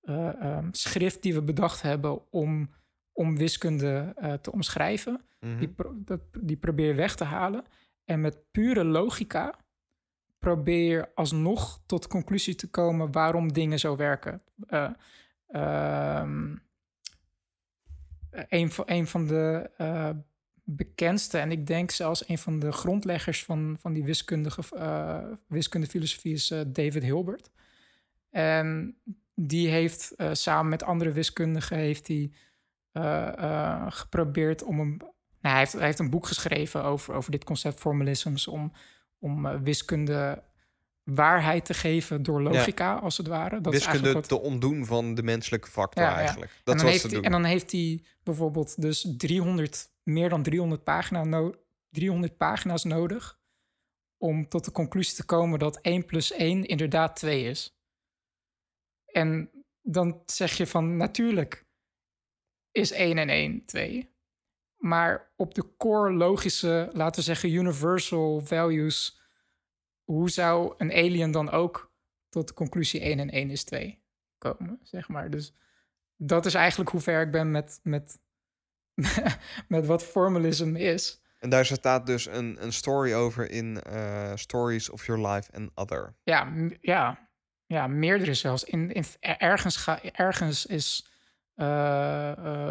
eh, 0.00 0.42
ehm, 0.42 0.68
schrift 0.70 1.22
die 1.22 1.34
we 1.34 1.42
bedacht 1.42 1.82
hebben 1.82 2.30
om, 2.32 2.70
om 3.12 3.36
wiskunde 3.36 4.14
te 4.42 4.52
omschrijven, 4.52 5.22
Mhm. 5.40 5.58
die, 5.58 5.68
pro- 5.68 5.94
die 6.40 6.56
probeer 6.56 6.86
je 6.86 6.94
weg 6.94 7.14
te 7.14 7.24
halen. 7.24 7.64
En 8.04 8.20
met 8.20 8.38
pure 8.50 8.84
logica 8.84 9.54
probeer 10.38 11.10
alsnog 11.14 11.80
tot 11.86 12.06
conclusie 12.06 12.54
te 12.54 12.70
komen 12.70 13.12
waarom 13.12 13.52
dingen 13.52 13.78
zo 13.78 13.96
werken. 13.96 14.42
Eh, 14.66 14.90
ehm, 15.48 16.56
een, 18.48 18.70
van, 18.70 18.84
een 18.88 19.06
van 19.06 19.26
de 19.26 19.70
eh, 19.76 20.10
bekendste 20.64 21.38
en 21.38 21.50
ik 21.50 21.66
denk 21.66 21.90
zelfs 21.90 22.28
een 22.28 22.38
van 22.38 22.58
de 22.58 22.72
grondleggers 22.72 23.44
van, 23.44 23.76
van 23.80 23.92
die 23.92 24.04
wiskundige 24.04 24.62
eh, 24.76 25.24
wiskundefilosofie 25.46 26.32
is 26.32 26.50
eh, 26.50 26.60
David 26.66 27.02
Hilbert. 27.02 27.50
En 28.30 28.96
die 29.34 29.68
heeft 29.68 30.14
eh, 30.16 30.28
samen 30.32 30.68
met 30.68 30.82
andere 30.82 31.12
wiskundigen 31.12 31.76
heeft 31.76 32.08
hij 32.08 32.30
eh, 32.92 33.38
eh, 33.38 33.86
geprobeerd 33.88 34.62
om 34.62 34.80
een. 34.80 34.96
Nou, 35.40 35.54
hij, 35.54 35.58
heeft, 35.58 35.72
hij 35.72 35.84
heeft 35.84 35.98
een 35.98 36.10
boek 36.10 36.26
geschreven 36.26 36.84
over, 36.84 37.14
over 37.14 37.30
dit 37.30 37.44
concept 37.44 37.80
formalisms 37.80 38.46
om, 38.46 38.72
om 39.18 39.46
eh, 39.46 39.60
wiskunde 39.60 40.42
waarheid 41.02 41.64
te 41.64 41.74
geven 41.74 42.22
door 42.22 42.42
logica, 42.42 42.94
als 42.94 43.16
het 43.16 43.26
ware. 43.26 43.60
Dat 43.60 43.72
is 43.72 43.78
Wiskunde 43.78 44.04
eigenlijk 44.04 44.30
wat, 44.30 44.40
te 44.40 44.46
ontdoen 44.46 44.86
van 44.86 45.14
de 45.14 45.22
menselijke 45.22 45.70
factor 45.70 46.02
Ja, 46.02 46.10
ja. 46.10 46.16
eigenlijk. 46.16 46.50
en, 46.50 46.60
Dat 46.64 46.78
dan 46.78 46.86
heeft 46.86 47.10
hij, 47.10 47.20
en 47.20 47.30
dan 47.30 47.44
heeft 47.44 47.72
hij 47.72 48.02
bijvoorbeeld 48.22 48.82
dus 48.82 49.14
300, 49.16 49.90
meer 50.02 50.28
dan 50.28 50.42
300, 50.42 50.84
pagina 50.84 51.24
no 51.24 51.54
300 51.90 52.36
pagina's 52.36 52.84
nodig 52.84 53.38
om 54.16 54.48
tot 54.48 54.64
de 54.64 54.72
conclusie 54.72 55.14
te 55.14 55.24
komen 55.24 55.58
dat 55.58 55.80
1 55.80 56.04
plus 56.04 56.32
1 56.32 56.64
inderdaad 56.64 57.16
2 57.16 57.44
is. 57.44 57.78
En 59.04 59.50
dan 59.82 60.22
zeg 60.26 60.52
je 60.52 60.66
van 60.66 60.96
natuurlijk 60.96 61.66
is 62.70 62.90
1 62.92 63.18
en 63.18 63.28
1 63.28 63.64
2. 63.64 64.16
Maar 64.78 65.32
op 65.36 65.54
de 65.54 65.76
core 65.76 66.12
logische, 66.12 66.90
laten 66.92 67.20
we 67.20 67.26
zeggen 67.26 67.52
universal 67.52 68.40
values, 68.40 69.20
hoe 70.04 70.30
zou 70.30 70.74
een 70.76 70.92
alien 70.92 71.30
dan 71.30 71.50
ook 71.50 71.92
tot 72.28 72.48
de 72.48 72.54
conclusie 72.54 73.00
1 73.00 73.18
en 73.18 73.30
1 73.30 73.50
is 73.50 73.64
2 73.64 74.02
komen, 74.38 74.78
zeg 74.82 75.08
maar. 75.08 75.30
Dus 75.30 75.54
dat 76.16 76.46
is 76.46 76.54
eigenlijk 76.54 76.90
hoe 76.90 77.00
ver 77.00 77.20
ik 77.20 77.30
ben 77.30 77.50
met, 77.50 77.80
met, 77.82 78.18
met 79.68 79.86
wat 79.86 80.04
formalism 80.04 80.76
is. 80.76 81.22
En 81.38 81.50
daar 81.50 81.64
staat 81.64 82.06
dus 82.06 82.26
een, 82.26 82.56
een 82.62 82.72
story 82.72 83.12
over 83.14 83.50
in 83.50 83.82
eh, 83.82 84.32
Stories 84.34 84.90
of 84.90 85.06
Your 85.06 85.28
Life 85.28 85.52
and 85.52 85.70
Other. 85.74 86.16
Ja, 86.22 86.52
ja, 86.80 87.28
ja 87.66 87.86
meerdere 87.86 88.34
zelfs. 88.34 88.64
In, 88.64 88.92
in, 88.92 89.04
ergens, 89.20 89.76
ga, 89.76 90.02
ergens 90.02 90.66
is 90.66 91.08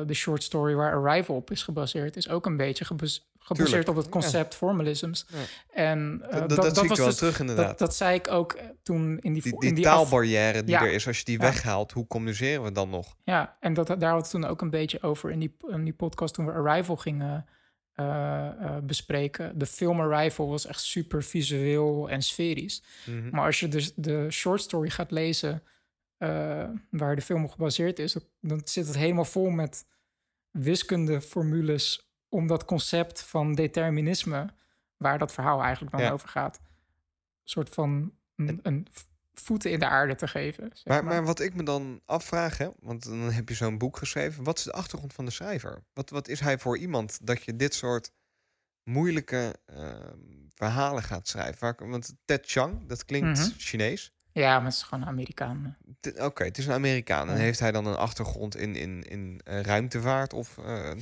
de 0.07 0.13
short 0.13 0.43
story 0.43 0.73
waar 0.75 0.93
Arrival 0.93 1.35
op 1.35 1.51
is 1.51 1.63
gebaseerd, 1.63 2.15
is 2.15 2.29
ook 2.29 2.45
een 2.45 2.57
beetje 2.57 2.85
gebas- 2.85 3.29
gebaseerd 3.39 3.67
Tuurlijk, 3.69 3.89
op 3.89 3.95
het 3.95 4.05
ja. 4.05 4.11
concept 4.11 4.55
formalisms. 4.55 5.25
Ja. 5.29 5.37
En 5.73 6.21
eh, 6.29 6.39
dat, 6.39 6.49
dat, 6.49 6.73
zie 6.75 6.83
ik 6.83 6.89
was 6.89 6.97
wel 6.97 7.07
dus- 7.07 7.17
terug 7.17 7.39
inderdaad. 7.39 7.67
Dat, 7.67 7.77
dat 7.79 7.95
zei 7.95 8.15
ik 8.15 8.27
ook 8.31 8.53
eh, 8.53 8.65
toen 8.83 9.19
in 9.19 9.33
die, 9.33 9.41
die 9.41 9.55
in 9.59 9.75
die 9.75 9.89
af- 9.89 9.95
taalbarrière 9.95 10.63
die 10.63 10.75
Ja. 10.75 10.81
er 10.81 10.91
is, 10.91 11.07
als 11.07 11.17
je 11.17 11.23
die 11.25 11.37
weghaalt, 11.37 11.91
hoe 11.91 12.07
communiceren 12.07 12.63
we 12.63 12.71
dan 12.71 12.89
nog? 12.89 13.15
Ja, 13.23 13.55
en 13.59 13.73
dat, 13.73 13.87
daar 13.87 13.97
hadden 14.01 14.21
we 14.21 14.29
toen 14.29 14.45
ook 14.45 14.61
een 14.61 14.69
beetje 14.69 15.01
over 15.01 15.31
in 15.31 15.39
die, 15.39 15.55
in 15.67 15.83
die 15.83 15.93
podcast 15.93 16.33
toen 16.33 16.45
we 16.45 16.51
Arrival 16.51 16.95
gingen 16.95 17.45
eh, 17.93 18.47
eh, 18.47 18.77
bespreken. 18.83 19.57
De 19.59 19.65
film 19.65 19.99
Arrival 20.01 20.49
was 20.49 20.65
echt 20.65 20.81
super 20.81 21.23
visueel 21.23 22.09
en 22.09 22.21
sferisch. 22.21 22.83
Mhm. 23.05 23.29
Maar 23.31 23.45
als 23.45 23.59
je 23.59 23.67
dus 23.67 23.91
de 23.95 24.27
short 24.31 24.61
story 24.61 24.89
gaat 24.89 25.11
lezen, 25.11 25.63
eh, 26.17 26.69
waar 26.89 27.15
de 27.15 27.21
film 27.21 27.43
op 27.43 27.51
gebaseerd 27.51 27.99
is, 27.99 28.15
dan 28.41 28.61
zit 28.63 28.87
het 28.87 28.95
helemaal 28.95 29.25
vol 29.25 29.49
met 29.49 29.85
wiskundeformules 30.51 32.11
om 32.29 32.47
dat 32.47 32.65
concept 32.65 33.21
van 33.21 33.53
determinisme, 33.55 34.49
waar 34.97 35.17
dat 35.17 35.33
verhaal 35.33 35.61
eigenlijk 35.61 35.91
dan 35.95 36.01
Ja. 36.05 36.11
over 36.11 36.29
gaat, 36.29 36.57
een 36.57 36.63
soort 37.43 37.69
van 37.69 38.13
een, 38.35 38.59
een 38.63 38.87
voeten 39.33 39.71
in 39.71 39.79
de 39.79 39.87
aarde 39.87 40.15
te 40.15 40.27
geven. 40.27 40.69
zeg 40.73 40.83
Maar, 40.85 41.03
maar 41.03 41.25
wat 41.25 41.39
ik 41.39 41.53
me 41.55 41.63
dan 41.63 42.01
afvraag, 42.05 42.57
hè, 42.57 42.69
want 42.79 43.03
dan 43.03 43.19
heb 43.31 43.49
je 43.49 43.55
zo'n 43.55 43.77
boek 43.77 43.97
geschreven. 43.97 44.43
Wat 44.43 44.57
is 44.57 44.63
de 44.63 44.71
achtergrond 44.71 45.13
van 45.13 45.25
de 45.25 45.31
schrijver? 45.31 45.83
Wat, 45.93 46.09
wat 46.09 46.27
is 46.27 46.39
hij 46.39 46.57
voor 46.59 46.77
iemand 46.77 47.25
dat 47.27 47.43
je 47.43 47.55
dit 47.55 47.73
soort 47.73 48.11
moeilijke 48.83 49.55
ehm, 49.65 50.19
verhalen 50.47 51.03
gaat 51.03 51.27
schrijven? 51.27 51.89
Want 51.89 52.13
Ted 52.25 52.45
Chiang, 52.45 52.87
dat 52.87 53.05
klinkt 53.05 53.39
Mhm. 53.39 53.49
Chinees. 53.57 54.13
Ja, 54.37 54.55
maar 54.55 54.65
het 54.65 54.73
is 54.73 54.81
gewoon 54.83 55.01
een 55.03 55.09
Amerikaan. 55.09 55.77
T- 55.99 56.19
Oké, 56.21 56.43
het 56.43 56.57
is 56.57 56.65
een 56.67 56.73
Amerikaan. 56.73 57.27
En 57.29 57.35
Ja. 57.35 57.39
heeft 57.41 57.59
hij 57.59 57.71
dan 57.71 57.85
een 57.85 57.95
achtergrond 57.95 58.55
in, 58.55 58.75
in, 58.75 59.03
in 59.03 59.41
eh, 59.43 59.61
ruimtevaart 59.61 60.33
of 60.33 60.57
eh, 60.57 60.65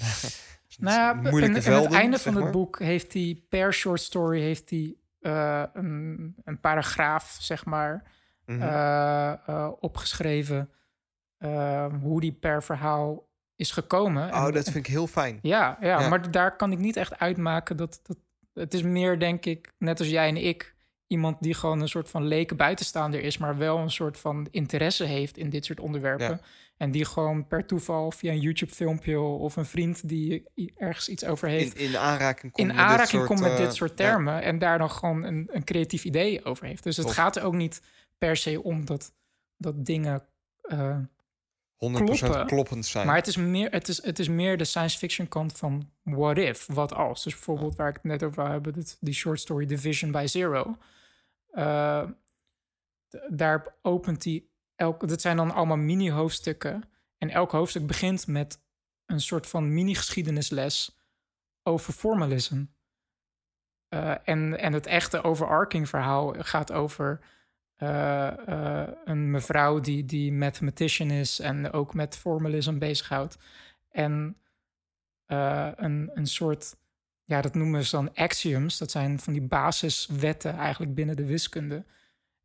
Nou 0.77 0.95
ja, 0.99 1.13
moeilijke 1.13 1.55
aan 1.55 1.61
velden? 1.61 1.83
het 1.91 1.99
einde 1.99 2.19
van 2.19 2.35
het 2.35 2.51
boek 2.51 2.79
heeft 2.79 3.13
hij 3.13 3.41
per 3.49 3.73
short 3.73 4.01
story 4.01 4.41
heeft 4.41 4.69
hij 4.69 4.95
eh, 5.19 5.63
een, 5.73 6.35
een 6.43 6.59
paragraaf, 6.59 7.37
zeg 7.39 7.65
maar, 7.65 8.03
Mhm. 8.45 8.61
eh, 8.61 9.33
eh, 9.47 9.71
opgeschreven 9.79 10.69
eh, 11.37 11.87
hoe 12.01 12.21
die 12.21 12.31
per 12.33 12.63
verhaal 12.63 13.29
is 13.55 13.71
gekomen. 13.71 14.33
oh, 14.33 14.45
En- 14.47 14.53
dat 14.53 14.63
vind 14.63 14.75
ik 14.75 14.87
heel 14.87 15.07
fijn. 15.07 15.39
ja, 15.41 15.77
ja, 15.81 15.99
Ja. 15.99 16.09
maar 16.09 16.31
daar 16.31 16.55
kan 16.55 16.71
ik 16.71 16.77
niet 16.77 16.95
echt 16.97 17.19
uitmaken 17.19 17.77
dat, 17.77 17.99
dat 18.03 18.17
het 18.53 18.73
is 18.73 18.81
meer, 18.83 19.19
denk 19.19 19.45
ik, 19.45 19.71
net 19.77 19.99
als 19.99 20.09
jij 20.09 20.27
en 20.27 20.37
ik, 20.37 20.74
iemand 21.07 21.37
die 21.41 21.53
gewoon 21.53 21.81
een 21.81 21.87
soort 21.87 22.09
van 22.09 22.27
leken 22.27 22.57
buitenstaander 22.57 23.23
is, 23.23 23.37
maar 23.37 23.57
wel 23.57 23.77
een 23.77 23.91
soort 23.91 24.17
van 24.17 24.47
interesse 24.51 25.03
heeft 25.03 25.37
in 25.37 25.49
dit 25.49 25.65
soort 25.65 25.79
onderwerpen. 25.79 26.29
Ja. 26.29 26.39
En 26.77 26.91
die 26.91 27.05
gewoon 27.05 27.47
per 27.47 27.65
toeval 27.65 28.11
via 28.11 28.31
een 28.31 28.39
YouTube-filmpje 28.39 29.19
of 29.19 29.55
een 29.55 29.65
vriend 29.65 30.07
die 30.07 30.43
ergens 30.75 31.09
iets 31.09 31.25
over 31.25 31.47
heeft, 31.47 31.77
In, 31.77 31.85
in 31.85 31.97
aanraking 31.97 32.51
komt 32.51 32.69
in 32.69 32.75
met 32.75 32.97
dit 32.97 33.07
soort, 33.07 33.27
komt 33.27 33.39
met 33.39 33.51
eh, 33.51 33.57
dit 33.57 33.73
soort 33.73 33.89
ja. 33.89 33.95
termen 33.95 34.41
en 34.41 34.59
daar 34.59 34.77
dan 34.77 34.91
gewoon 34.91 35.23
een, 35.23 35.49
een 35.51 35.63
creatief 35.63 36.03
idee 36.03 36.45
over 36.45 36.65
heeft. 36.65 36.83
Dus 36.83 36.97
het 36.97 37.11
gaat 37.11 37.35
er 37.35 37.43
ook 37.43 37.53
niet 37.53 37.81
per 38.17 38.37
se 38.37 38.63
om 38.63 38.85
dat, 38.85 39.13
dat 39.57 39.85
dingen. 39.85 40.23
eh, 40.61 40.97
100% 41.75 41.77
kloppen. 41.77 42.45
kloppend 42.45 42.85
zijn. 42.85 43.07
maar 43.07 43.15
het 43.15 43.27
is, 43.27 43.35
meer, 43.35 43.71
het, 43.71 43.87
is, 43.87 44.03
het 44.03 44.19
is 44.19 44.27
meer 44.27 44.57
de 44.57 44.63
science 44.63 44.97
fiction 44.97 45.27
kant 45.27 45.57
van 45.57 45.91
what 46.03 46.37
if, 46.37 46.65
wat 46.65 46.93
als. 46.93 47.23
Dus 47.23 47.33
bijvoorbeeld 47.33 47.75
waar 47.75 47.89
ik 47.89 47.95
het 47.95 48.03
net 48.03 48.23
over 48.23 48.49
hebben, 48.49 48.73
dit, 48.73 48.97
die 48.99 49.13
short 49.13 49.39
story 49.39 49.65
Division 49.65 50.11
by 50.11 50.25
Zero. 50.27 50.77
D- 53.09 53.27
daar 53.29 53.75
opent 53.81 54.23
hij 54.23 54.45
elk. 54.75 55.07
Dat 55.07 55.21
zijn 55.21 55.37
dan 55.37 55.53
allemaal 55.53 55.77
mini-hoofdstukken. 55.77 56.83
En 57.17 57.29
elk 57.29 57.51
hoofdstuk 57.51 57.87
begint 57.87 58.27
met 58.27 58.63
een 59.05 59.21
soort 59.21 59.47
van 59.47 59.73
mini-geschiedenisles 59.73 60.97
over 61.63 61.93
formalism. 61.93 62.63
Eh, 63.87 64.15
en, 64.23 64.59
en 64.59 64.73
het 64.73 64.85
echte 64.85 65.23
overarching 65.23 65.89
verhaal 65.89 66.33
gaat 66.37 66.71
over 66.71 67.19
eh, 67.75 68.47
eh, 68.47 68.89
een 69.05 69.31
mevrouw 69.31 69.79
die, 69.79 70.05
die 70.05 70.33
mathematician 70.33 71.11
is 71.11 71.39
en 71.39 71.71
ook 71.71 71.93
met 71.93 72.17
formalism 72.17 72.77
bezighoudt. 72.77 73.37
En 73.89 74.37
eh, 75.25 75.71
een, 75.75 76.11
een 76.13 76.27
soort, 76.27 76.75
ja, 77.23 77.41
dat 77.41 77.53
noemen 77.55 77.85
ze 77.85 77.95
dan 77.95 78.13
axioms. 78.13 78.77
Dat 78.77 78.91
zijn 78.91 79.19
van 79.19 79.33
die 79.33 79.41
basiswetten 79.41 80.53
eigenlijk 80.53 80.95
binnen 80.95 81.15
de 81.15 81.25
wiskunde. 81.25 81.85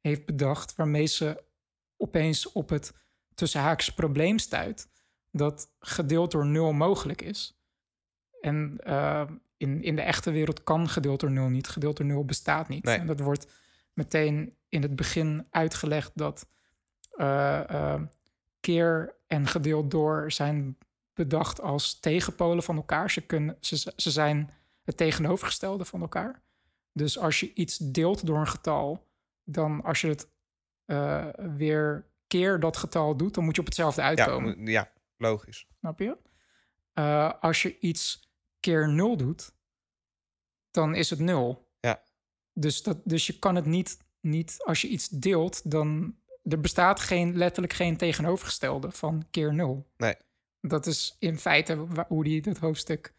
Heeft 0.01 0.27
bedacht 0.27 0.75
waarmee 0.75 1.07
ze 1.07 1.43
opeens 1.97 2.53
op 2.53 2.69
het 2.69 2.93
tussen 3.35 3.61
haakjes 3.61 3.95
probleem 3.95 4.39
stuit. 4.39 4.89
Dat 5.31 5.75
gedeeld 5.79 6.31
door 6.31 6.47
nul 6.47 6.73
mogelijk 6.73 7.23
is. 7.23 7.61
En 8.41 8.79
in, 9.57 9.83
in 9.83 9.97
de 9.97 10.03
echte 10.03 10.31
wereld 10.31 10.63
kan 10.63 10.89
gedeeld 10.89 11.21
door 11.21 11.31
nul 11.31 11.49
niet. 11.49 11.69
Gedeeld 11.69 11.97
door 11.97 12.07
nul 12.07 12.25
bestaat 12.25 12.69
niet. 12.69 12.85
Nee. 12.85 12.99
En 12.99 13.07
dat 13.07 13.21
wordt 13.21 13.53
meteen 13.93 14.59
in 14.71 14.83
het 14.83 14.97
begin 14.97 15.47
uitgelegd 15.51 16.11
dat 16.15 16.49
eh, 17.11 17.71
eh, 17.71 18.03
keer 18.61 19.15
en 19.27 19.47
gedeeld 19.47 19.91
door 19.91 20.33
zijn 20.33 20.79
bedacht 21.15 21.61
als 21.61 22.01
tegenpolen 22.01 22.63
van 22.63 22.77
elkaar. 22.77 23.11
Ze, 23.11 23.21
kunnen, 23.21 23.57
ze, 23.61 23.93
ze 23.97 24.11
zijn 24.11 24.51
het 24.83 24.97
tegenovergestelde 24.97 25.85
van 25.85 26.01
elkaar. 26.01 26.43
Dus 26.93 27.19
als 27.19 27.41
je 27.41 27.55
iets 27.55 27.79
deelt 27.79 28.27
door 28.27 28.39
een 28.39 28.47
getal, 28.47 29.07
dan 29.45 29.83
als 29.83 30.01
je 30.01 30.09
het 30.09 30.29
eh, 30.85 31.27
weer 31.57 32.09
keer 32.27 32.61
dat 32.61 32.77
getal 32.77 33.17
doet, 33.17 33.35
dan 33.35 33.45
moet 33.45 33.55
je 33.55 33.61
op 33.61 33.67
hetzelfde 33.67 34.01
ja, 34.01 34.07
uitkomen. 34.07 34.59
mo- 34.59 34.71
ja, 34.71 34.91
logisch. 35.17 35.67
Snap 35.79 35.99
je? 35.99 36.17
Als 37.41 37.63
je 37.63 37.79
iets 37.79 38.31
keer 38.61 38.89
nul 38.89 39.17
doet, 39.17 39.55
dan 40.71 40.95
is 40.95 41.11
het 41.11 41.19
nul. 41.19 41.69
Ja. 41.81 42.03
Dus, 42.53 42.83
dat, 42.83 42.99
dus 43.05 43.27
je 43.27 43.39
kan 43.39 43.55
het 43.55 43.67
niet, 43.67 43.99
niet, 44.21 44.57
als 44.65 44.81
je 44.81 44.89
iets 44.89 45.09
deelt, 45.09 45.71
dan 45.71 46.17
er 46.45 46.61
bestaat 46.61 47.01
geen, 47.01 47.37
letterlijk 47.37 47.73
geen 47.73 47.97
tegenovergestelde 47.97 48.91
van 48.91 49.25
keer 49.31 49.55
nul. 49.55 49.91
Nee. 49.97 50.15
Dat 50.61 50.87
is 50.87 51.17
in 51.19 51.39
feite 51.39 51.87
hoe 52.09 52.29
hij 52.29 52.43
het 52.45 52.59
hoofdstuk 52.59 53.15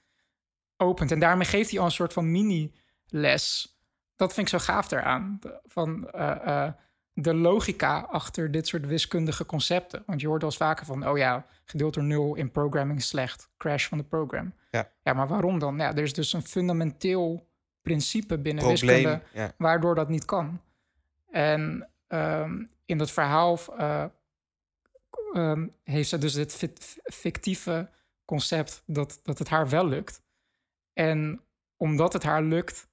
opent. 0.78 1.12
En 1.12 1.20
daarmee 1.20 1.48
geeft 1.48 1.70
hij 1.70 1.80
al 1.80 1.86
een 1.86 1.92
soort 1.92 2.14
van 2.14 2.32
mini-les. 2.32 3.76
Dat 4.16 4.34
vind 4.34 4.52
ik 4.52 4.60
zo 4.60 4.66
gaaf 4.66 4.92
eraan. 4.92 5.40
Van 5.64 6.10
eh, 6.10 6.66
eh, 6.66 6.74
de 7.14 7.34
logica 7.34 8.00
achter 8.00 8.52
dit 8.52 8.68
soort 8.68 8.86
wiskundige 8.86 9.46
concepten. 9.46 10.04
Want 10.06 10.22
je 10.22 10.28
hoort 10.28 10.42
wel 10.42 10.50
eens 10.50 10.60
vaker 10.60 10.86
van... 10.86 11.08
oh 11.08 11.18
ja, 11.18 11.46
gedeeld 11.66 11.94
door 11.94 12.04
nul 12.04 12.36
in 12.36 12.52
programming 12.52 13.00
is 13.00 13.08
slecht. 13.08 13.50
Crash 13.58 13.88
van 13.88 13.98
de 13.98 14.04
program. 14.04 14.54
Ja. 14.72 14.92
ja, 15.04 15.14
maar 15.14 15.28
waarom 15.28 15.60
dan? 15.60 15.78
Ja, 15.78 15.96
er 15.96 16.04
is 16.04 16.14
dus 16.14 16.34
een 16.34 16.42
fundamenteel 16.44 17.50
principe 17.82 18.38
binnen 18.40 18.64
Probleem. 18.64 19.04
wiskunde 19.04 19.24
Ja. 19.34 19.54
waardoor 19.58 19.96
dat 19.96 20.10
niet 20.10 20.26
kan. 20.26 20.62
En 21.32 21.90
ehm, 22.08 22.66
in 22.86 22.98
dat 22.98 23.12
verhaal 23.12 23.58
eh, 23.78 24.06
ehm, 25.34 25.68
heeft 25.84 26.10
ze 26.10 26.18
dus 26.18 26.54
fit- 26.54 26.98
fictieve 27.04 27.90
concept 28.26 28.84
dat, 28.86 29.20
dat 29.24 29.40
het 29.40 29.50
haar 29.50 29.70
wel 29.70 29.88
lukt. 29.88 30.24
En 30.94 31.42
omdat 31.78 32.14
het 32.14 32.24
haar 32.24 32.44
lukt, 32.44 32.90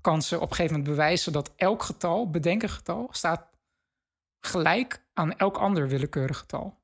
kan 0.00 0.22
ze 0.22 0.36
op 0.36 0.50
een 0.50 0.56
gegeven 0.56 0.76
moment 0.76 0.90
bewijzen 0.96 1.32
dat 1.32 1.52
elk 1.56 1.82
getal, 1.82 2.30
bedenken 2.30 2.68
getal, 2.68 3.08
staat 3.10 3.48
gelijk 4.40 5.04
aan 5.12 5.36
elk 5.36 5.56
ander 5.56 5.88
willekeurig 5.88 6.38
getal. 6.38 6.78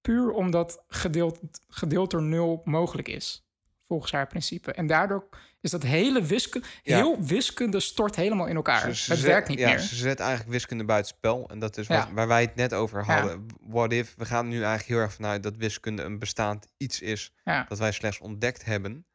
Puur 0.00 0.30
omdat 0.30 0.84
gedeeld, 0.88 1.40
gedeeld 1.68 2.10
door 2.10 2.22
nul 2.22 2.62
mogelijk 2.64 3.08
is, 3.08 3.45
volgens 3.86 4.12
haar 4.12 4.26
principe. 4.26 4.72
En 4.72 4.86
daardoor 4.86 5.28
is 5.60 5.70
dat 5.70 5.82
hele 5.82 6.22
wiskunde, 6.22 6.66
Ja. 6.82 6.96
heel 6.96 7.22
wiskunde 7.22 7.80
stort 7.80 8.16
helemaal 8.16 8.46
in 8.46 8.56
elkaar. 8.56 8.80
Ze- 8.80 8.94
ze 8.94 9.10
het 9.10 9.20
zet- 9.20 9.28
werkt 9.28 9.48
niet 9.48 9.58
ja, 9.58 9.68
meer. 9.68 9.78
Ze 9.78 9.94
zet 9.96 10.20
eigenlijk 10.20 10.50
wiskunde 10.50 10.84
buitenspel. 10.84 11.48
En 11.48 11.58
dat 11.58 11.76
is 11.78 11.86
wat, 11.86 11.96
Ja. 11.96 12.12
waar 12.12 12.28
wij 12.28 12.40
het 12.42 12.54
net 12.54 12.72
over 12.74 13.04
hadden. 13.04 13.46
What 13.60 13.92
if? 13.92 14.14
We 14.16 14.24
gaan 14.24 14.48
nu 14.48 14.54
eigenlijk 14.54 14.84
heel 14.88 14.98
erg 14.98 15.12
vanuit 15.12 15.42
dat 15.42 15.56
wiskunde 15.56 16.02
een 16.02 16.18
bestaand 16.18 16.66
iets 16.76 17.00
is. 17.00 17.32
Dat 17.68 17.78
wij 17.78 17.92
slechts 17.92 18.18
ontdekt 18.18 18.64
hebben. 18.64 19.06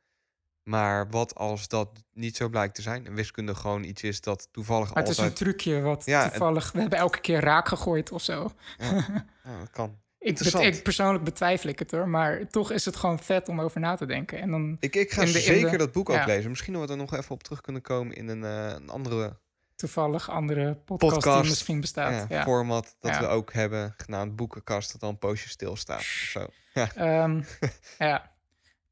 Maar 0.64 1.10
wat 1.10 1.36
als 1.36 1.68
dat 1.68 2.04
niet 2.14 2.36
zo 2.36 2.50
blijkt 2.50 2.76
te 2.76 2.82
zijn? 2.82 3.06
En 3.06 3.14
wiskunde 3.14 3.56
gewoon 3.56 3.84
iets 3.84 4.04
is 4.04 4.22
dat 4.22 4.48
toevallig 4.52 4.94
Maar 4.94 5.04
het 5.04 5.12
is 5.12 5.18
een 5.18 5.34
trucje 5.34 5.82
wat 5.82 6.04
toevallig... 6.06 6.72
We 6.72 6.80
hebben 6.80 7.00
elke 7.00 7.20
keer 7.22 7.40
raak 7.40 7.68
gegooid 7.68 8.12
of 8.12 8.22
zo. 8.22 8.52
Ja, 8.78 8.92
dat 9.60 9.70
kan. 9.72 10.00
Ik, 10.24 10.84
persoonlijk 10.84 11.24
betwijfel 11.24 11.70
ik 11.70 11.80
het 11.80 11.92
hoor. 11.92 12.08
Maar 12.08 12.48
toch 12.48 12.72
is 12.72 12.86
het 12.86 12.96
gewoon 12.96 13.20
vet 13.20 13.48
om 13.50 13.62
over 13.62 13.80
na 13.80 13.96
te 13.96 14.06
denken. 14.06 14.40
En 14.42 14.52
dan 14.52 14.78
Ik, 14.80 14.96
ik 14.96 15.12
ga 15.12 15.22
de- 15.22 15.28
zeker 15.28 15.72
de- 15.72 15.78
dat 15.78 15.92
boek 15.92 16.10
ook 16.10 16.16
ja. 16.16 16.26
lezen. 16.26 16.50
Misschien 16.50 16.74
dat 16.74 16.86
we 16.86 16.92
er 16.92 16.98
nog 16.98 17.14
even 17.16 17.32
op 17.32 17.44
terug 17.44 17.62
kunnen 17.62 17.82
komen 17.82 18.16
in 18.16 18.28
een, 18.28 18.44
eh, 18.44 18.74
een 18.76 18.90
andere 18.90 19.38
toevallig 19.76 20.30
andere 20.30 20.76
podcast, 20.76 21.14
Podcast. 21.14 21.42
die 21.42 21.50
misschien 21.50 21.82
bestaat. 21.82 22.12
ja, 22.30 22.36
Ja, 22.38 22.44
format 22.44 22.96
dat 23.00 23.18
we 23.18 23.26
ook 23.28 23.54
hebben. 23.54 23.94
Genaamd 23.98 24.36
boekenkast, 24.36 24.92
dat 24.92 25.02
dan 25.02 25.10
een 25.10 25.18
poosje 25.18 25.50
stilstaat. 25.50 26.02
Zo. 26.02 26.48
Ja. 26.74 26.92
Ehm, 26.96 27.42
ja. 27.98 28.32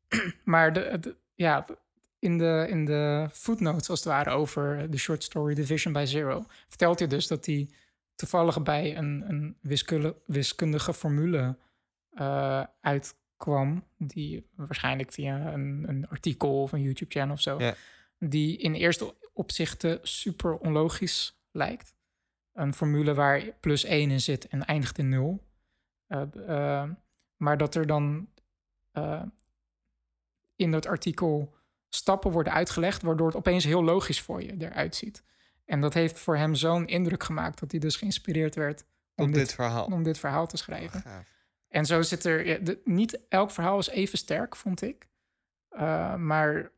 maar 0.44 0.74
de, 0.74 0.98
de- 1.00 1.16
ja, 1.36 1.66
in 2.20 2.38
de, 2.38 2.66
in 2.70 2.86
de 2.86 3.30
footnotes 3.32 3.90
als 3.90 4.00
het 4.00 4.08
ware 4.08 4.30
over 4.30 4.92
de 4.92 4.98
short 4.98 5.24
story 5.24 5.54
Division 5.56 5.94
by 5.94 6.04
Zero... 6.08 6.46
vertelt 6.68 7.00
hij 7.00 7.08
dus 7.08 7.28
dat 7.28 7.46
hij 7.46 7.70
toevallig 8.20 8.64
bij 8.64 8.98
een, 8.98 9.24
een 9.30 9.58
wiskundige, 9.62 10.16
wiskundige 10.26 10.94
formule 10.94 11.58
eh, 12.10 12.64
uitkwam... 12.82 13.84
die 13.98 14.50
waarschijnlijk 14.56 15.12
via 15.12 15.54
een, 15.54 15.86
een 15.88 16.08
artikel 16.08 16.62
of 16.62 16.72
een 16.72 16.82
YouTube-channel 16.82 17.34
of 17.34 17.42
zo... 17.42 17.74
Die 18.18 18.58
in 18.58 18.74
eerste 18.74 19.16
opzichten 19.34 20.00
super 20.02 20.58
onlogisch 20.58 21.42
lijkt. 21.52 21.96
Een 22.54 22.74
formule 22.74 23.14
waar 23.14 23.44
plus 23.60 23.84
1 23.84 24.12
in 24.12 24.22
zit 24.22 24.48
en 24.48 24.66
eindigt 24.66 24.98
in 24.98 25.10
0. 25.10 25.44
Eh, 26.08 26.22
eh, 26.48 26.90
maar 27.36 27.58
dat 27.58 27.76
er 27.76 27.88
dan 27.88 28.30
in 30.56 30.72
dat 30.72 30.86
artikel 30.86 31.56
stappen 31.90 32.32
worden 32.32 32.54
uitgelegd, 32.54 33.02
waardoor 33.02 33.28
het 33.28 33.36
opeens 33.36 33.64
heel 33.64 33.84
logisch 33.84 34.22
voor 34.22 34.44
je 34.44 34.56
eruit 34.58 34.96
ziet. 34.96 35.24
En 35.70 35.82
dat 35.82 35.94
heeft 35.94 36.20
voor 36.20 36.38
hem 36.38 36.56
zo'n 36.56 36.88
indruk 36.88 37.24
gemaakt 37.24 37.60
dat 37.60 37.72
hij 37.72 37.80
dus 37.80 37.96
geïnspireerd 37.96 38.56
werd 38.56 38.86
om, 39.16 39.26
dit, 39.26 39.36
dit 39.36 39.54
verhaal. 39.54 39.86
om 39.86 40.04
dit 40.04 40.20
verhaal 40.20 40.48
te 40.48 40.58
schrijven. 40.58 41.02
Gaaf. 41.02 41.28
En 41.68 41.86
zo 41.86 42.02
zit 42.02 42.26
er. 42.26 42.46
ja, 42.46 42.58
de- 42.58 42.82
niet 42.84 43.20
elk 43.28 43.52
verhaal 43.52 43.80
is 43.80 43.90
even 43.90 44.18
sterk, 44.18 44.56
vond 44.56 44.82
ik. 44.82 45.08
Uh, 45.72 46.16
maar 46.16 46.72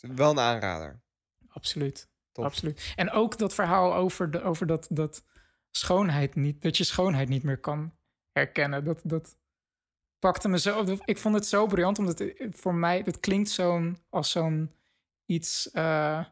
Wel 0.00 0.30
een 0.30 0.38
aanrader. 0.38 1.00
absoluut. 1.48 2.08
Top. 2.32 2.44
Absoluut. 2.44 2.92
En 2.96 3.10
ook 3.10 3.38
dat 3.38 3.54
verhaal 3.54 3.94
over, 3.94 4.30
de, 4.30 4.42
over 4.42 4.66
dat, 4.66 4.86
dat 4.90 5.24
schoonheid 5.70 6.34
niet, 6.34 6.62
dat 6.62 6.76
je 6.76 6.84
schoonheid 6.84 7.28
niet 7.28 7.42
meer 7.42 7.58
kan 7.58 7.94
herkennen. 8.32 8.84
Dat, 8.84 9.00
dat 9.04 9.36
pakte 10.18 10.48
me 10.48 10.58
zo. 10.58 10.84
Ik 11.04 11.18
vond 11.18 11.34
het 11.34 11.46
zo 11.46 11.66
briljant, 11.66 11.98
omdat 11.98 12.18
het, 12.18 12.34
voor 12.50 12.74
mij, 12.74 13.02
dat 13.02 13.20
klinkt 13.20 13.48
zo'n 13.50 13.98
als 14.10 14.30
zo'n 14.30 14.72
iets 15.26 15.70
eh, 15.70 16.24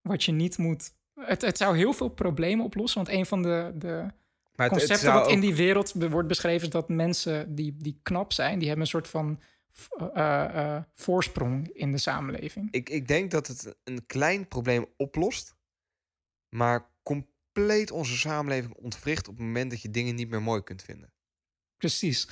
wat 0.00 0.24
je 0.24 0.32
niet 0.32 0.58
moet. 0.58 0.94
Het, 1.20 1.42
het 1.42 1.56
zou 1.56 1.76
heel 1.76 1.92
veel 1.92 2.08
problemen 2.08 2.64
oplossen. 2.64 3.04
Want 3.04 3.16
een 3.16 3.26
van 3.26 3.42
de, 3.42 3.72
de 3.74 3.86
Maar 3.86 4.70
het, 4.70 4.80
het 4.80 4.88
concepten 4.88 5.12
wat 5.12 5.30
in 5.30 5.40
die 5.40 5.54
wereld 5.54 5.92
wordt 5.92 6.28
beschreven, 6.28 6.66
is 6.66 6.72
dat 6.72 6.88
mensen 6.88 7.54
die, 7.54 7.76
die 7.76 8.00
knap 8.02 8.32
zijn, 8.32 8.58
die 8.58 8.66
hebben 8.68 8.84
een 8.84 8.90
soort 8.90 9.08
van 9.08 9.40
v- 9.70 9.88
eh, 9.90 10.74
eh, 10.76 10.82
voorsprong 10.94 11.68
in 11.68 11.90
de 11.92 11.98
samenleving. 11.98 12.68
ik, 12.70 12.88
ik 12.88 13.08
denk 13.08 13.30
dat 13.30 13.46
het 13.46 13.76
een 13.84 14.06
klein 14.06 14.48
probleem 14.48 14.86
oplost, 14.96 15.54
maar 16.48 16.90
compleet 17.02 17.90
onze 17.90 18.16
samenleving 18.16 18.74
ontwricht 18.74 19.28
op 19.28 19.36
het 19.36 19.44
moment 19.46 19.70
dat 19.70 19.82
je 19.82 19.90
dingen 19.90 20.14
niet 20.14 20.28
meer 20.28 20.42
mooi 20.42 20.62
kunt 20.62 20.82
vinden. 20.82 21.12
Precies. 21.76 22.28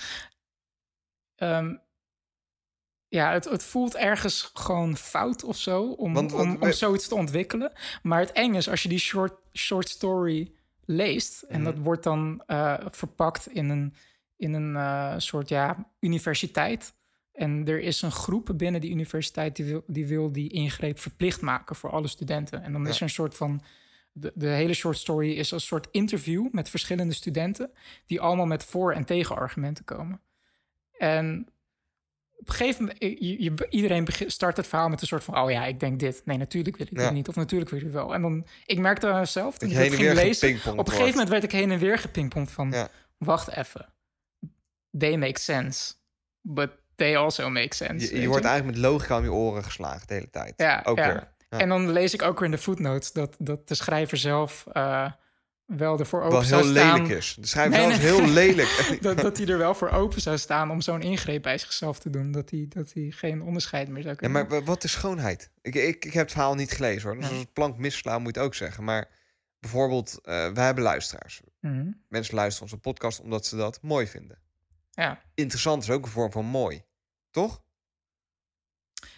Ehm, 1.35 1.77
ja, 3.15 3.33
het, 3.33 3.45
het 3.45 3.63
voelt 3.65 3.95
ergens 3.97 4.51
gewoon 4.55 4.97
fout 4.97 5.45
of 5.45 5.57
zo 5.57 5.83
om, 5.91 6.13
Want- 6.15 6.33
want 6.33 6.57
om, 6.57 6.63
om 6.63 6.73
zoiets 6.73 7.09
te 7.09 7.15
ontwikkelen. 7.15 7.73
Maar 8.03 8.21
het 8.21 8.33
eng 8.33 8.55
is 8.55 8.69
als 8.69 8.83
je 8.83 8.89
die 8.89 8.99
short, 8.99 9.33
short 9.53 9.89
story 9.89 10.53
leest 10.85 11.43
en 11.43 11.61
Mhm. 11.61 11.65
dat 11.71 11.79
wordt 11.85 12.03
dan 12.03 12.43
eh, 12.47 12.75
verpakt 12.91 13.47
in 13.49 13.69
een, 13.69 13.95
in 14.37 14.53
een 14.55 14.77
eh, 14.77 15.15
soort 15.17 15.49
ja, 15.49 15.91
universiteit. 16.01 16.95
En 17.33 17.67
er 17.67 17.81
is 17.81 18.03
een 18.03 18.13
groep 18.13 18.51
binnen 18.57 18.81
die 18.81 18.91
universiteit 18.91 19.57
die 19.57 19.65
wil 19.65 19.83
die, 19.87 20.07
wil 20.07 20.33
die 20.33 20.51
ingreep 20.53 20.99
verplicht 20.99 21.41
maken 21.41 21.77
voor 21.77 21.91
alle 21.91 22.09
studenten. 22.09 22.63
En 22.63 22.73
dan 22.73 22.83
Ja. 22.83 22.89
is 22.89 22.97
er 22.97 23.03
een 23.03 23.09
soort 23.11 23.35
van. 23.37 23.63
De, 24.17 24.33
de 24.35 24.47
hele 24.49 24.75
short 24.75 24.97
story 24.99 25.33
is 25.33 25.51
een 25.51 25.61
soort 25.61 25.89
interview 25.91 26.47
met 26.53 26.69
verschillende 26.69 27.15
studenten 27.15 27.71
die 28.07 28.21
allemaal 28.21 28.47
met 28.47 28.65
voor- 28.65 28.93
en 28.93 29.05
tegenargumenten 29.05 29.85
komen. 29.85 30.21
En 30.99 31.49
op 32.37 32.49
een 32.49 32.55
gegeven 32.55 32.81
moment, 32.83 32.99
je, 33.01 33.43
je- 33.43 33.67
iedereen 33.71 34.07
start 34.27 34.57
het 34.57 34.67
verhaal 34.67 34.89
met 34.89 35.01
een 35.01 35.07
soort 35.07 35.25
van: 35.25 35.39
oh 35.39 35.51
ja, 35.51 35.65
ik 35.65 35.81
denk 35.81 35.99
dit. 36.01 36.23
Nee, 36.25 36.37
natuurlijk 36.39 36.77
wil 36.77 36.87
ik 36.91 36.99
Ja. 36.99 37.05
dit 37.05 37.13
niet. 37.13 37.29
Of 37.29 37.35
natuurlijk 37.37 37.71
wil 37.71 37.79
ik 37.79 37.85
het 37.85 37.95
wel. 37.95 38.15
En 38.15 38.23
dan, 38.23 38.47
ik 38.67 38.79
merkte 38.79 39.07
aan 39.07 39.21
mezelf 39.21 39.51
Dat 39.59 39.61
toen 39.61 39.71
ik 39.71 39.77
en 39.77 39.83
ging 39.91 39.97
weer 39.97 40.15
lezen. 40.15 40.49
Op 40.73 40.79
een 40.79 40.93
gegeven 40.93 41.11
moment 41.11 41.29
werd 41.29 41.43
ik 41.45 41.53
heen 41.53 41.71
en 41.71 41.79
weer 41.79 41.99
gepingpongd 41.99 42.51
van: 42.51 42.71
Ja. 42.71 42.89
wacht 43.19 43.49
even. 43.49 43.93
They 44.99 45.17
make 45.17 45.41
sense. 45.41 45.95
But 46.41 46.71
they 46.95 47.17
also 47.17 47.51
make 47.51 47.75
sense. 47.75 48.21
Je, 48.21 48.27
wordt 48.29 48.45
eigenlijk 48.45 48.77
met 48.77 48.87
logica 48.87 49.17
om 49.19 49.25
je 49.25 49.33
oren 49.33 49.65
geslagen 49.65 50.07
de 50.07 50.15
hele 50.15 50.31
tijd. 50.31 50.55
Ja, 50.57 50.83
ook 50.85 50.97
weer. 50.97 51.33
En 51.49 51.69
dan 51.69 51.91
lees 51.93 52.15
ik 52.15 52.23
ook 52.23 52.39
weer 52.39 52.49
in 52.49 52.55
de 52.55 52.63
footnotes 52.63 53.13
dat, 53.13 53.37
dat 53.39 53.69
de 53.69 53.75
schrijver 53.75 54.17
zelf 54.17 54.67
eh, 54.73 55.11
wel 55.67 55.99
ervoor 55.99 56.21
open 56.23 56.33
Wel 56.33 56.43
zou 56.43 56.63
heel 56.63 56.73
staan. 56.75 56.93
lelijk 56.95 57.15
is. 57.19 57.37
De 57.41 57.47
schrijver 57.47 57.73
Nee, 57.79 57.81
zelf 57.81 57.93
is 58.03 58.03
nee. 58.11 58.13
heel 58.21 58.29
lelijk. 58.43 58.99
dat, 59.03 59.19
dat 59.19 59.37
hij 59.37 59.47
er 59.47 59.59
wel 59.59 59.75
voor 59.75 59.89
open 59.91 60.21
zou 60.21 60.39
staan 60.39 60.71
om 60.71 60.81
zo'n 60.81 61.01
ingreep 61.03 61.43
bij 61.43 61.59
zichzelf 61.59 61.99
te 61.99 62.11
doen. 62.11 62.33
Dat 62.33 62.51
hij, 62.51 62.67
dat 62.69 62.93
hij 62.93 63.11
geen 63.11 63.43
onderscheid 63.43 63.89
meer 63.89 64.03
zou 64.03 64.15
Ja, 64.15 64.21
kunnen 64.21 64.47
maar 64.49 64.59
wa- 64.61 64.65
wat 64.67 64.85
is 64.85 64.93
schoonheid? 64.93 65.51
Ik, 65.63 65.75
ik, 65.75 66.05
ik 66.05 66.13
heb 66.13 66.23
het 66.23 66.33
verhaal 66.33 66.55
niet 66.55 66.73
gelezen 66.73 67.09
hoor. 67.09 67.17
Dus 67.19 67.25
Ja. 67.29 67.31
als 67.31 67.41
het 67.41 67.53
plank 67.53 67.77
misslaan 67.79 68.23
moet 68.23 68.35
je 68.35 68.39
het 68.41 68.49
ook 68.49 68.55
zeggen. 68.55 68.85
Maar 68.85 69.09
bijvoorbeeld, 69.59 70.19
eh 70.23 70.49
wij 70.53 70.65
hebben 70.65 70.85
luisteraars. 70.85 71.41
Mhm. 71.61 71.91
Mensen 72.09 72.35
luisteren 72.35 72.63
onze 72.71 72.81
podcast 72.83 73.21
omdat 73.21 73.47
ze 73.47 73.57
dat 73.57 73.79
mooi 73.83 74.07
vinden. 74.07 74.39
Ja. 74.91 75.21
Interessant 75.35 75.83
is 75.83 75.91
ook 75.91 76.05
een 76.05 76.11
vorm 76.11 76.33
van 76.33 76.45
mooi. 76.45 76.85
Toch? 77.31 77.63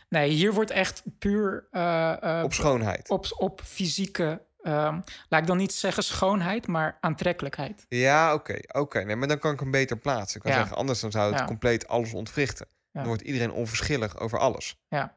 Nee, 0.09 0.31
hier 0.31 0.53
wordt 0.53 0.71
echt 0.71 1.03
puur 1.19 1.67
eh, 1.71 2.39
eh, 2.39 2.45
Op 2.45 2.53
schoonheid. 2.53 3.09
op, 3.11 3.27
op 3.39 3.61
fysieke, 3.65 4.46
ehm, 4.67 5.01
laat 5.29 5.41
ik 5.41 5.47
dan 5.47 5.57
niet 5.57 5.73
zeggen 5.73 6.03
schoonheid, 6.03 6.67
maar 6.67 6.99
aantrekkelijkheid. 7.01 7.87
Ja, 7.89 8.35
oké. 8.35 8.59
oké. 8.73 9.01
Nee, 9.05 9.17
maar 9.17 9.29
dan 9.29 9.39
kan 9.39 9.53
ik 9.53 9.61
hem 9.61 9.71
beter 9.71 9.97
plaatsen. 9.99 10.37
Ik 10.37 10.43
kan 10.43 10.53
Ja. 10.53 10.59
zeggen, 10.59 10.77
anders 10.77 11.01
dan 11.01 11.11
zou 11.11 11.31
het 11.31 11.39
Ja. 11.41 11.47
compleet 11.47 11.89
alles 11.89 12.13
ontwrichten. 12.13 12.67
Dan 12.93 13.07
wordt 13.07 13.23
iedereen 13.23 13.53
onverschillig 13.53 14.19
over 14.19 14.39
alles. 14.39 14.77
Ja, 14.89 15.17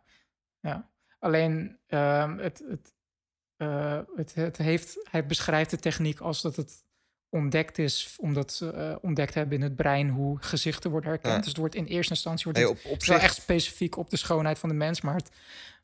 ja. 0.60 0.90
Alleen 1.20 1.80
ehm, 1.88 2.38
het, 2.38 2.64
het, 2.70 2.94
eh, 3.58 4.00
het, 4.16 4.36
het 4.36 4.58
heeft, 4.58 5.08
hij 5.12 5.26
beschrijft 5.26 5.70
de 5.70 5.78
techniek 5.78 6.20
als 6.20 6.42
dat 6.42 6.56
het 6.56 6.84
ontdekt 7.30 7.78
is, 7.78 8.16
omdat 8.20 8.54
ze 8.54 8.72
eh, 8.72 8.96
ontdekt 9.02 9.34
hebben 9.34 9.58
in 9.58 9.64
het 9.64 9.76
brein 9.76 10.10
hoe 10.10 10.38
gezichten 10.42 10.92
worden 10.92 11.10
herkend. 11.10 11.34
Ja. 11.34 11.40
Dus 11.40 11.48
het 11.48 11.58
wordt 11.58 11.76
in 11.76 11.86
eerste 11.86 12.14
instantie 12.14 12.44
wordt 12.44 12.60
Nee, 12.60 12.68
het, 12.68 12.86
op, 12.86 12.92
op 12.92 13.04
wel 13.04 13.20
echt 13.20 13.36
specifiek 13.36 13.98
op 13.98 14.10
de 14.10 14.18
schoonheid 14.18 14.60
van 14.60 14.70
de 14.70 14.76
mens. 14.76 15.02
Maar 15.02 15.16
het, 15.16 15.30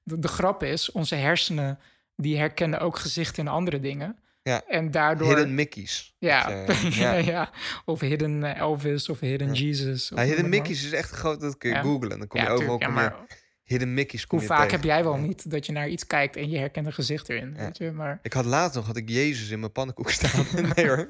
de, 0.04 0.20
de 0.20 0.28
grap 0.28 0.64
is, 0.64 0.92
onze 0.92 1.16
hersenen 1.16 1.80
die 2.16 2.38
herkennen 2.38 2.80
ook 2.80 2.98
gezichten 2.98 3.44
in 3.46 3.50
andere 3.52 3.80
dingen. 3.80 4.18
Ja. 4.42 4.62
En 4.68 4.92
daardoor. 4.92 5.28
hidden 5.28 5.56
Mickey's. 5.56 6.16
ja, 6.20 6.66
Dat, 6.66 6.76
eh, 6.78 6.92
ja. 7.00 7.14
ja. 7.14 7.50
of 7.86 8.00
hidden 8.00 8.44
eh, 8.44 8.58
Elvis 8.60 9.10
of 9.10 9.20
hidden 9.20 9.48
Ja. 9.48 9.54
Jesus. 9.54 10.12
of 10.12 10.18
Ja, 10.20 10.26
hidden. 10.26 10.50
Mickey's 10.50 10.86
is 10.86 10.92
echt 10.92 11.10
groot. 11.10 11.42
Dat 11.42 11.58
kun 11.58 11.70
je 11.70 11.76
googlen. 11.76 12.20
Dan 12.20 12.28
kom 12.28 12.42
je 12.42 12.50
overal 12.50 12.78
tuurlijk, 12.78 13.00
maar 13.00 13.16
hidden 13.64 13.94
Mickey's. 13.94 14.28
Kom 14.28 14.38
hoe 14.40 14.48
vaak 14.48 14.58
tegen. 14.62 14.76
heb 14.76 14.84
jij 14.84 15.04
wel 15.04 15.18
niet 15.18 15.52
dat 15.52 15.66
je 15.66 15.72
naar 15.72 15.88
iets 15.90 16.08
kijkt 16.08 16.36
en 16.36 16.50
je 16.50 16.58
herkent 16.58 16.86
een 16.86 16.94
gezicht 16.94 17.30
erin? 17.30 17.54
Weet 17.58 17.78
je? 17.78 17.92
Maar, 17.92 18.20
Ik 18.22 18.34
had 18.34 18.46
laatst 18.46 18.76
nog 18.76 18.86
had 18.86 18.98
ik 18.98 19.10
Jezus 19.10 19.50
in 19.50 19.60
mijn 19.60 19.72
pannenkoek 19.72 20.10
staan. 20.10 20.46
nee 20.76 20.88
hoor. 20.88 21.08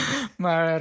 maar 0.36 0.80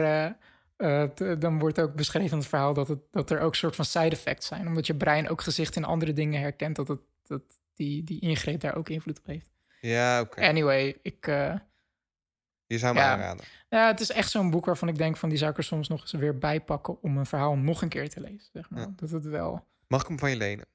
eh, 0.77 1.03
t- 1.03 1.41
dan 1.41 1.59
wordt 1.59 1.79
ook 1.79 1.95
beschreven 1.95 2.31
in 2.31 2.37
het 2.37 2.47
verhaal 2.47 2.73
dat, 2.73 2.87
het, 2.87 2.99
dat 3.11 3.29
er 3.31 3.39
ook 3.39 3.55
soort 3.55 3.75
van 3.75 3.85
side 3.85 4.09
effects 4.09 4.47
zijn. 4.47 4.67
Omdat 4.67 4.87
je 4.87 4.95
brein 4.95 5.29
ook 5.29 5.41
gezichten 5.41 5.81
in 5.81 5.87
andere 5.87 6.13
dingen 6.13 6.41
herkent, 6.41 6.75
dat, 6.75 6.87
het, 6.87 6.99
dat 7.23 7.41
die, 7.75 8.03
die 8.03 8.19
ingreep 8.19 8.59
daar 8.59 8.75
ook 8.75 8.89
invloed 8.89 9.17
op 9.19 9.25
heeft. 9.25 9.53
Ja, 9.87 10.21
oké. 10.21 10.41
Anyway, 10.41 10.97
ik, 11.01 11.27
eh, 11.27 11.55
Je 12.65 12.77
zou 12.77 12.93
me 12.93 12.99
Ja. 12.99 13.11
aanraden. 13.11 13.45
ja, 13.69 13.87
het 13.87 13.99
is 13.99 14.09
echt 14.11 14.29
zo'n 14.29 14.49
boek 14.49 14.65
waarvan 14.65 14.87
ik 14.87 14.97
denk 14.97 15.17
van 15.17 15.29
die 15.29 15.37
zou 15.37 15.51
ik 15.51 15.57
er 15.57 15.63
soms 15.63 15.87
nog 15.87 16.01
eens 16.01 16.11
weer 16.11 16.37
bij 16.37 16.61
pakken 16.61 17.01
om 17.01 17.17
een 17.17 17.25
verhaal 17.25 17.55
nog 17.57 17.81
een 17.81 17.89
keer 17.89 18.09
te 18.09 18.19
lezen. 18.19 18.49
Zeg 18.53 18.69
maar. 18.69 18.79
Ja. 18.81 18.93
Dat 18.95 19.09
het 19.09 19.25
wel 19.25 19.67
Mag 19.87 20.01
ik 20.01 20.07
hem 20.07 20.19
van 20.19 20.29
je 20.29 20.35
lenen? 20.35 20.65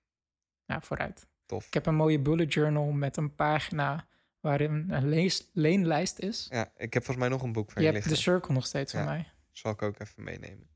ja, 0.64 0.80
vooruit. 0.80 1.26
Tof. 1.46 1.66
Ik 1.66 1.74
heb 1.74 1.86
een 1.86 1.94
mooie 1.94 2.18
bullet 2.20 2.52
journal 2.52 2.90
met 2.90 3.16
een 3.16 3.34
pagina 3.34 4.06
waarin 4.40 4.86
een 4.90 5.08
lees, 5.08 5.50
leenlijst 5.52 6.18
is. 6.18 6.46
Ja, 6.50 6.72
ik 6.76 6.94
heb 6.94 7.04
volgens 7.04 7.16
mij 7.16 7.28
nog 7.36 7.42
een 7.42 7.52
boek 7.52 7.70
van 7.72 7.82
Je 7.82 7.88
je, 7.88 7.94
hebt 7.94 8.06
liggen. 8.06 8.24
de 8.24 8.30
circle 8.30 8.54
nog 8.54 8.66
steeds 8.66 8.92
van 8.92 9.00
Ja. 9.00 9.06
mij. 9.06 9.28
Zal 9.52 9.72
ik 9.72 9.82
ook 9.82 9.98
even 10.00 10.22
meenemen. 10.22 10.68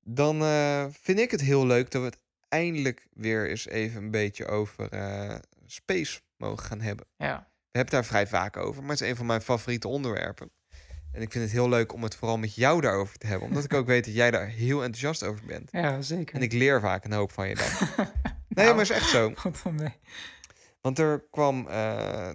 Dan 0.00 0.42
eh, 0.42 0.86
vind 0.90 1.18
ik 1.18 1.30
het 1.30 1.40
heel 1.40 1.66
leuk 1.66 1.90
dat 1.90 2.00
we 2.02 2.08
het 2.08 2.18
eindelijk 2.48 3.08
weer 3.12 3.48
eens 3.50 3.66
even 3.66 4.02
een 4.02 4.10
beetje 4.10 4.46
over 4.46 4.88
eh, 4.92 5.36
space 5.66 6.20
mogen 6.36 6.64
gaan 6.66 6.80
hebben. 6.80 7.06
Ja. 7.16 7.47
We 7.70 7.78
hebben 7.78 7.98
het 7.98 8.10
daar 8.10 8.22
vrij 8.22 8.26
vaak 8.26 8.56
over, 8.56 8.82
maar 8.82 8.90
het 8.90 9.00
is 9.00 9.08
een 9.10 9.16
van 9.16 9.26
mijn 9.26 9.40
favoriete 9.40 9.88
onderwerpen. 9.88 10.50
En 11.12 11.22
ik 11.22 11.32
vind 11.32 11.44
het 11.44 11.52
heel 11.52 11.68
leuk 11.68 11.92
om 11.92 12.02
het 12.02 12.14
vooral 12.16 12.38
met 12.38 12.54
jou 12.54 12.80
daarover 12.80 13.18
te 13.18 13.26
hebben. 13.26 13.48
Omdat 13.48 13.64
ik 13.64 13.74
ook 13.74 13.86
weet 13.94 14.04
dat 14.04 14.14
jij 14.14 14.30
daar 14.30 14.46
heel 14.46 14.76
enthousiast 14.82 15.22
over 15.24 15.44
bent. 15.46 15.68
ja, 15.72 16.00
zeker. 16.02 16.34
En 16.36 16.42
ik 16.42 16.52
leer 16.52 16.80
vaak 16.80 17.04
een 17.04 17.12
hoop 17.12 17.32
van 17.32 17.48
je 17.48 17.54
dan. 17.54 17.66
Nee, 18.48 18.64
Nou, 18.66 18.76
maar 18.76 18.84
is 18.84 18.90
echt 18.96 19.08
zo. 19.08 19.32
Van. 19.52 19.92
Want 20.80 20.98
er 20.98 21.24
kwam, 21.30 21.66
eh, 21.68 22.30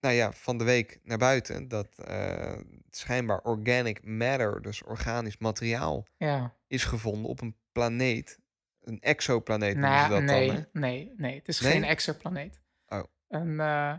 nou 0.00 0.14
ja, 0.14 0.32
van 0.32 0.58
de 0.58 0.64
week 0.64 0.98
naar 1.02 1.18
buiten 1.18 1.68
dat 1.68 1.88
eh, 2.04 2.56
schijnbaar 2.90 3.40
organic 3.40 4.04
matter, 4.04 4.62
dus 4.62 4.82
organisch 4.84 5.38
materiaal, 5.38 6.04
Ja. 6.16 6.54
is 6.66 6.84
gevonden 6.84 7.30
op 7.30 7.40
een 7.40 7.56
planeet. 7.72 8.38
Een 8.80 9.00
exoplaneet 9.00 9.76
noemen 9.76 10.02
ze 10.02 10.08
Nou, 10.08 10.10
dat 10.10 10.22
nee, 10.22 10.46
dan. 10.46 10.56
Hè? 10.56 10.62
nee, 10.80 11.12
nee. 11.16 11.34
Het 11.36 11.48
is 11.48 11.60
Nee? 11.60 11.72
geen 11.72 11.84
exoplaneet. 11.84 12.60
Oh. 12.88 13.02
Een, 13.28 13.60
eh, 13.60 13.94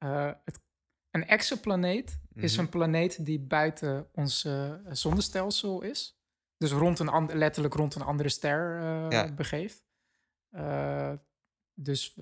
eh, 0.00 0.30
het, 0.44 0.60
een 1.10 1.26
exoplaneet 1.26 2.20
is 2.34 2.52
Mhm. 2.52 2.60
een 2.60 2.68
planeet 2.68 3.24
die 3.24 3.40
buiten 3.40 4.08
ons 4.12 4.44
eh, 4.44 4.72
zonnestelsel 4.88 5.82
is. 5.82 6.18
Dus 6.56 6.70
rond 6.72 6.98
een 6.98 7.30
letterlijk 7.32 7.74
rond 7.74 7.94
een 7.94 8.02
andere 8.02 8.28
ster 8.28 8.76
eh, 8.78 9.10
Ja. 9.10 9.32
begeeft. 9.32 9.84
Dus 11.74 12.14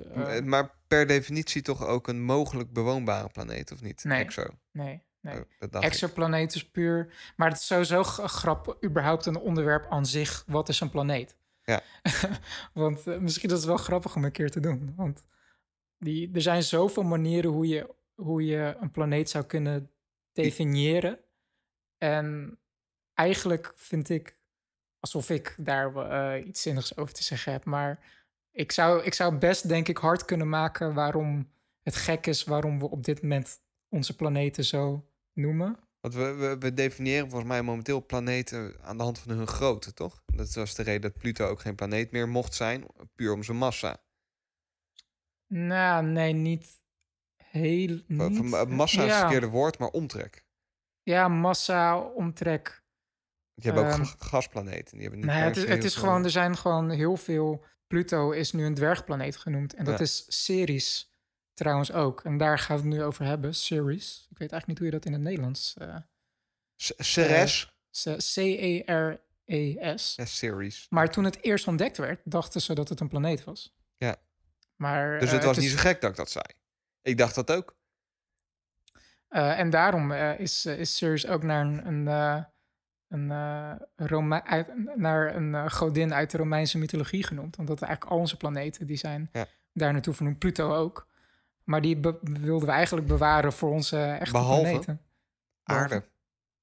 maar 0.45 0.75
per 0.87 1.07
definitie 1.07 1.63
toch 1.63 1.85
ook 1.87 2.09
een 2.09 2.23
mogelijk 2.23 2.73
bewoonbare 2.73 3.29
planeet, 3.29 3.73
of 3.73 3.81
niet? 3.83 4.05
Nee. 4.05 4.25
Exo. 4.25 4.47
nee, 4.73 5.03
nee. 5.21 5.37
Oh. 5.61 5.83
Exoplaneet 5.83 6.55
is 6.55 6.71
puur. 6.71 7.15
Maar 7.37 7.49
het 7.49 7.59
is 7.59 7.67
sowieso 7.67 8.03
grappig, 8.03 8.75
überhaupt 8.85 9.27
een 9.27 9.39
onderwerp 9.39 9.87
aan 9.91 10.07
zich. 10.07 10.45
Wat 10.47 10.69
is 10.69 10.81
een 10.81 10.91
planeet? 10.91 11.37
Ja. 11.63 11.83
want 12.75 13.05
misschien 13.21 13.51
is 13.51 13.57
het 13.57 13.65
wel 13.65 13.77
grappig 13.77 14.17
om 14.17 14.25
een 14.25 14.33
keer 14.33 14.51
te 14.51 14.61
doen. 14.61 14.93
Want 14.97 15.25
die, 15.99 16.31
er 16.33 16.43
zijn 16.43 16.63
zoveel 16.63 17.03
manieren 17.03 17.51
hoe 17.51 17.67
je, 17.69 17.95
hoe 18.15 18.45
je 18.45 18.77
een 18.81 18.91
planeet 18.91 19.31
zou 19.31 19.45
kunnen 19.45 19.91
definiëren. 20.33 21.19
En 21.99 22.59
eigenlijk 23.15 23.73
vind 23.77 24.09
ik, 24.09 24.39
alsof 25.01 25.31
ik 25.31 25.55
daar 25.59 25.97
eh, 25.97 26.47
iets 26.47 26.63
zinnigs 26.63 26.97
over 26.97 27.15
te 27.15 27.23
zeggen 27.23 27.53
heb, 27.53 27.65
maar 27.65 28.17
ik 28.53 28.73
zou, 28.73 29.03
ik 29.03 29.15
zou 29.15 29.39
best, 29.39 29.69
denk 29.69 29.89
ik, 29.89 29.97
hard 29.97 30.25
kunnen 30.25 30.49
maken 30.49 30.95
waarom 30.95 31.51
het 31.83 31.97
gek 31.97 32.27
is 32.27 32.45
waarom 32.45 32.79
we 32.79 32.91
op 32.91 33.05
dit 33.05 33.23
moment 33.23 33.61
onze 33.89 34.17
planeten 34.17 34.65
zo 34.65 35.09
noemen. 35.33 35.79
Want 36.01 36.15
we, 36.15 36.35
we, 36.35 36.59
we 36.59 36.75
definiëren 36.75 37.29
volgens 37.29 37.51
mij 37.51 37.63
momenteel 37.63 38.07
planeten 38.07 38.77
aan 38.83 38.97
de 38.97 39.03
hand 39.03 39.19
van 39.19 39.37
hun 39.37 39.47
grootte, 39.47 39.95
toch? 39.95 40.23
Dat 40.27 40.55
was 40.55 40.75
de 40.75 40.83
reden 40.83 41.01
dat 41.01 41.19
Pluto 41.19 41.47
ook 41.47 41.61
geen 41.61 41.75
planeet 41.75 42.11
meer 42.11 42.29
mocht 42.29 42.55
zijn, 42.55 42.87
puur 43.15 43.33
om 43.33 43.43
zijn 43.43 43.57
massa. 43.57 43.97
Nou, 45.49 46.07
nee, 46.07 46.33
niet 46.33 46.81
heel. 47.37 48.01
Niet, 48.07 48.37
van- 48.51 48.73
massa 48.75 48.97
is 49.03 49.07
het 49.07 49.15
ja. 49.17 49.21
verkeerde 49.21 49.47
woord, 49.49 49.79
maar 49.79 49.89
omtrek. 49.89 50.45
Ja, 51.03 51.29
massa, 51.29 51.99
omtrek. 52.01 52.83
Je 53.55 53.67
hebt 53.71 53.79
ook 53.79 53.87
Ehm, 53.93 54.05
ga- 54.05 54.15
gasplaneten. 54.19 54.93
Die 54.93 55.01
hebben 55.01 55.19
niet 55.19 55.29
Nou 55.29 55.39
ja, 55.41 55.45
per 55.51 55.55
het, 55.61 55.65
is- 55.69 55.75
het 55.75 55.85
is 55.85 55.93
veel- 55.95 56.03
gewoon, 56.03 56.25
er 56.25 56.31
zijn 56.31 56.57
gewoon 56.57 56.91
heel 56.91 57.17
veel. 57.17 57.65
Pluto 57.87 58.31
is 58.31 58.53
nu 58.53 58.65
een 58.65 58.75
dwergplaneet 58.75 59.37
genoemd. 59.37 59.75
En 59.75 59.85
dat 59.85 59.99
Ja. 59.99 60.05
is 60.05 60.25
Ceres 60.47 61.13
trouwens 61.55 61.93
ook. 61.93 62.25
En 62.25 62.37
daar 62.39 62.59
gaan 62.59 62.77
we 62.77 62.83
het 62.83 62.93
nu 62.93 63.03
over 63.03 63.25
hebben. 63.25 63.55
Ceres. 63.55 64.27
Ik 64.31 64.39
weet 64.39 64.53
eigenlijk 64.53 64.67
niet 64.67 64.79
hoe 64.79 64.87
je 64.87 64.93
dat 64.93 65.05
in 65.05 65.13
het 65.13 65.23
Nederlands. 65.23 65.75
C- 66.77 66.93
Ceres? 67.03 67.73
C-E-R-E-S. 68.87 70.15
ja, 70.17 70.25
series. 70.25 70.87
Maar 70.91 71.11
toen 71.11 71.25
het 71.25 71.43
eerst 71.45 71.67
ontdekt 71.69 71.97
werd, 71.97 72.21
dachten 72.25 72.61
ze 72.61 72.75
dat 72.75 72.89
het 72.89 73.01
een 73.01 73.09
planeet 73.09 73.45
was. 73.45 73.77
Ja. 73.97 74.17
Maar, 74.79 75.19
Dus 75.19 75.29
eh, 75.29 75.35
het 75.35 75.45
was 75.45 75.57
is- 75.57 75.63
niet 75.63 75.73
zo 75.73 75.79
gek 75.79 76.01
dat 76.01 76.11
ik 76.11 76.17
dat 76.17 76.31
zei. 76.31 76.45
Ik 77.03 77.19
dacht 77.19 77.35
dat 77.35 77.51
ook. 77.51 77.77
Eh, 79.29 79.59
en 79.59 79.71
daarom 79.71 80.13
eh, 80.13 80.39
is, 80.41 80.65
eh, 80.65 80.79
is 80.79 80.97
Ceres 80.97 81.27
ook 81.27 81.43
naar 81.43 81.65
een, 81.67 81.87
een, 81.87 82.09
eh, 82.09 82.43
een, 83.09 83.31
eh, 83.31 84.07
Rome- 84.07 84.45
uit- 84.45 84.97
naar 84.97 85.35
een 85.35 85.55
eh, 85.55 85.71
godin 85.71 86.15
uit 86.15 86.31
de 86.31 86.37
Romeinse 86.39 86.79
mythologie 86.79 87.25
genoemd. 87.25 87.59
Omdat 87.59 87.83
eigenlijk 87.83 88.13
al 88.13 88.19
onze 88.19 88.37
planeten 88.37 88.87
die 88.87 88.97
zijn 88.97 89.29
Ja. 89.33 89.47
daar 89.73 89.93
naartoe 89.93 90.15
vernoemd. 90.15 90.39
Pluto 90.39 90.75
ook. 90.75 91.07
Maar 91.65 91.81
die 91.81 91.99
wilden 92.23 92.67
we 92.69 92.73
eigenlijk 92.75 93.07
bewaren 93.07 93.53
voor 93.53 93.71
onze 93.71 93.99
echte 94.03 94.33
Behalve 94.33 94.61
planeten. 94.63 95.01
Behalve- 95.65 95.95
Aarde. 95.95 96.07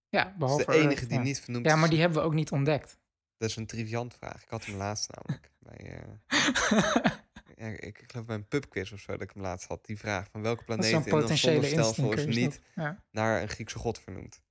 Ja, 0.10 0.24
Dat 0.24 0.38
behalve 0.38 0.60
is 0.62 0.66
de 0.68 0.74
enige 0.74 0.88
Earth, 0.96 1.10
die 1.10 1.18
ja. 1.18 1.24
niet 1.24 1.40
vernoemd 1.42 1.66
Ja, 1.66 1.74
is. 1.74 1.80
maar 1.80 1.90
die 1.90 2.00
hebben 2.00 2.18
we 2.20 2.26
ook 2.26 2.34
niet 2.34 2.52
ontdekt. 2.52 2.98
Dat 3.38 3.50
is 3.50 3.56
een 3.56 3.66
triviant 3.66 4.14
vraag. 4.14 4.44
Ik 4.44 4.50
had 4.50 4.66
hem 4.66 4.76
laatst 4.76 5.12
namelijk. 5.16 5.52
Bij, 5.66 6.00
eh, 6.30 7.12
ja, 7.56 7.68
ik, 7.68 8.04
geloof 8.08 8.26
bij 8.26 8.36
een 8.36 8.48
pubquiz 8.48 8.92
of 8.92 9.00
zo 9.00 9.12
dat 9.12 9.22
ik 9.22 9.32
hem 9.34 9.42
laatst 9.42 9.68
had. 9.68 9.86
Die 9.86 9.98
vraag 9.98 10.28
van 10.32 10.42
welke 10.42 10.64
planeet 10.64 10.92
in 10.92 10.96
ons 10.96 11.06
potentiële 11.06 11.68
zonnestelsel 11.68 12.14
is 12.14 12.36
niet. 12.36 12.62
Ja. 12.76 13.04
naar 13.12 13.42
een 13.42 13.50
Griekse 13.50 13.78
god 13.78 14.00
vernoemd. 14.00 14.42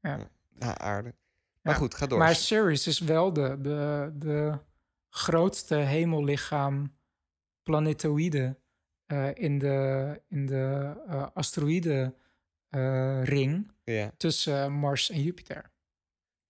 Ja. 0.00 0.30
Naar 0.48 0.78
aarde. 0.78 1.14
Maar 1.62 1.74
goed, 1.74 1.94
ga 1.94 2.06
door. 2.06 2.18
Maar 2.18 2.34
Ceres 2.34 2.86
is 2.86 2.98
wel 2.98 3.32
de, 3.32 3.60
de, 3.60 4.10
de 4.14 4.58
grootste 5.08 5.74
hemellichaam 5.74 6.96
planetoïde 7.62 8.58
eh, 9.06 9.34
in 9.34 9.58
de, 9.58 10.20
in 10.28 10.46
de 10.46 10.94
eh 11.06 11.26
asteroïdenring 11.34 13.72
ja. 13.84 14.12
tussen 14.16 14.72
Mars 14.72 15.10
en 15.10 15.22
Jupiter. 15.22 15.70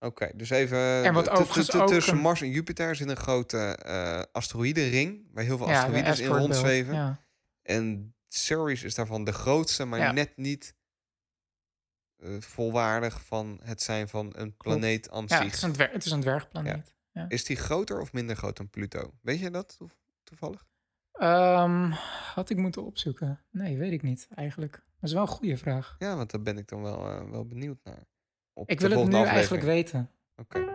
Oké, 0.01 0.31
dus 0.35 0.51
even... 0.51 1.05
En 1.05 1.15
wat 1.15 1.25
tu- 1.25 1.31
ook 1.79 1.89
Tussen 1.89 2.17
Mars 2.17 2.41
en 2.41 2.51
Jupiter 2.51 2.97
zit 2.97 3.09
een 3.09 3.17
grote 3.17 3.59
eh 3.59 4.23
asteroïdenring... 4.33 5.27
waar 5.33 5.45
heel 5.45 5.57
veel 5.57 5.69
Ja, 5.69 5.89
de 5.89 6.05
asteroïden 6.05 6.25
in 6.25 6.41
rondzweven. 6.41 6.95
Ja. 6.95 7.21
En 7.63 8.15
Ceres 8.29 8.83
is 8.83 8.95
daarvan 8.95 9.25
de 9.25 9.33
grootste, 9.33 9.85
maar 9.85 9.99
Ja. 9.99 10.13
net 10.13 10.37
niet 10.37 10.75
eh, 12.17 12.41
volwaardig 12.41 13.25
van 13.25 13.61
het 13.63 13.83
zijn 13.83 14.09
van 14.09 14.33
een 14.37 14.57
planeet 14.57 15.11
aan 15.11 15.25
Ja, 15.27 15.37
zich. 15.37 15.45
het 15.47 15.55
is 15.55 15.63
een, 15.63 15.73
dwer- 15.73 15.91
het 15.93 16.05
is 16.05 16.11
een 16.13 16.21
dwergplaneet. 16.21 16.95
Is 17.29 17.45
die 17.45 17.57
groter 17.57 18.01
of 18.01 18.13
minder 18.13 18.37
groot 18.37 18.57
dan 18.57 18.71
Pluto? 18.71 19.15
Weet 19.23 19.39
je 19.41 19.51
dat 19.51 19.77
toev- 19.77 19.93
toevallig? 20.25 20.67
Ehm, 21.13 21.91
had 22.35 22.51
ik 22.51 22.57
moeten 22.57 22.85
opzoeken? 22.85 23.41
Nee, 23.51 23.79
weet 23.79 23.93
ik 23.93 24.03
niet 24.03 24.29
eigenlijk. 24.35 24.73
Dat 24.73 25.09
is 25.09 25.13
wel 25.13 25.23
een 25.23 25.29
goede 25.29 25.57
vraag. 25.57 25.97
Ja, 25.99 26.17
want 26.17 26.31
daar 26.31 26.43
ben 26.43 26.59
ik 26.59 26.69
dan 26.69 26.83
wel, 26.83 27.07
eh, 27.11 27.31
wel 27.31 27.47
benieuwd 27.47 27.79
naar. 27.85 28.09
Op 28.53 28.71
Ik 28.71 28.81
de 28.81 28.89
wil 28.89 29.01
het 29.01 29.09
nu 29.09 29.25
eigenlijk 29.25 29.63
weten. 29.63 30.11
Oké. 30.37 30.69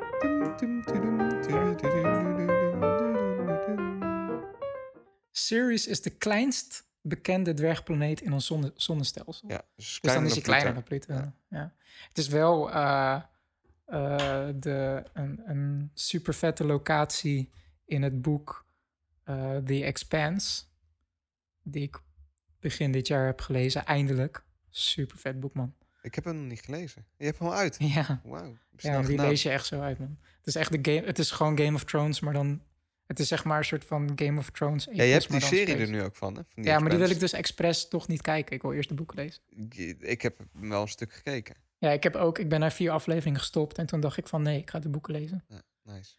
Ceres 5.31 5.87
is 5.87 6.01
de 6.01 6.09
kleinst 6.09 6.87
bekende 7.01 7.53
dwergplaneet 7.53 8.21
in 8.21 8.33
ons 8.33 8.45
zonne- 8.45 8.71
zonnestelsel. 8.75 9.49
Ja, 9.49 9.61
dus, 9.75 9.99
Dus 10.01 10.13
dan 10.13 10.25
is 10.25 10.33
hij 10.33 10.41
kleiner 10.41 10.73
dan 10.73 10.83
Pluto. 10.83 11.13
Pluto. 11.13 11.31
Ja. 11.49 11.73
Het 12.07 12.17
is 12.17 12.27
wel 12.27 12.71
eh, 12.71 13.21
eh, 13.85 14.47
de, 14.55 15.03
een, 15.13 15.41
een 15.45 15.91
super 15.93 16.33
vette 16.33 16.65
locatie 16.65 17.51
in 17.85 18.03
het 18.03 18.21
boek 18.21 18.65
eh, 19.23 19.57
The 19.57 19.83
Expanse. 19.83 20.63
Die 21.61 21.83
ik 21.83 21.99
begin 22.59 22.91
dit 22.91 23.07
jaar 23.07 23.25
heb 23.25 23.41
gelezen, 23.41 23.85
eindelijk. 23.85 24.43
Super 24.69 25.17
vet 25.17 25.39
boek, 25.39 25.53
man. 25.53 25.75
Ik 26.05 26.15
heb 26.15 26.23
hem 26.23 26.35
nog 26.35 26.45
niet 26.49 26.61
gelezen. 26.61 27.05
Je 27.17 27.25
hebt 27.25 27.39
hem 27.39 27.47
al 27.47 27.53
uit. 27.53 27.75
Ja, 27.79 28.21
Wauw. 28.23 28.57
ja 28.77 29.01
die 29.01 29.17
lees 29.17 29.43
je 29.43 29.49
echt 29.49 29.65
zo 29.65 29.79
uit, 29.81 29.99
man. 29.99 30.17
Het 30.37 30.47
is 30.47 30.55
echt 30.55 30.71
de 30.83 30.91
game. 30.93 31.05
Het 31.07 31.19
is 31.19 31.31
gewoon 31.31 31.57
Game 31.57 31.73
of 31.75 31.83
Thrones, 31.83 32.19
maar 32.19 32.33
dan. 32.33 32.61
Het 33.05 33.19
is 33.19 33.27
zeg 33.27 33.43
maar 33.43 33.57
een 33.57 33.65
soort 33.65 33.85
van 33.85 34.11
Game 34.15 34.39
of 34.39 34.49
Thrones. 34.49 34.87
Ja, 34.91 35.03
je 35.03 35.11
hebt 35.11 35.29
die 35.31 35.39
serie 35.41 35.67
space. 35.67 35.81
er 35.81 35.89
nu 35.89 36.01
ook 36.03 36.15
van, 36.15 36.35
hè? 36.35 36.41
Van 36.49 36.63
Ja, 36.63 36.79
maar 36.79 36.89
die 36.89 36.99
wil 36.99 37.09
ik 37.09 37.19
dus 37.19 37.33
expres 37.33 37.87
toch 37.87 38.07
niet 38.07 38.21
kijken. 38.21 38.55
Ik 38.55 38.61
wil 38.61 38.73
eerst 38.73 38.89
de 38.89 38.95
boeken 38.95 39.15
lezen. 39.17 39.41
Ik- 39.99 40.21
heb 40.21 40.45
wel 40.51 40.81
een 40.81 40.87
stuk 40.87 41.13
gekeken. 41.13 41.55
Ja, 41.77 41.89
ik 41.91 42.03
heb 42.03 42.15
ook. 42.15 42.39
Ik 42.39 42.49
ben 42.49 42.59
naar 42.59 42.71
vier 42.73 42.91
afleveringen 42.91 43.39
gestopt 43.39 43.77
en 43.77 43.85
toen 43.85 43.99
dacht 43.99 44.17
ik 44.17 44.27
van 44.27 44.41
nee, 44.41 44.59
ik 44.59 44.69
ga 44.69 44.79
de 44.79 44.89
boeken 44.89 45.13
lezen. 45.13 45.45
Nice. 45.83 46.13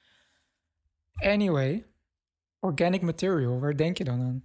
Anyway, 1.15 1.87
organic 2.61 3.03
material, 3.03 3.61
waar 3.61 3.77
denk 3.77 3.99
je 3.99 4.05
dan 4.05 4.21
aan? 4.21 4.45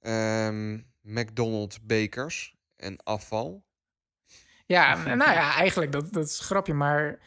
Ehm, 0.00 0.80
McDonald's 1.00 1.80
bekers 1.82 2.56
en 2.76 3.02
afval. 3.02 3.66
Ja, 4.68 4.94
nou 5.14 5.32
ja, 5.32 5.54
eigenlijk 5.54 5.92
dat, 5.92 6.12
dat 6.12 6.26
is 6.28 6.38
een 6.38 6.44
grapje, 6.44 6.74
maar 6.74 7.18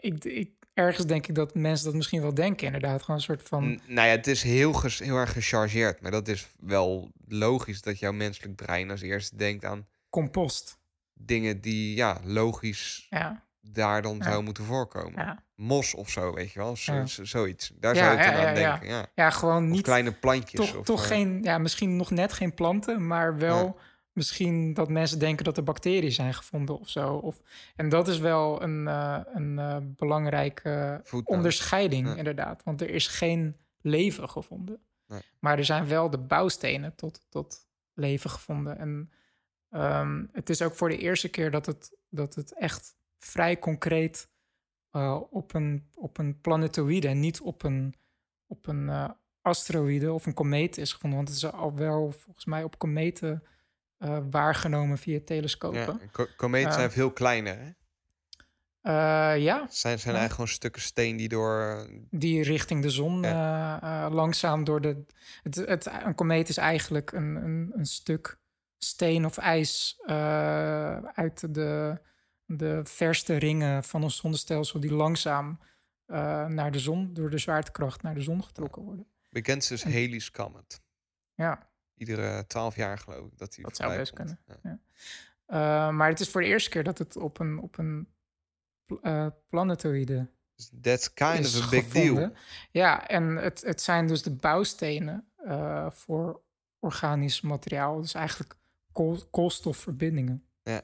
ik, 0.00 0.24
ik, 0.24 0.50
ergens 0.74 1.06
denk 1.06 1.26
ik 1.26 1.34
dat 1.34 1.54
mensen 1.54 1.84
dat 1.84 1.94
misschien 1.94 2.20
wel 2.22 2.34
denken, 2.34 2.66
inderdaad. 2.66 3.00
Gewoon 3.02 3.16
een 3.16 3.22
soort 3.22 3.42
van. 3.42 3.64
N- 3.70 3.80
nou 3.86 4.08
ja, 4.08 4.14
het 4.14 4.26
is 4.26 4.42
heel, 4.42 4.72
ges- 4.72 4.98
heel 4.98 5.16
erg 5.16 5.32
gechargeerd. 5.32 6.00
Maar 6.00 6.10
dat 6.10 6.28
is 6.28 6.48
wel 6.60 7.10
logisch 7.28 7.82
dat 7.82 7.98
jouw 7.98 8.12
menselijk 8.12 8.56
brein 8.56 8.90
als 8.90 9.00
eerste 9.02 9.36
denkt 9.36 9.64
aan 9.64 9.86
compost. 10.10 10.78
dingen 11.20 11.60
die 11.60 11.96
ja, 11.96 12.20
logisch 12.24 13.06
Ja, 13.10 13.44
daar 13.60 14.02
dan 14.02 14.16
Ja. 14.16 14.24
zou 14.30 14.42
moeten 14.42 14.64
voorkomen. 14.64 15.24
ja. 15.24 15.42
Mos 15.54 15.94
of 15.94 16.10
zo, 16.10 16.34
weet 16.34 16.52
je 16.52 16.58
wel. 16.58 16.76
Zoiets. 17.22 17.72
Daar 17.80 17.94
zou 17.96 18.16
ja, 18.18 18.30
dan 18.32 18.46
aan 18.46 18.54
denken. 18.54 18.88
Ja. 18.88 19.06
ja 19.14 19.30
gewoon 19.30 19.64
Of 19.64 19.70
niet. 19.70 19.82
kleine 19.82 20.12
plantjes. 20.12 20.66
Toch, 20.70 20.76
of, 20.78 20.84
toch 20.84 21.02
eh, 21.02 21.06
geen. 21.08 21.42
Ja, 21.42 21.58
misschien 21.58 21.96
nog 21.96 22.10
net 22.10 22.32
geen 22.32 22.54
planten, 22.54 23.06
maar 23.06 23.36
wel. 23.38 23.78
Misschien 24.18 24.74
dat 24.74 24.88
mensen 24.88 25.18
denken 25.18 25.44
dat 25.44 25.56
er 25.56 25.62
bacteriën 25.62 26.12
zijn 26.12 26.34
gevonden 26.34 26.78
of 26.78 26.88
zo. 26.88 27.14
Of, 27.14 27.42
en 27.76 27.88
dat 27.88 28.08
is 28.08 28.18
wel 28.18 28.62
een, 28.62 28.88
eh, 28.88 29.20
een 29.24 29.58
eh, 29.58 29.76
belangrijke 29.82 31.00
Voetnoot. 31.04 31.36
onderscheiding, 31.36 32.06
Ja. 32.08 32.14
inderdaad. 32.14 32.62
Want 32.64 32.80
er 32.80 32.90
is 32.90 33.06
geen 33.06 33.56
leven 33.80 34.28
gevonden. 34.28 34.80
Nee. 35.06 35.20
Maar 35.40 35.58
er 35.58 35.64
zijn 35.64 35.86
wel 35.88 36.10
de 36.10 36.18
bouwstenen 36.18 36.94
tot, 36.94 37.26
tot 37.28 37.66
leven 37.94 38.30
gevonden. 38.30 38.78
En 38.78 39.12
ehm, 39.70 40.24
het 40.32 40.50
is 40.50 40.62
ook 40.62 40.74
voor 40.74 40.88
de 40.88 40.98
eerste 40.98 41.28
keer 41.28 41.50
dat 41.50 41.66
het, 41.66 41.92
dat 42.08 42.34
het 42.34 42.52
echt 42.54 42.96
vrij 43.18 43.58
concreet 43.58 44.28
eh, 44.90 45.20
op, 45.30 45.54
een, 45.54 45.88
op 45.94 46.18
een 46.18 46.40
planetoïde 46.40 47.08
en 47.08 47.20
niet 47.20 47.40
op 47.40 47.62
een, 47.62 47.94
op 48.46 48.66
een 48.66 49.14
asteroïde 49.42 50.12
of 50.12 50.26
een 50.26 50.34
komeet 50.34 50.78
is 50.78 50.92
gevonden. 50.92 51.18
Want 51.18 51.28
het 51.30 51.36
is 51.38 51.52
al 51.52 51.74
wel 51.74 52.10
volgens 52.12 52.44
mij 52.44 52.64
op 52.64 52.78
kometen 52.78 53.42
eh, 53.98 54.18
waargenomen 54.30 54.98
via 54.98 55.20
telescopen. 55.24 55.78
Ja, 55.80 55.98
ko- 56.12 56.26
kometen 56.36 56.72
zijn 56.72 56.90
veel 56.90 57.12
kleiner. 57.12 57.58
Hè? 57.58 57.70
Ja, 58.82 59.32
ja 59.32 59.56
zijn, 59.56 59.98
zijn 59.98 60.14
eigenlijk 60.14 60.32
gewoon 60.32 60.48
stukken 60.48 60.82
steen 60.82 61.16
die 61.16 61.28
door... 61.28 61.60
eh, 61.60 62.00
die 62.10 62.42
richting 62.42 62.82
de 62.82 62.90
zon 62.90 63.24
eh, 63.24 63.76
eh, 63.82 64.12
langzaam 64.12 64.64
door 64.64 64.80
de. 64.80 65.04
Het, 65.42 65.54
het, 65.54 65.90
een 66.04 66.14
komeet 66.14 66.48
is 66.48 66.56
eigenlijk 66.56 67.12
een, 67.12 67.36
een, 67.36 67.72
een 67.74 67.86
stuk 67.86 68.38
steen 68.78 69.24
of 69.24 69.36
ijs 69.38 70.00
eh, 70.06 70.96
uit 70.98 71.54
de, 71.54 72.00
de 72.44 72.80
verste 72.84 73.36
ringen 73.36 73.84
van 73.84 74.02
ons 74.02 74.16
zonnestelsel, 74.16 74.80
die 74.80 74.92
langzaam 74.94 75.60
eh, 76.06 76.46
naar 76.46 76.70
de 76.72 76.78
zon, 76.78 77.14
door 77.14 77.30
de 77.30 77.38
zwaartekracht 77.38 78.02
naar 78.02 78.14
de 78.14 78.20
zon 78.22 78.44
getrokken 78.44 78.82
worden. 78.82 79.06
bekend 79.30 79.70
is 79.70 79.82
Halley's 79.84 80.30
Comet. 80.30 80.80
Ja, 81.34 81.68
Iedere 81.98 82.46
twaalf 82.46 82.76
jaar 82.76 82.98
geloof 82.98 83.26
ik 83.32 83.38
dat 83.38 83.54
die 83.54 83.64
Dat 83.64 83.76
zou 83.76 83.96
best 83.96 84.12
komt. 84.12 84.36
kunnen. 84.46 84.62
Ja. 84.62 84.78
Eh, 85.46 85.94
maar 85.94 86.08
het 86.08 86.20
is 86.20 86.28
voor 86.30 86.40
de 86.40 86.46
eerste 86.46 86.70
keer 86.70 86.84
dat 86.84 86.98
het 86.98 87.16
op 87.16 87.38
een, 87.38 87.58
op 87.58 87.78
een 87.78 88.08
eh, 89.02 89.26
planetoïde 89.48 90.30
Dus 90.54 90.70
that's 90.82 91.14
kind 91.14 91.46
of 91.46 91.62
a 91.66 91.68
big 91.68 91.84
gevonden. 91.84 92.14
deal. 92.14 92.32
Ja, 92.70 93.08
en 93.08 93.36
het, 93.36 93.62
het 93.62 93.80
zijn 93.82 94.06
dus 94.06 94.22
de 94.22 94.30
bouwstenen 94.34 95.28
eh, 95.36 95.90
voor 95.90 96.42
organisch 96.78 97.40
materiaal. 97.40 98.00
Dus 98.00 98.14
eigenlijk 98.14 98.54
kool, 98.92 99.26
koolstofverbindingen. 99.30 100.46
Ja. 100.62 100.82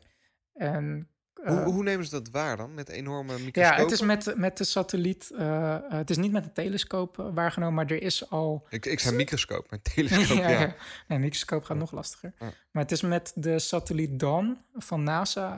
En 0.54 1.08
Hoe, 1.44 1.58
eh, 1.58 1.64
hoe 1.64 1.82
nemen 1.82 2.04
ze 2.04 2.10
dat 2.10 2.30
waar 2.30 2.56
dan? 2.56 2.74
Met 2.74 2.88
enorme 2.88 3.32
ja, 3.32 3.38
microscopen? 3.44 3.82
het 3.82 3.90
is 3.92 4.00
met, 4.00 4.32
met 4.36 4.56
de 4.56 4.64
satelliet. 4.64 5.30
eh, 5.30 5.76
het 5.88 6.10
is 6.10 6.16
niet 6.16 6.32
met 6.32 6.44
de 6.44 6.52
telescoop 6.52 7.18
eh, 7.18 7.26
waargenomen, 7.34 7.74
maar 7.74 7.86
er 7.94 8.02
is 8.02 8.30
al. 8.30 8.66
Ik, 8.68 8.86
ik 8.86 9.00
zei 9.00 9.16
microscoop, 9.16 9.70
maar 9.70 9.82
telescoop, 9.82 10.36
ja. 10.42 10.48
ja, 10.48 10.60
ja. 10.60 10.74
Nee, 11.08 11.18
microscoop 11.18 11.64
gaat 11.64 11.76
Ja. 11.76 11.82
nog 11.82 11.92
lastiger. 11.92 12.32
Ja. 12.38 12.50
Maar 12.70 12.82
het 12.82 12.92
is 12.92 13.02
met 13.02 13.32
de 13.34 13.58
satelliet 13.58 14.18
Dawn 14.18 14.58
van 14.74 15.02
NASA 15.02 15.52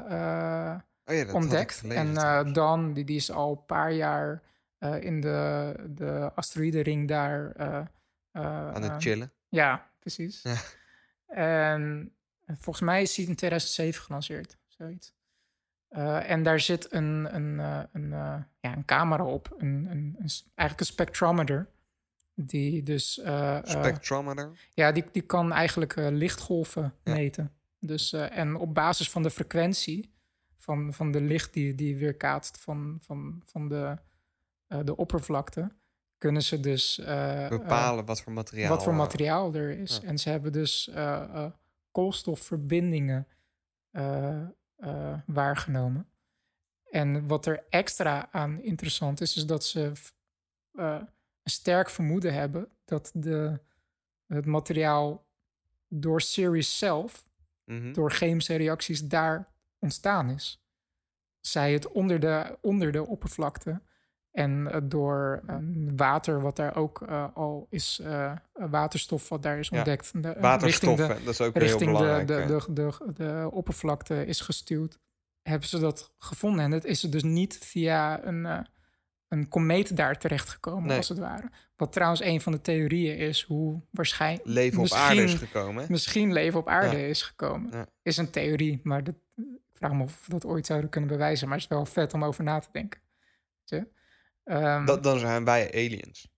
Oh 1.05 1.15
ja, 1.15 1.33
ontdekt. 1.33 1.75
gelezen 1.79 2.17
en. 2.17 2.53
Dawn, 2.53 2.93
die, 2.93 3.05
die 3.05 3.17
is 3.17 3.31
al 3.31 3.51
een 3.51 3.65
paar 3.67 3.93
jaar 3.93 4.43
in 5.01 5.21
de, 5.21 5.75
de 5.89 6.31
asteroïdenring 6.35 7.09
daar. 7.09 7.53
Aan 8.33 8.83
het 8.83 9.03
chillen. 9.03 9.33
Ja, 9.49 9.91
precies. 10.01 10.43
Ja. 10.43 10.57
En 11.27 12.13
volgens 12.47 12.85
mij 12.85 13.03
is 13.03 13.15
die 13.15 13.27
in 13.29 13.35
2007 13.37 14.03
gelanceerd, 14.03 14.57
zoiets. 14.69 15.15
Eh, 15.97 16.31
en 16.31 16.43
daar 16.43 16.61
zit 16.61 16.93
een, 16.93 17.35
een, 17.35 17.61
eh, 17.61 17.81
een, 17.93 18.13
eh, 18.13 18.37
ja, 18.61 18.77
een 18.77 18.85
camera 18.85 19.25
op, 19.25 19.55
een, 19.59 19.87
een, 19.91 20.17
een 20.19 20.29
s- 20.31 20.43
eigenlijk 20.55 20.81
een 20.89 20.95
spectrometer. 20.95 21.71
Die 22.35 22.83
dus, 22.83 23.13
Spectrometer. 23.63 24.51
ja, 24.75 24.93
die, 24.93 25.05
die 25.13 25.23
kan 25.23 25.53
eigenlijk 25.53 25.95
lichtgolven 25.97 26.95
Ja. 27.05 27.13
meten. 27.15 27.53
Dus, 27.79 28.13
en 28.13 28.57
op 28.57 28.75
basis 28.75 29.11
van 29.11 29.23
de 29.23 29.31
frequentie 29.31 30.15
van, 30.59 30.93
van 30.95 31.11
de 31.13 31.21
licht 31.21 31.53
die, 31.53 31.75
die 31.75 31.97
weerkaatst 31.97 32.59
van, 32.61 32.99
van, 33.03 33.43
van 33.45 33.69
de, 33.69 33.97
de 34.85 34.97
oppervlakte, 34.97 35.69
kunnen 36.19 36.43
ze 36.43 36.61
dus 36.61 36.97
Bepalen 37.49 38.05
wat 38.05 38.21
voor 38.23 38.33
materiaal. 38.33 38.69
wat 38.69 38.83
voor 38.83 38.95
materiaal 38.95 39.55
er 39.55 39.79
is. 39.79 39.99
ja. 40.03 40.09
En 40.09 40.19
ze 40.19 40.29
hebben 40.31 40.53
dus 40.53 40.91
koolstofverbindingen 41.91 43.27
eh, 44.77 45.19
waargenomen. 45.27 46.09
En 46.91 47.27
wat 47.27 47.47
er 47.47 47.65
extra 47.71 48.29
aan 48.33 48.63
interessant 48.63 49.21
is, 49.21 49.37
is 49.37 49.47
dat 49.47 49.65
ze 49.65 49.93
eh, 50.73 51.01
een 51.43 51.51
sterk 51.51 51.91
vermoeden 51.91 52.35
hebben 52.35 52.69
dat 52.85 53.11
de, 53.15 53.61
het 54.27 54.47
materiaal 54.47 55.27
door 55.89 56.21
Ceres 56.21 56.79
zelf, 56.79 57.29
mhm. 57.65 57.93
door 57.93 58.11
chemische 58.11 58.57
reacties, 58.57 59.01
daar 59.01 59.53
ontstaan 59.79 60.31
is. 60.31 60.65
Zij 61.41 61.73
het 61.73 61.89
onder 61.89 62.21
de, 62.21 62.59
onder 62.61 62.93
de 62.93 63.07
oppervlakte. 63.07 63.81
En 64.37 64.71
eh, 64.73 64.81
door 64.85 65.43
eh, 65.47 65.57
water, 65.97 66.41
wat 66.41 66.57
daar 66.57 66.77
ook 66.77 67.03
eh, 67.03 67.25
al 67.35 67.67
is, 67.71 68.01
eh, 68.03 68.33
waterstof 68.53 69.29
wat 69.29 69.43
daar 69.43 69.59
is 69.59 69.69
Ja, 69.69 69.77
ontdekt. 69.77 70.23
de- 70.23 70.37
Waterstof, 70.41 70.99
richting 70.99 71.19
de, 71.19 71.25
dat 71.25 71.33
is 71.35 71.41
ook 71.41 71.55
heel 71.55 71.63
richting 71.63 71.91
de, 71.91 71.97
belangrijk. 71.97 72.27
de, 72.27 72.35
hè. 72.35 72.47
de, 72.47 72.73
de, 72.75 73.13
de 73.15 73.49
oppervlakte 73.53 74.27
is 74.27 74.41
gestuurd, 74.41 74.99
hebben 75.43 75.69
ze 75.69 75.79
dat 75.79 76.13
gevonden. 76.19 76.65
En 76.65 76.71
het 76.71 76.85
is 76.85 77.01
dus 77.01 77.23
niet 77.23 77.59
via 77.59 78.25
een, 78.25 78.47
eh, 78.47 78.59
een 79.29 79.49
komeet 79.49 79.97
daar 79.97 80.19
terechtgekomen, 80.19 80.87
Nee. 80.89 80.97
als 80.97 81.09
het 81.09 81.19
ware. 81.19 81.51
Wat 81.77 81.93
trouwens 81.93 82.21
een 82.23 82.41
van 82.41 82.53
de 82.53 82.61
theorieën 82.61 83.17
is 83.19 83.43
hoe 83.43 83.81
waarschijnlijk 83.91 84.47
Leven 84.49 84.81
op 84.83 84.91
aarde 84.93 85.23
is 85.23 85.35
gekomen. 85.35 85.83
hè? 85.83 85.91
misschien 85.91 86.33
leven 86.33 86.59
op 86.61 86.69
aarde 86.69 86.97
Ja. 86.99 87.07
is 87.07 87.23
gekomen. 87.23 87.71
Ja. 87.73 87.87
Is 88.03 88.17
een 88.17 88.31
theorie, 88.31 88.81
maar 88.83 89.05
dat, 89.05 89.15
ik 89.37 89.45
vraag 89.73 89.93
me 89.93 90.03
of 90.03 90.27
we 90.27 90.33
dat 90.33 90.45
ooit 90.47 90.67
zouden 90.67 90.91
kunnen 90.91 91.11
bewijzen. 91.11 91.49
Maar 91.49 91.57
het 91.59 91.67
is 91.71 91.77
wel 91.77 91.87
vet 91.87 92.15
om 92.15 92.25
over 92.25 92.45
na 92.45 92.59
te 92.59 92.69
denken. 92.73 93.01
Ehm, 94.47 94.85
Dat, 94.85 95.03
dan 95.03 95.19
zijn 95.19 95.45
wij 95.45 95.73
aliens. 95.75 96.29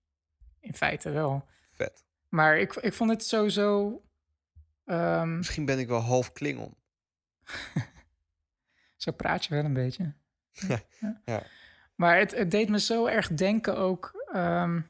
In 0.59 0.73
feite 0.75 1.09
wel. 1.09 1.45
Vet. 1.71 2.03
Maar 2.29 2.57
ik, 2.59 2.73
ik 2.75 2.93
vond 2.93 3.09
het 3.09 3.23
sowieso... 3.23 4.01
ehm, 4.85 5.37
Misschien 5.37 5.65
ben 5.65 5.79
ik 5.79 5.87
wel 5.87 5.99
half 5.99 6.31
Klingon. 6.31 6.75
Zo 8.95 9.11
praat 9.11 9.45
je 9.45 9.53
wel 9.55 9.63
een 9.65 9.73
beetje. 9.73 10.13
Ja, 10.67 10.81
ja. 11.25 11.43
Maar 11.95 12.17
het, 12.17 12.31
het 12.35 12.51
deed 12.51 12.69
me 12.69 12.79
zo 12.79 13.05
erg 13.05 13.27
denken 13.27 13.77
ook... 13.77 14.23
ehm, 14.33 14.81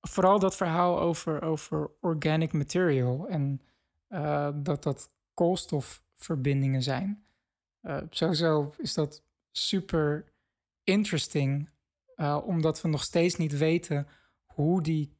vooral 0.00 0.38
dat 0.38 0.56
verhaal 0.56 1.00
over, 1.00 1.42
over 1.42 1.90
organic 2.00 2.52
material... 2.52 3.28
en 3.28 3.62
eh, 4.08 4.50
dat 4.54 4.82
dat 4.82 5.10
koolstofverbindingen 5.34 6.82
zijn. 6.82 7.24
Eh, 7.80 7.98
sowieso 8.10 8.74
is 8.78 8.94
dat 8.94 9.22
super 9.50 10.32
interesting... 10.84 11.70
eh, 12.22 12.38
omdat 12.44 12.80
we 12.82 12.88
nog 12.88 13.02
steeds 13.02 13.36
niet 13.36 13.58
weten 13.58 14.08
hoe 14.44 14.82
die, 14.82 15.16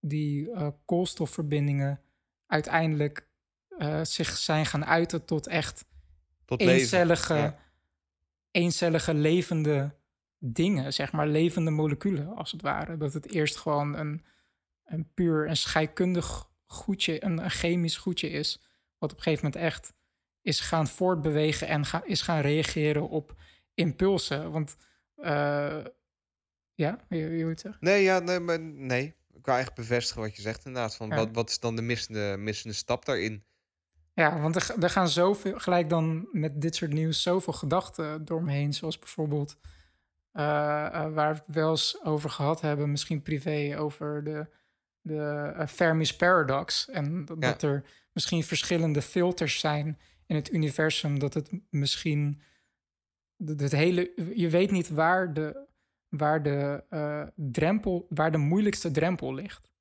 die 0.00 0.50
eh, 0.50 0.68
koolstofverbindingen... 0.84 2.00
uiteindelijk 2.46 3.28
eh, 3.68 4.04
zich 4.04 4.28
zijn 4.36 4.66
gaan 4.66 4.84
uiten 4.84 5.24
tot 5.24 5.46
echt 5.46 5.84
Tot 6.44 6.60
leven. 6.60 6.74
eencellige, 6.74 7.34
Ja. 7.34 7.58
eencellige 8.50 9.14
levende 9.14 9.94
dingen, 10.38 10.92
zeg 10.92 11.12
maar 11.12 11.26
levende 11.26 11.70
moleculen 11.70 12.36
als 12.36 12.52
het 12.52 12.62
ware. 12.62 12.96
Dat 12.96 13.12
het 13.12 13.32
eerst 13.32 13.56
gewoon 13.56 13.96
een, 13.96 14.24
een 14.84 15.12
puur 15.14 15.48
een 15.48 15.56
scheikundig 15.56 16.50
goedje, 16.64 17.24
een, 17.24 17.38
een 17.44 17.50
chemisch 17.50 17.96
goedje 17.96 18.28
is, 18.28 18.60
wat 18.98 19.12
op 19.12 19.16
een 19.16 19.22
gegeven 19.22 19.44
moment 19.44 19.64
echt 19.64 19.94
is 20.42 20.60
gaan 20.60 20.86
voortbewegen 20.86 21.68
en 21.68 21.84
ga, 21.84 22.04
is 22.04 22.22
gaan 22.22 22.40
reageren 22.40 23.08
op 23.08 23.34
impulsen. 23.74 24.50
Want 24.50 24.76
ja, 26.74 27.04
je, 27.08 27.16
je 27.16 27.44
zeggen? 27.56 27.76
Nee, 27.80 28.02
ja, 28.02 28.18
nee, 28.18 28.40
maar 28.40 28.60
nee. 28.60 29.04
Ik 29.32 29.44
wil 29.44 29.54
eigenlijk 29.54 29.88
bevestigen 29.88 30.22
wat 30.22 30.36
je 30.36 30.42
zegt 30.42 30.64
inderdaad. 30.64 30.96
Van 30.96 31.08
Ja. 31.08 31.16
wat, 31.16 31.28
wat 31.32 31.50
is 31.50 31.60
dan 31.60 31.76
de 31.76 31.82
missende, 31.82 32.36
missende 32.38 32.74
stap 32.74 33.04
daarin? 33.04 33.44
Ja, 34.12 34.40
want 34.40 34.56
er, 34.56 34.74
er 34.82 34.90
gaan 34.90 35.08
zoveel, 35.08 35.58
gelijk 35.58 35.88
dan 35.88 36.28
met 36.32 36.60
dit 36.60 36.74
soort 36.74 36.92
nieuws, 36.92 37.22
zoveel 37.22 37.52
gedachten 37.52 38.24
door 38.24 38.42
me 38.42 38.52
heen. 38.52 38.72
Zoals 38.74 38.98
bijvoorbeeld, 38.98 39.56
eh, 40.32 40.86
eh, 40.86 41.12
waar 41.12 41.34
we 41.34 41.42
het 41.46 41.54
wel 41.54 41.70
eens 41.70 42.02
over 42.04 42.30
gehad 42.30 42.60
hebben, 42.60 42.90
misschien 42.90 43.22
privé, 43.22 43.74
over 43.78 44.24
de, 44.24 44.46
de 45.00 45.52
eh, 45.56 45.66
Fermi's 45.66 46.16
Paradox. 46.16 46.88
En 46.90 47.24
dat, 47.24 47.36
Ja. 47.40 47.50
dat 47.50 47.62
er 47.62 47.84
misschien 48.12 48.44
verschillende 48.44 49.02
filters 49.02 49.60
zijn 49.60 49.98
in 50.26 50.36
het 50.36 50.52
universum. 50.52 51.18
Dat 51.18 51.34
het 51.34 51.50
misschien, 51.70 52.42
het 53.44 53.72
hele, 53.72 54.12
je 54.34 54.48
weet 54.48 54.70
niet 54.70 54.88
waar 54.88 55.34
de, 55.34 55.66
waar 56.16 56.42
de 56.42 56.84
eh, 56.90 57.22
drempel, 57.34 58.06
waar 58.08 58.32
de 58.32 58.38
moeilijkste 58.38 58.90
drempel 58.90 59.34
ligt. 59.34 59.72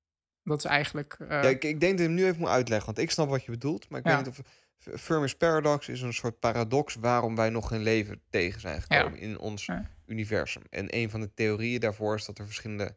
Dat 0.44 0.58
is 0.58 0.66
eigenlijk. 0.66 1.16
eh, 1.20 1.28
Ja, 1.30 1.42
ik, 1.50 1.64
ik 1.64 1.80
denk 1.80 1.92
dat 1.92 2.00
ik 2.00 2.06
hem 2.06 2.14
nu 2.14 2.26
even 2.26 2.40
moet 2.40 2.50
uitleggen, 2.50 2.86
want 2.86 2.98
ik 2.98 3.12
snap 3.12 3.30
wat 3.30 3.44
je 3.44 3.52
bedoelt. 3.52 3.90
Maar 3.90 4.00
ik 4.00 4.06
Ja. 4.08 4.16
weet 4.16 4.26
niet 4.26 4.40
of... 4.40 4.62
Fermi's 5.00 5.36
Paradox 5.36 5.88
is 5.90 6.02
een 6.02 6.14
soort 6.14 6.40
paradox 6.40 6.96
waarom 6.96 7.36
wij 7.36 7.50
nog 7.50 7.68
geen 7.68 7.82
leven 7.82 8.22
tegen 8.30 8.60
zijn 8.62 8.82
gekomen 8.82 9.20
in 9.20 9.40
ons 9.40 9.70
universum. 10.06 10.62
En 10.70 10.96
een 10.96 11.10
van 11.10 11.20
de 11.22 11.34
theorieën 11.34 11.80
daarvoor 11.80 12.16
is 12.16 12.26
dat 12.26 12.38
er 12.38 12.46
verschillende 12.46 12.96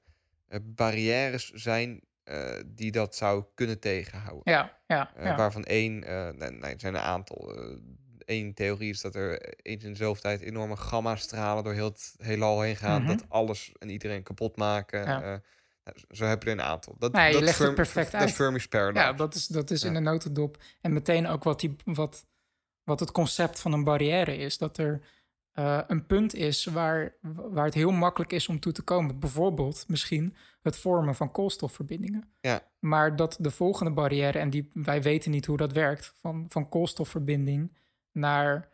eh, 0.49 0.61
barrières 0.64 1.53
zijn 1.53 2.01
die 2.66 2.91
dat 2.93 3.16
zou 3.16 3.45
kunnen 3.55 3.80
tegenhouden. 3.80 4.53
ja, 4.53 4.78
ja, 4.87 5.11
ja. 5.18 5.37
Waarvan 5.37 5.64
één, 5.64 5.99
nee, 6.39 6.51
nee, 6.51 6.70
het 6.70 6.80
zijn 6.80 6.95
een 6.95 7.01
aantal. 7.01 7.57
Eén 8.27 8.55
theorie 8.55 8.91
is 8.91 9.01
dat 9.01 9.14
er 9.14 9.55
eens 9.62 9.85
in 9.85 9.91
dezelfde 9.91 10.22
tijd 10.22 10.41
enorme 10.41 10.77
gamma-stralen 10.77 11.64
door 11.64 11.72
heel 11.72 11.89
het 11.89 12.14
heelal 12.18 12.61
heen 12.61 12.77
gaan. 12.77 13.03
Mhm. 13.03 13.11
Dat 13.11 13.24
alles 13.29 13.72
en 13.79 13.89
iedereen 13.89 14.22
kapot 14.22 14.57
maken. 14.57 15.01
Ja. 15.05 15.22
Eh, 15.22 15.39
nou, 15.85 15.99
zo 16.11 16.24
heb 16.24 16.43
je 16.43 16.51
er 16.51 16.57
een 16.57 16.64
aantal. 16.64 16.95
Dat, 16.99 17.12
je 17.12 17.41
dat 17.41 17.59
het 17.59 17.74
perfect 17.74 18.12
Dat 18.12 18.20
is 18.20 18.27
uit. 18.27 18.35
Fermi's 18.35 18.68
Paradox. 18.68 19.05
Ja, 19.05 19.12
dat 19.12 19.35
is, 19.35 19.47
dat 19.47 19.70
is 19.70 19.83
in 19.83 19.95
de 19.95 20.01
notendop. 20.01 20.62
En 20.81 20.93
meteen 20.93 21.27
ook 21.27 21.45
wat, 21.45 21.61
die, 21.61 21.77
wat, 21.85 22.27
wat 22.85 23.01
het 23.01 23.12
concept 23.12 23.61
van 23.61 23.72
een 23.72 23.85
barrière 23.85 24.37
is. 24.37 24.59
Dat 24.59 24.79
er 24.79 25.01
eh, 25.53 25.81
een 25.87 26.07
punt 26.07 26.35
is 26.35 26.64
waar, 26.64 27.14
waar 27.51 27.64
het 27.64 27.74
heel 27.74 27.91
makkelijk 27.91 28.33
is 28.33 28.49
om 28.49 28.61
toe 28.61 28.72
te 28.72 28.83
komen. 28.83 29.18
Bijvoorbeeld 29.18 29.85
misschien 29.89 30.37
het 30.62 30.77
vormen 30.77 31.14
van 31.14 31.31
koolstofverbindingen. 31.31 32.29
Ja. 32.41 32.62
Maar 32.79 33.16
dat 33.16 33.37
de 33.41 33.51
volgende 33.51 33.91
barrière, 33.91 34.39
en 34.39 34.51
die, 34.51 34.70
wij 34.72 35.03
weten 35.03 35.31
niet 35.31 35.47
hoe 35.47 35.57
dat 35.57 35.72
werkt, 35.72 36.12
van, 36.20 36.47
van 36.49 36.68
koolstofverbinding 36.68 37.77
naar 38.17 38.69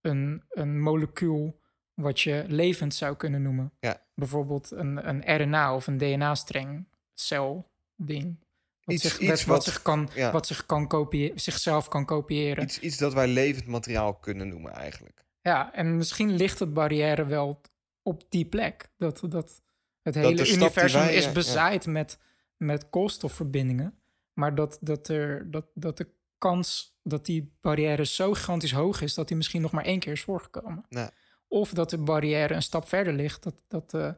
een, 0.00 0.42
een 0.48 0.80
molecuul 0.80 1.60
wat 1.94 2.20
je 2.20 2.44
levend 2.48 2.94
zou 2.94 3.16
kunnen 3.16 3.42
noemen. 3.42 3.72
Ja. 3.80 4.06
Bijvoorbeeld 4.14 4.70
een, 4.70 5.08
een 5.08 5.42
RNA 5.42 5.74
of 5.74 5.86
een 5.86 5.98
DNA-streng 5.98 6.88
cel 7.14 7.70
ding. 7.96 8.44
Wat, 8.84 8.94
Iets- 8.94 9.02
zich, 9.02 9.18
iets 9.18 9.44
wat, 9.44 9.64
zich 9.64 9.82
kan, 9.82 10.10
ja. 10.14 10.32
wat 10.32 10.46
zich 10.46 10.66
kan 10.66 10.88
kopiëren, 10.88 11.40
zichzelf 11.40 11.88
kan 11.88 12.04
kopiëren. 12.04 12.64
Iets, 12.64 12.78
iets 12.78 12.96
dat 12.96 13.14
wij 13.14 13.28
levend 13.28 13.66
materiaal 13.66 14.14
kunnen 14.14 14.48
noemen 14.48 14.72
eigenlijk. 14.72 15.24
Ja, 15.40 15.74
en 15.74 15.96
misschien 15.96 16.30
ligt 16.30 16.58
het 16.58 16.74
barrière 16.74 17.26
wel 17.26 17.60
op 18.02 18.22
die 18.28 18.44
plek. 18.44 18.92
Dat, 18.96 19.22
dat 19.28 19.62
het 20.02 20.14
hele 20.14 20.52
universum 20.52 21.00
wij, 21.00 21.14
is 21.14 21.24
ja. 21.24 21.32
bezaaid 21.32 21.86
met, 21.86 22.18
met 22.56 22.90
koolstofverbindingen. 22.90 24.02
Maar 24.32 24.54
dat, 24.54 24.78
dat, 24.80 25.08
er, 25.08 25.50
dat, 25.50 25.66
dat 25.74 25.96
de 25.96 26.08
kans 26.42 26.96
dat 27.02 27.26
die 27.26 27.52
barrière 27.60 28.04
zo 28.04 28.32
gigantisch 28.32 28.72
hoog 28.72 29.00
is... 29.00 29.14
dat 29.14 29.28
die 29.28 29.36
misschien 29.36 29.62
nog 29.62 29.70
maar 29.70 29.84
één 29.84 29.98
keer 29.98 30.12
is 30.12 30.22
voorgekomen. 30.22 30.84
Ja. 30.88 31.10
Of 31.48 31.72
dat 31.72 31.90
de 31.90 31.98
barrière 31.98 32.54
een 32.54 32.62
stap 32.62 32.88
verder 32.88 33.12
ligt. 33.12 33.42
Dat, 33.42 33.54
dat 33.68 33.90
de, 33.90 34.16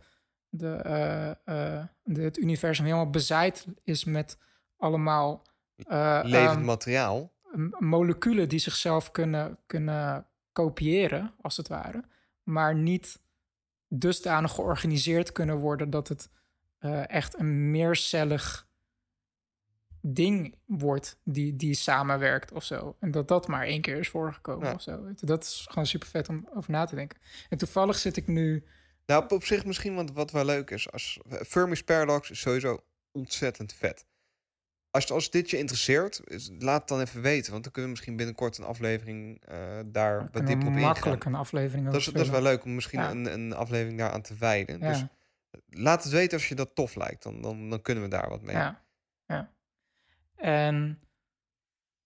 de, 0.48 0.74
eh, 0.76 1.30
eh, 1.30 1.84
de, 2.02 2.22
het 2.22 2.38
universum 2.38 2.84
helemaal 2.84 3.10
bezaaid 3.10 3.66
is 3.82 4.04
met 4.04 4.38
allemaal... 4.76 5.42
eh, 5.76 6.20
Levend 6.22 6.56
ehm, 6.56 6.64
materiaal. 6.64 7.32
moleculen 7.78 8.48
die 8.48 8.58
zichzelf 8.58 9.10
kunnen, 9.10 9.58
kunnen 9.66 10.26
kopiëren, 10.52 11.34
als 11.40 11.56
het 11.56 11.68
ware, 11.68 12.04
maar 12.42 12.74
niet 12.74 13.20
dusdanig 13.88 14.52
georganiseerd 14.52 15.32
kunnen 15.32 15.56
worden 15.56 15.90
dat 15.90 16.08
het 16.08 16.30
eh, 16.78 17.08
echt 17.08 17.38
een 17.38 17.70
meercellig 17.70 18.68
ding 20.06 20.54
wordt 20.66 21.18
die, 21.24 21.56
die 21.56 21.74
samenwerkt 21.74 22.52
of 22.52 22.64
zo. 22.64 22.96
En 23.00 23.10
dat 23.10 23.28
dat 23.28 23.48
maar 23.48 23.64
één 23.66 23.80
keer 23.80 23.96
is 23.96 24.08
voorgekomen 24.08 24.66
Ja. 24.68 24.74
of 24.74 24.82
zo. 24.82 25.12
Dat 25.14 25.42
is 25.42 25.66
gewoon 25.68 25.86
super 25.86 26.08
vet 26.08 26.28
om 26.28 26.48
over 26.54 26.70
na 26.70 26.84
te 26.84 26.94
denken. 26.94 27.18
En 27.48 27.58
toevallig 27.58 27.96
zit 27.96 28.16
ik 28.16 28.26
nu... 28.26 28.64
Nou, 29.06 29.24
op, 29.28 29.44
zich 29.44 29.64
misschien 29.64 29.94
wat, 29.94 30.10
wat 30.12 30.30
wel 30.30 30.44
leuk 30.44 30.70
is. 30.70 30.92
Als, 30.92 31.20
Fermi's 31.46 31.82
Paradox 31.84 32.30
is 32.30 32.40
sowieso 32.40 32.84
ontzettend 33.12 33.72
vet. 33.72 34.06
Als, 34.90 35.10
als 35.12 35.30
dit 35.30 35.50
je 35.50 35.58
interesseert, 35.58 36.20
is- 36.24 36.50
laat 36.58 36.78
het 36.80 36.88
dan 36.88 37.00
even 37.00 37.22
weten. 37.22 37.50
Want 37.52 37.62
dan 37.62 37.72
kunnen 37.72 37.90
we 37.90 37.96
misschien 37.96 38.16
binnenkort 38.16 38.58
een 38.58 38.64
aflevering 38.64 39.40
eh, 39.44 39.78
daar 39.86 40.18
wat 40.32 40.46
dieper 40.46 40.66
op 40.66 40.72
ingaan. 40.72 40.80
makkelijk 40.80 41.24
een 41.24 41.34
aflevering 41.34 41.84
Dat 41.86 41.94
is, 41.94 42.04
dat 42.04 42.22
is 42.22 42.28
wel 42.28 42.42
leuk 42.42 42.64
om 42.64 42.74
misschien 42.74 43.00
Ja. 43.00 43.10
een, 43.10 43.32
een 43.32 43.52
aflevering 43.52 43.98
daar 43.98 44.10
aan 44.10 44.22
te 44.22 44.34
wijden. 44.38 44.80
Ja. 44.80 44.88
Dus 44.88 45.04
laat 45.68 46.02
het 46.04 46.12
weten 46.12 46.38
als 46.38 46.48
je 46.48 46.54
dat 46.54 46.74
tof 46.74 46.94
lijkt. 46.94 47.22
Dan, 47.22 47.40
dan, 47.40 47.70
dan 47.70 47.82
kunnen 47.82 48.04
we 48.04 48.10
daar 48.10 48.28
wat 48.28 48.42
mee. 48.42 48.54
Ja, 48.56 48.84
ja. 49.26 49.52
En 50.44 51.00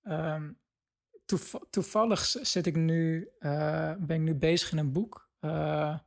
ehm, 0.02 0.52
toev- 1.24 1.62
toevallig 1.70 2.20
zit 2.24 2.66
ik 2.66 2.76
nu, 2.76 3.28
eh, 3.38 3.94
ben 3.98 4.16
ik 4.16 4.20
nu 4.22 4.34
bezig 4.34 4.72
in 4.72 4.78
een 4.78 4.92
boek. 4.92 5.26
eh, 5.40 5.98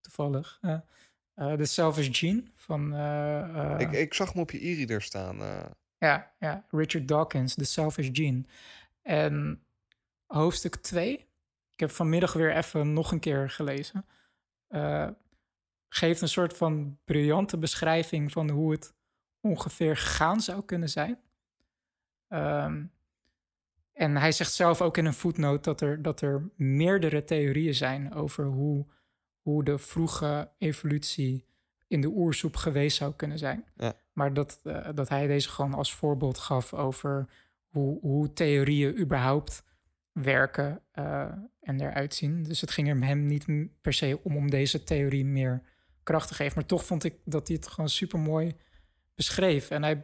toevallig. 0.00 0.58
eh, 1.34 1.52
The 1.52 1.64
Selfish 1.64 2.08
Gene 2.18 2.42
van 2.54 2.94
Ik, 3.80 3.90
ik 3.92 4.14
zag 4.14 4.32
hem 4.32 4.42
op 4.42 4.50
je 4.50 4.66
e-reader 4.66 5.02
staan. 5.02 5.36
ja, 5.98 6.34
ja, 6.38 6.66
Richard 6.70 7.08
Dawkins, 7.08 7.54
The 7.54 7.64
Selfish 7.64 8.08
Gene. 8.12 8.44
En 9.02 9.64
hoofdstuk 10.26 10.76
2, 10.76 11.12
ik 11.70 11.80
heb 11.80 11.90
vanmiddag 11.90 12.32
weer 12.32 12.56
even 12.56 12.92
nog 12.92 13.12
een 13.12 13.20
keer 13.20 13.50
gelezen, 13.50 14.06
geeft 15.88 16.20
een 16.20 16.28
soort 16.28 16.56
van 16.56 16.98
briljante 17.04 17.58
beschrijving 17.58 18.32
van 18.32 18.50
hoe 18.50 18.70
het 18.72 18.94
ongeveer 19.40 19.96
gegaan 19.96 20.40
zou 20.40 20.64
kunnen 20.64 20.88
zijn. 20.88 21.18
Ehm, 22.30 22.82
en 23.92 24.16
hij 24.16 24.32
zegt 24.32 24.52
zelf 24.52 24.80
ook 24.80 24.96
in 24.96 25.04
een 25.04 25.14
voetnoot 25.14 25.64
dat 25.64 25.80
er, 25.80 26.02
dat 26.02 26.20
er 26.20 26.50
meerdere 26.56 27.24
theorieën 27.24 27.74
zijn 27.74 28.14
over 28.14 28.44
hoe, 28.44 28.86
hoe 29.40 29.64
de 29.64 29.78
vroege 29.78 30.50
evolutie 30.58 31.46
in 31.86 32.00
de 32.00 32.08
oersoep 32.08 32.56
geweest 32.56 32.96
zou 32.96 33.12
kunnen 33.14 33.38
zijn. 33.38 33.64
Ja. 33.76 33.94
Maar 34.12 34.34
dat, 34.34 34.60
eh, 34.62 34.88
dat 34.94 35.08
hij 35.08 35.26
deze 35.26 35.48
gewoon 35.48 35.74
als 35.74 35.94
voorbeeld 35.94 36.38
gaf 36.38 36.74
over 36.74 37.28
hoe, 37.66 38.00
hoe 38.00 38.32
theorieën 38.32 38.98
überhaupt 38.98 39.64
werken 40.12 40.82
eh, 40.90 41.32
en 41.60 41.80
eruit 41.80 42.14
zien. 42.14 42.42
Dus 42.42 42.60
het 42.60 42.70
ging 42.70 42.88
er 42.88 43.04
hem 43.04 43.26
niet 43.26 43.46
per 43.80 43.92
se 43.92 44.20
om 44.22 44.36
om 44.36 44.50
deze 44.50 44.84
theorie 44.84 45.24
meer 45.24 45.62
kracht 46.02 46.28
te 46.28 46.34
geven. 46.34 46.52
Maar 46.54 46.66
toch 46.66 46.84
vond 46.84 47.04
ik 47.04 47.14
dat 47.24 47.46
hij 47.46 47.56
het 47.56 47.66
gewoon 47.66 47.88
super 47.88 48.18
mooi 48.18 48.56
beschreef. 49.14 49.70
En 49.70 49.82
hij, 49.82 50.00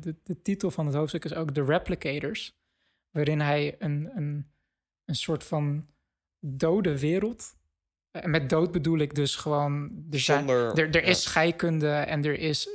de, 0.00 0.16
de 0.22 0.42
titel 0.42 0.70
van 0.70 0.86
het 0.86 0.94
hoofdstuk 0.94 1.24
is 1.24 1.34
ook 1.34 1.50
The 1.50 1.64
Replicators, 1.64 2.58
waarin 3.10 3.40
hij 3.40 3.76
een, 3.78 4.10
een, 4.14 4.50
een 5.04 5.14
soort 5.14 5.44
van 5.44 5.86
dode 6.40 6.98
wereld. 6.98 7.58
En 8.10 8.30
met 8.30 8.48
dood 8.48 8.72
bedoel 8.72 8.98
ik 8.98 9.14
dus 9.14 9.36
gewoon. 9.36 10.04
Er, 10.10 10.20
zijn, 10.20 10.38
Zonder, 10.38 10.78
er, 10.78 10.90
er 10.94 11.02
ja. 11.02 11.08
is 11.08 11.22
scheikunde 11.22 11.90
en 11.90 12.24
er, 12.24 12.38
is 12.38 12.68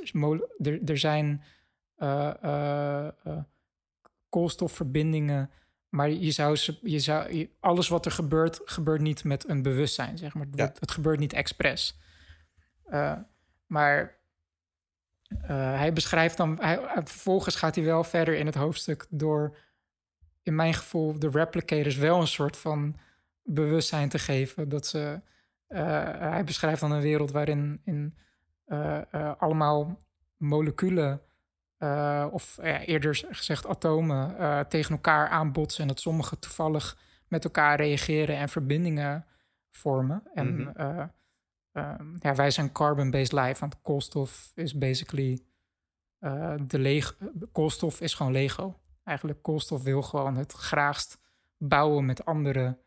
er, 0.62 0.80
er 0.84 0.98
zijn 0.98 1.42
eh, 1.96 2.34
eh, 2.42 3.06
eh, 3.24 3.38
koolstofverbindingen. 4.28 5.50
Maar 5.88 6.10
je 6.10 6.30
zou, 6.30 6.58
je 6.82 6.98
zou 6.98 7.48
alles 7.60 7.88
wat 7.88 8.04
er 8.04 8.10
gebeurt, 8.10 8.60
gebeurt 8.64 9.00
niet 9.00 9.24
met 9.24 9.48
een 9.48 9.62
bewustzijn, 9.62 10.18
zeg 10.18 10.34
maar. 10.34 10.46
Het, 10.46 10.56
Ja. 10.56 10.64
wordt- 10.64 10.80
het 10.80 10.90
gebeurt 10.90 11.18
niet 11.18 11.32
expres. 11.32 11.98
Eh, 12.84 13.18
maar 13.66 14.00
eh, 14.00 14.08
hij 15.46 15.92
beschrijft 15.92 16.36
dan, 16.36 16.56
hij, 16.60 16.80
hij- 16.86 17.02
vervolgens 17.06 17.56
gaat 17.56 17.74
hij 17.74 17.84
wel 17.84 18.04
verder 18.04 18.34
in 18.34 18.46
het 18.46 18.54
hoofdstuk 18.54 19.06
door, 19.10 19.56
in 20.42 20.54
mijn 20.54 20.74
gevoel, 20.74 21.18
de 21.18 21.28
replicators 21.30 21.96
wel 21.96 22.20
een 22.20 22.26
soort 22.26 22.56
van 22.56 22.96
bewustzijn 23.42 24.08
te 24.08 24.18
geven. 24.18 24.68
Dat 24.68 24.86
ze, 24.86 25.20
eh, 25.66 25.80
hij 26.18 26.44
beschrijft 26.44 26.80
dan 26.80 26.92
een 26.92 27.00
wereld 27.00 27.30
waarin 27.30 27.80
in, 27.84 28.16
eh, 28.64 28.98
eh, 29.10 29.32
allemaal 29.38 29.98
moleculen, 30.36 31.20
eh, 31.76 32.26
of 32.30 32.58
ja, 32.62 32.80
eerder 32.80 33.24
gezegd 33.30 33.66
atomen, 33.66 34.38
eh, 34.38 34.60
tegen 34.60 34.90
elkaar 34.94 35.28
aanbotsen 35.28 35.82
en 35.82 35.88
dat 35.88 36.00
sommige 36.00 36.38
toevallig 36.38 36.98
met 37.28 37.44
elkaar 37.44 37.76
reageren 37.76 38.36
en 38.36 38.48
verbindingen 38.48 39.24
vormen. 39.70 40.22
En 40.34 40.54
Mhm. 40.56 40.68
eh, 40.76 41.04
ehm, 41.76 42.16
ja, 42.18 42.34
wij 42.34 42.50
zijn 42.50 42.72
carbon-based 42.72 43.32
life, 43.32 43.60
want 43.60 43.82
koolstof 43.82 44.52
is 44.54 44.78
basically 44.78 45.40
eh, 46.18 46.54
de 46.66 46.78
leeg. 46.78 47.16
Koolstof 47.52 48.00
is 48.00 48.14
gewoon 48.14 48.32
Lego. 48.32 48.80
Eigenlijk 49.04 49.42
koolstof 49.42 49.82
wil 49.82 50.02
gewoon 50.02 50.36
het 50.36 50.52
graagst 50.52 51.18
bouwen 51.56 52.06
met 52.06 52.24
andere. 52.24 52.78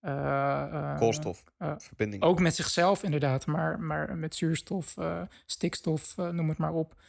eh, 0.00 0.96
koolstof. 0.98 1.44
verbinding. 1.58 2.22
ook 2.22 2.40
met 2.40 2.54
zichzelf 2.54 3.02
inderdaad, 3.02 3.46
maar, 3.46 3.80
maar 3.80 4.16
met 4.16 4.34
zuurstof, 4.34 4.96
stikstof, 5.46 6.16
noem 6.16 6.48
het 6.48 6.58
maar 6.58 6.72
op. 6.72 7.00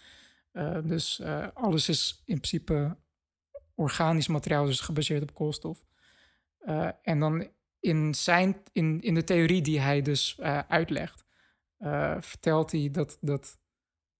Dus 0.83 1.21
alles 1.53 1.89
is 1.89 2.21
in 2.25 2.39
principe 2.39 2.97
organisch 3.73 4.27
materiaal, 4.27 4.65
dus 4.65 4.79
gebaseerd 4.79 5.21
op 5.21 5.33
koolstof. 5.33 5.85
En 7.01 7.19
dan 7.19 7.47
in, 7.79 8.13
zijn, 8.13 8.55
in, 8.71 9.01
in 9.01 9.13
de 9.13 9.23
theorie 9.23 9.61
die 9.61 9.79
hij 9.79 10.01
dus 10.01 10.39
uitlegt, 10.67 11.24
eh, 11.85 12.15
vertelt 12.19 12.71
hij 12.71 12.89
dat, 12.91 13.17
dat 13.21 13.59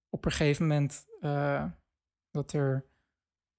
op 0.09 0.25
een 0.25 0.31
gegeven 0.31 0.67
moment 0.67 1.05
eh, 1.19 1.65
dat 2.31 2.53
er 2.53 2.85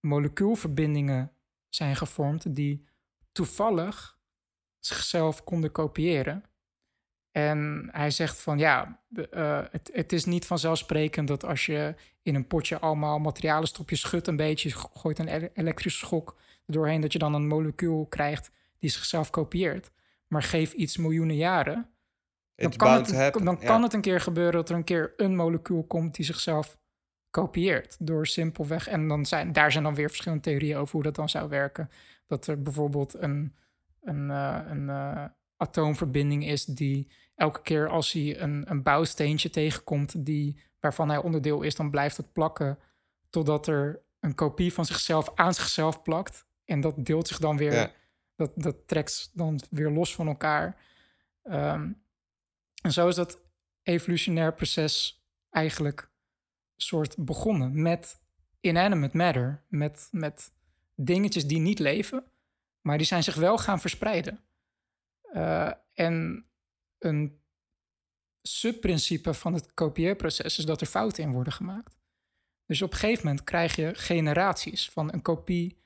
molecuulverbindingen 0.00 1.32
zijn 1.68 1.96
gevormd 1.96 2.54
die 2.54 2.86
toevallig 3.32 4.18
zichzelf 4.78 5.44
konden 5.44 5.72
kopiëren. 5.72 6.44
En 7.30 7.88
hij 7.92 8.10
zegt 8.10 8.40
van 8.40 8.58
ja, 8.58 9.02
eh, 9.30 9.64
het, 9.70 9.90
het 9.92 10.12
is 10.12 10.24
niet 10.24 10.46
vanzelfsprekend 10.46 11.28
dat 11.28 11.44
als 11.44 11.66
je 11.66 11.94
in 12.22 12.34
een 12.34 12.46
potje 12.46 12.78
allemaal 12.78 13.18
materialen 13.18 13.68
stopt, 13.68 13.90
je 13.90 13.96
schudt 13.96 14.26
een 14.26 14.36
beetje, 14.36 14.70
go- 14.70 14.90
gooit 14.94 15.18
een 15.18 15.28
ele- 15.28 15.50
elektrische 15.54 15.98
schok 15.98 16.36
doorheen, 16.66 17.00
dat 17.00 17.12
je 17.12 17.18
dan 17.18 17.34
een 17.34 17.46
molecuul 17.46 18.06
krijgt 18.06 18.50
die 18.78 18.90
zichzelf 18.90 19.30
kopieert. 19.30 19.90
Maar 20.26 20.42
geef 20.42 20.72
iets 20.72 20.96
miljoenen 20.96 21.36
jaren, 21.36 21.90
dan, 22.56 22.76
kan 22.76 22.92
het, 22.92 23.08
dan 23.44 23.56
ja. 23.60 23.66
kan 23.66 23.82
het 23.82 23.92
een 23.92 24.00
keer 24.00 24.20
gebeuren 24.20 24.52
dat 24.52 24.68
er 24.68 24.76
een 24.76 24.84
keer 24.84 25.12
een 25.16 25.36
molecuul 25.36 25.84
komt 25.84 26.14
die 26.14 26.24
zichzelf 26.24 26.78
kopieert. 27.30 27.96
Door 28.00 28.26
simpelweg. 28.26 28.88
En 28.88 29.08
dan 29.08 29.26
zijn, 29.26 29.52
daar 29.52 29.72
zijn 29.72 29.84
dan 29.84 29.94
weer 29.94 30.08
verschillende 30.08 30.42
theorieën 30.42 30.76
over 30.76 30.92
hoe 30.92 31.02
dat 31.02 31.14
dan 31.14 31.28
zou 31.28 31.48
werken. 31.48 31.90
Dat 32.26 32.46
er 32.46 32.62
bijvoorbeeld 32.62 33.14
een, 33.14 33.54
een, 34.00 34.30
eh, 34.30 34.60
een 34.68 34.88
eh, 34.88 35.24
atoomverbinding 35.56 36.46
is 36.46 36.64
die 36.64 37.12
elke 37.34 37.62
keer 37.62 37.88
als 37.88 38.12
hij 38.12 38.40
een, 38.40 38.64
een 38.70 38.82
bouwsteentje 38.82 39.50
tegenkomt 39.50 40.24
die, 40.26 40.60
waarvan 40.80 41.08
hij 41.08 41.18
onderdeel 41.18 41.62
is, 41.62 41.74
dan 41.74 41.90
blijft 41.90 42.16
het 42.16 42.32
plakken 42.32 42.78
totdat 43.30 43.66
er 43.66 44.02
een 44.20 44.34
kopie 44.34 44.72
van 44.72 44.84
zichzelf 44.84 45.32
aan 45.34 45.54
zichzelf 45.54 46.02
plakt. 46.02 46.46
En 46.64 46.80
dat 46.80 46.94
deelt 47.04 47.28
zich 47.28 47.38
dan 47.38 47.56
weer, 47.56 47.72
Ja. 47.72 47.90
dat, 48.36 48.50
dat 48.54 48.76
trekt 48.86 49.30
dan 49.32 49.60
weer 49.70 49.90
los 49.90 50.14
van 50.14 50.26
elkaar. 50.26 50.76
Ehm, 51.42 51.90
en 52.86 52.92
zo 52.92 53.08
is 53.08 53.14
dat 53.14 53.40
evolutionair 53.82 54.54
proces 54.54 55.24
eigenlijk 55.50 56.10
soort 56.76 57.16
begonnen 57.18 57.82
met 57.82 58.20
inanimate 58.60 59.16
matter, 59.16 59.64
met, 59.68 60.08
met 60.10 60.52
dingetjes 60.94 61.46
die 61.46 61.58
niet 61.58 61.78
leven, 61.78 62.24
maar 62.80 62.98
die 62.98 63.06
zijn 63.06 63.22
zich 63.22 63.34
wel 63.34 63.58
gaan 63.58 63.80
verspreiden. 63.80 64.40
Eh, 65.22 65.72
en 65.92 66.46
een 66.98 67.40
subprincipe 68.42 69.34
van 69.34 69.54
het 69.54 69.74
kopieerproces 69.74 70.58
is 70.58 70.64
dat 70.64 70.80
er 70.80 70.86
fouten 70.86 71.22
in 71.22 71.32
worden 71.32 71.52
gemaakt. 71.52 71.96
Dus 72.66 72.82
op 72.82 72.92
een 72.92 72.98
gegeven 72.98 73.26
moment 73.26 73.44
krijg 73.44 73.76
je 73.76 73.94
generaties 73.94 74.90
van 74.90 75.12
een 75.12 75.22
kopie 75.22 75.82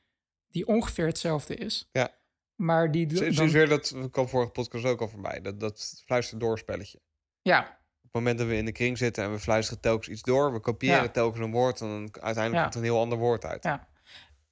die 0.51 0.66
ongeveer 0.66 1.07
hetzelfde 1.07 1.55
is. 1.55 1.88
Ja. 1.92 2.19
Maar 2.61 2.90
die 2.90 3.06
is, 3.06 3.36
dan, 3.36 3.46
is 3.46 3.52
weer 3.52 3.68
dat, 3.68 3.90
we 3.90 4.11
kwam 4.11 4.28
vorige 4.28 4.50
podcast 4.50 4.84
ook 4.84 5.00
al 5.00 5.08
voorbij, 5.08 5.40
dat, 5.40 5.61
dat 5.61 6.02
fluisterdoorspelletje. 6.06 7.00
ja, 7.42 7.61
Op 7.61 8.02
het 8.02 8.12
moment 8.12 8.38
dat 8.38 8.46
we 8.46 8.56
in 8.56 8.64
de 8.64 8.72
kring 8.72 8.98
zitten 8.98 9.24
en 9.24 9.32
we 9.32 9.38
fluisteren 9.38 9.80
telkens 9.82 10.08
iets 10.08 10.22
door, 10.22 10.52
we 10.52 10.61
kopiëren 10.61 11.02
Ja. 11.02 11.08
telkens 11.08 11.44
een 11.44 11.50
woord 11.52 11.80
en 11.80 11.86
dan 11.88 12.22
uiteindelijk 12.22 12.54
Ja. 12.54 12.62
komt 12.62 12.74
er 12.74 12.80
een 12.80 12.86
heel 12.86 13.00
ander 13.00 13.18
woord 13.18 13.44
uit. 13.44 13.62
Ja. 13.64 13.88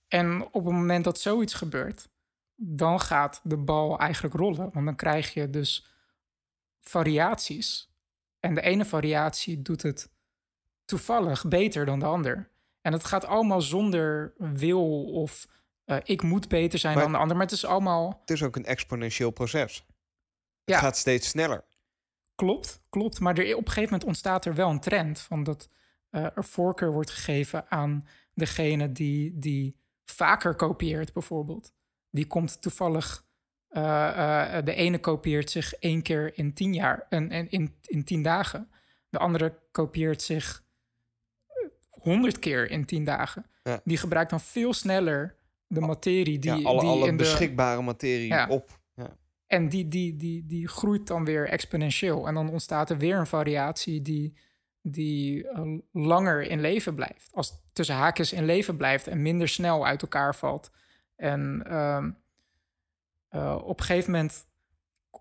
En 0.09 0.43
op 0.43 0.65
het 0.65 0.73
moment 0.75 1.05
dat 1.05 1.21
zoiets 1.21 1.55
gebeurt, 1.55 2.09
dan 2.55 3.01
gaat 3.01 3.41
de 3.43 3.57
bal 3.57 3.99
eigenlijk 3.99 4.35
rollen. 4.35 4.71
Want 4.73 4.85
dan 4.87 4.97
krijg 4.97 5.35
je 5.35 5.51
dus 5.51 5.87
variaties. 6.81 7.91
En 8.41 8.55
de 8.55 8.61
ene 8.61 8.85
variatie 8.85 9.63
doet 9.63 9.83
het 9.83 10.11
toevallig 10.85 11.49
beter 11.49 11.87
dan 11.87 11.99
de 11.99 12.05
ander. 12.07 12.51
En 12.81 12.93
het 12.93 13.05
gaat 13.05 13.25
allemaal 13.25 13.61
zonder 13.61 14.35
wil 14.39 15.05
of 15.05 15.47
eh, 15.89 15.97
ik 16.05 16.23
moet 16.23 16.49
beter 16.49 16.79
zijn 16.79 16.95
Maar- 16.95 17.03
dan 17.03 17.13
de 17.13 17.19
ander. 17.19 17.37
Maar 17.37 17.47
het 17.47 17.55
is 17.55 17.65
allemaal 17.65 18.19
Het 18.21 18.31
is 18.31 18.43
ook 18.43 18.57
een 18.57 18.65
exponentieel 18.65 19.31
proces. 19.31 19.87
Ja. 20.65 20.75
Het 20.75 20.85
gaat 20.85 20.97
steeds 20.97 21.29
sneller. 21.29 21.65
Klopt, 22.35 22.81
klopt. 22.89 23.21
Maar 23.21 23.39
er, 23.39 23.45
op 23.57 23.61
een 23.61 23.67
gegeven 23.73 23.83
moment 23.91 24.05
ontstaat 24.05 24.45
er 24.45 24.55
wel 24.55 24.71
een 24.71 24.81
trend 24.81 25.21
van 25.21 25.43
dat 25.45 25.69
eh, 26.11 26.25
er 26.37 26.45
voorkeur 26.45 26.93
wordt 26.93 27.11
gegeven 27.11 27.71
aan 27.71 28.07
degene 28.35 28.93
die, 28.93 29.39
die 29.39 29.77
vaker 30.05 30.55
kopieert, 30.55 31.13
bijvoorbeeld. 31.13 31.73
Die 32.11 32.27
komt 32.27 32.63
toevallig. 32.63 33.27
eh, 33.69 34.57
de 34.65 34.75
ene 34.75 34.99
kopieert 35.01 35.51
zich 35.51 35.75
één 35.75 36.03
keer 36.03 36.39
in 36.39 36.55
tien 36.55 36.75
jaar 36.75 37.07
en, 37.09 37.31
en 37.31 37.51
in, 37.51 37.75
in 37.83 38.05
tien 38.05 38.23
dagen. 38.23 38.71
De 39.09 39.19
andere 39.19 39.59
kopieert 39.71 40.23
zich 40.23 40.65
honderd 41.91 42.39
keer 42.39 42.71
in 42.71 42.85
tien 42.85 43.05
dagen. 43.05 43.47
Ja. 43.63 43.81
Die 43.85 43.97
gebruikt 43.97 44.31
dan 44.31 44.41
veel 44.41 44.73
sneller 44.73 45.37
de 45.69 45.81
materie 45.81 46.39
die, 46.39 46.51
ja, 46.51 46.63
alle 46.63 46.81
die 46.81 46.89
alle 46.89 47.07
in 47.07 47.17
de, 47.17 47.23
beschikbare 47.23 47.83
materie 47.83 48.27
Ja. 48.29 48.49
op. 48.49 48.79
Ja. 48.95 49.17
en 49.47 49.69
die, 49.69 49.89
die, 49.89 50.17
die, 50.17 50.47
die 50.47 50.69
groeit 50.69 51.07
dan 51.07 51.25
weer 51.25 51.49
exponentieel. 51.49 52.27
En 52.29 52.35
dan 52.35 52.51
ontstaat 52.51 52.91
er 52.91 52.99
weer 52.99 53.17
een 53.17 53.27
variatie 53.27 54.03
die, 54.03 54.37
die 54.83 55.49
eh, 55.49 55.79
langer 55.93 56.43
in 56.43 56.61
leven 56.61 56.95
blijft. 56.95 57.29
Als 57.33 57.63
tussen 57.73 57.95
haakjes 57.95 58.33
in 58.33 58.45
leven 58.45 58.77
blijft 58.77 59.07
en 59.07 59.23
minder 59.23 59.49
snel 59.49 59.87
uit 59.87 60.03
elkaar 60.03 60.35
valt. 60.35 60.71
En 61.17 61.63
ehm, 61.67 62.11
eh, 63.29 63.59
op 63.65 63.79
een 63.81 63.85
gegeven 63.87 64.11
moment 64.11 64.47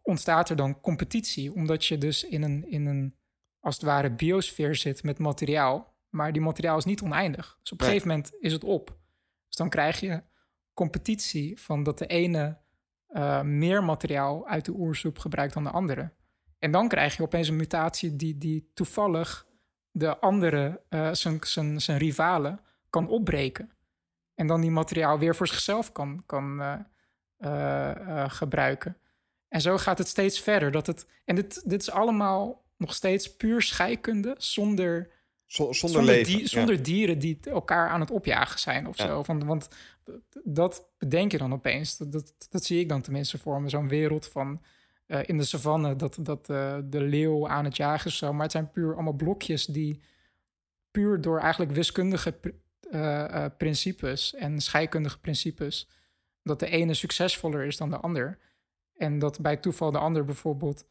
ontstaat 0.01 0.49
er 0.49 0.55
dan 0.55 0.81
competitie. 0.81 1.53
Omdat 1.53 1.85
je 1.85 1.97
dus 1.97 2.23
in 2.23 2.43
een, 2.43 2.69
in 2.71 2.85
een 2.85 3.15
als 3.59 3.75
het 3.75 3.83
ware, 3.85 4.09
biosfeer 4.11 4.75
zit 4.75 5.03
met 5.03 5.19
materiaal. 5.19 5.95
Maar 6.09 6.31
die 6.33 6.41
materiaal 6.41 6.77
is 6.77 6.85
niet 6.85 7.01
oneindig. 7.01 7.57
Dus 7.61 7.71
op 7.71 7.79
een 7.81 7.85
Nee. 7.87 7.95
gegeven 7.95 8.15
moment 8.15 8.33
is 8.39 8.51
het 8.53 8.63
op. 8.63 8.97
Dus 9.47 9.55
dan 9.55 9.69
krijg 9.69 9.99
je 9.99 10.21
competitie 10.77 11.59
van 11.61 11.83
dat 11.83 11.97
de 11.97 12.07
ene 12.07 12.57
eh, 13.07 13.41
meer 13.41 13.83
materiaal 13.83 14.47
uit 14.47 14.65
de 14.65 14.71
oersoep 14.71 15.17
gebruikt 15.19 15.53
dan 15.53 15.63
de 15.63 15.69
andere. 15.69 16.11
En 16.59 16.71
dan 16.71 16.87
krijg 16.87 17.17
je 17.17 17.23
opeens 17.23 17.47
een 17.47 17.55
mutatie 17.55 18.15
die, 18.15 18.37
die 18.37 18.71
toevallig 18.73 19.45
de 19.91 20.17
andere, 20.19 20.81
eh, 20.89 21.13
zijn, 21.13 21.37
zijn, 21.41 21.81
zijn 21.81 21.97
rivalen, 21.97 22.59
kan 22.89 23.07
opbreken. 23.07 23.71
En 24.35 24.47
dan 24.47 24.61
die 24.61 24.71
materiaal 24.71 25.19
weer 25.19 25.35
voor 25.35 25.47
zichzelf 25.47 25.91
kan, 25.91 26.23
kan 26.25 26.61
eh, 27.37 28.25
gebruiken. 28.29 28.97
En 29.47 29.61
zo 29.61 29.77
gaat 29.77 29.97
het 29.97 30.07
steeds 30.07 30.39
verder. 30.41 30.71
Dat 30.71 30.87
het, 30.87 31.07
en 31.25 31.35
dit, 31.35 31.69
dit 31.69 31.81
is 31.81 31.91
allemaal 31.91 32.65
nog 32.77 32.93
steeds 32.93 33.35
puur 33.35 33.61
scheikunde, 33.61 34.35
zonder 34.37 35.11
Zo- 35.45 35.71
zonder, 35.73 35.75
zonder, 35.75 36.03
leven. 36.03 36.31
die- 36.33 36.41
ja. 36.41 36.47
zonder 36.47 36.83
dieren 36.83 37.19
die 37.19 37.39
elkaar 37.43 37.89
aan 37.89 37.99
het 37.99 38.11
opjagen 38.11 38.59
zijn 38.59 38.87
of 38.87 38.97
Ja. 38.97 39.05
zo. 39.07 39.23
Want, 39.25 39.43
want 39.43 39.67
dat 40.43 40.89
bedenk 40.97 41.31
je 41.31 41.37
dan 41.37 41.53
opeens. 41.53 41.97
Dat, 41.97 42.33
dat, 42.49 42.63
zie 42.63 42.79
ik 42.79 42.89
dan 42.89 43.01
tenminste 43.01 43.37
voor 43.37 43.61
me. 43.61 43.69
Zo'n 43.69 43.87
wereld 43.87 44.27
van 44.27 44.61
eh, 45.05 45.19
in 45.25 45.37
de 45.37 45.43
savanne 45.43 45.95
dat, 45.95 46.17
dat 46.21 46.49
eh, 46.49 46.77
de 46.83 47.01
leeuw 47.01 47.47
aan 47.47 47.65
het 47.65 47.77
jagen 47.77 48.09
is. 48.09 48.17
Zo. 48.17 48.33
Maar 48.33 48.43
het 48.43 48.51
zijn 48.51 48.71
puur 48.71 48.93
allemaal 48.93 49.13
blokjes 49.13 49.65
die 49.65 50.01
puur 50.91 51.21
door 51.21 51.39
eigenlijk 51.39 51.71
wiskundige 51.71 52.39
eh, 52.91 53.45
principes 53.57 54.33
en 54.33 54.61
scheikundige 54.61 55.19
principes... 55.19 55.89
dat 56.43 56.59
de 56.59 56.69
ene 56.69 56.93
succesvoller 56.93 57.65
is 57.65 57.77
dan 57.77 57.89
de 57.89 57.97
ander. 57.97 58.39
En 58.95 59.19
dat 59.19 59.41
bij 59.41 59.57
toeval 59.57 59.91
de 59.91 59.97
ander 59.97 60.23
bijvoorbeeld 60.23 60.85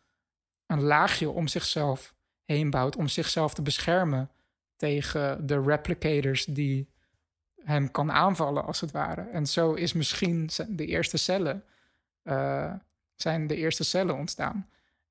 een 0.67 0.83
laagje 0.83 1.31
om 1.31 1.49
zichzelf 1.49 2.15
heen 2.45 2.71
bouwt... 2.71 2.97
om 2.97 3.09
zichzelf 3.09 3.55
te 3.55 3.63
beschermen 3.63 4.31
tegen 4.77 5.47
de 5.47 5.61
replicators 5.61 6.45
die 6.45 6.95
hem 7.67 7.91
kan 7.91 8.13
aanvallen, 8.13 8.65
als 8.65 8.81
het 8.81 8.91
ware. 8.91 9.23
En 9.23 9.47
zo 9.47 9.73
is 9.73 9.93
misschien 9.93 10.49
de 10.69 10.87
eerste 10.87 11.17
cellen, 11.17 11.65
eh, 12.23 12.73
zijn 13.15 13.47
de 13.47 13.57
eerste 13.57 13.85
cellen 13.85 14.17
ontstaan. 14.17 14.69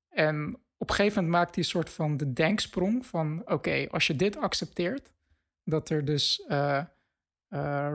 En 0.08 0.58
op 0.76 0.88
een 0.88 0.94
gegeven 0.94 1.22
moment 1.22 1.40
maakt 1.40 1.54
hij 1.54 1.64
een 1.64 1.70
soort 1.70 1.90
van 1.90 2.16
de 2.16 2.32
denksprong 2.32 3.06
van... 3.06 3.42
oké, 3.44 3.86
als 3.90 4.06
je 4.06 4.16
dit 4.16 4.36
accepteert, 4.36 5.12
dat 5.64 5.88
er 5.88 6.04
dus 6.04 6.44
eh, 6.48 6.84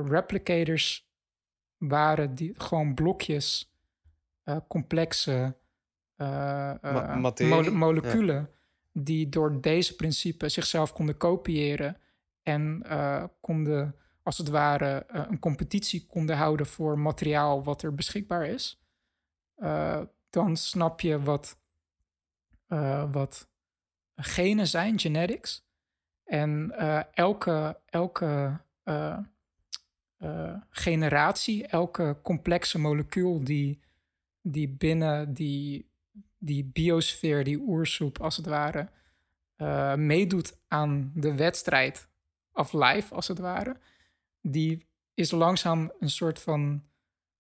replicators 0.05 1.09
waren... 1.78 2.36
die 2.36 2.53
gewoon 2.57 2.93
blokjes, 2.93 3.76
complexe 4.68 5.55
moleculen... 7.72 8.49
die 8.91 9.30
door 9.30 9.62
deze 9.62 9.95
principes 9.95 10.53
zichzelf 10.53 10.93
konden 10.93 11.18
kopiëren... 11.18 11.97
en 12.43 12.84
konden, 13.39 13.95
als 14.24 14.38
het 14.38 14.50
ware, 14.50 15.06
eh, 15.06 15.26
een 15.30 15.40
competitie 15.40 16.06
konden 16.06 16.38
houden... 16.38 16.66
voor 16.66 17.00
materiaal 17.00 17.64
wat 17.64 17.82
er 17.82 17.96
beschikbaar 17.96 18.46
is... 18.46 18.82
eh, 19.56 20.02
dan 20.30 20.58
snap 20.58 21.02
je 21.02 21.22
wat, 21.22 21.60
eh, 22.68 23.12
wat 23.12 23.50
genen 24.16 24.68
zijn, 24.68 25.00
genetics. 25.00 25.70
En 26.24 26.72
elke, 27.14 27.80
elke 27.86 28.60
generatie, 30.70 31.68
elke 31.68 32.20
complexe 32.24 32.80
molecuul 32.80 33.44
die, 33.44 33.82
die 34.42 34.70
binnen 34.70 35.34
die, 35.34 35.90
die 36.38 36.64
biosfeer, 36.64 37.44
die 37.44 37.60
oersoep 37.60 38.22
als 38.22 38.38
het 38.38 38.46
ware, 38.46 38.90
meedoet 39.98 40.58
aan 40.68 41.12
de 41.16 41.36
wedstrijd 41.36 42.08
of 42.54 42.74
life 42.74 43.16
als 43.16 43.28
het 43.28 43.40
ware, 43.40 43.78
die 44.42 44.88
is 45.14 45.32
langzaam 45.32 45.92
een 46.00 46.10
soort 46.10 46.39
van 46.42 46.84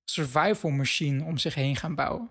survival 0.03 0.69
machine 0.71 1.23
om 1.23 1.37
zich 1.37 1.55
heen 1.55 1.75
gaan 1.75 1.95
bouwen. 1.95 2.29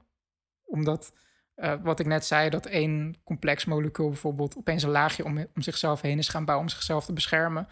Omdat, 0.65 1.13
eh, 1.55 1.75
wat 1.83 2.01
ik 2.01 2.07
net 2.07 2.25
zei, 2.27 2.51
dat 2.51 2.67
één 2.67 3.17
complex 3.25 3.65
molecuul 3.65 4.09
bijvoorbeeld 4.09 4.57
opeens 4.57 4.83
een 4.83 4.91
laagje 4.91 5.25
om, 5.25 5.39
om 5.55 5.63
zichzelf 5.63 6.01
heen 6.01 6.19
is 6.19 6.29
gaan 6.29 6.45
bouwen 6.45 6.67
om 6.69 6.73
zichzelf 6.73 7.05
te 7.05 7.13
beschermen. 7.13 7.69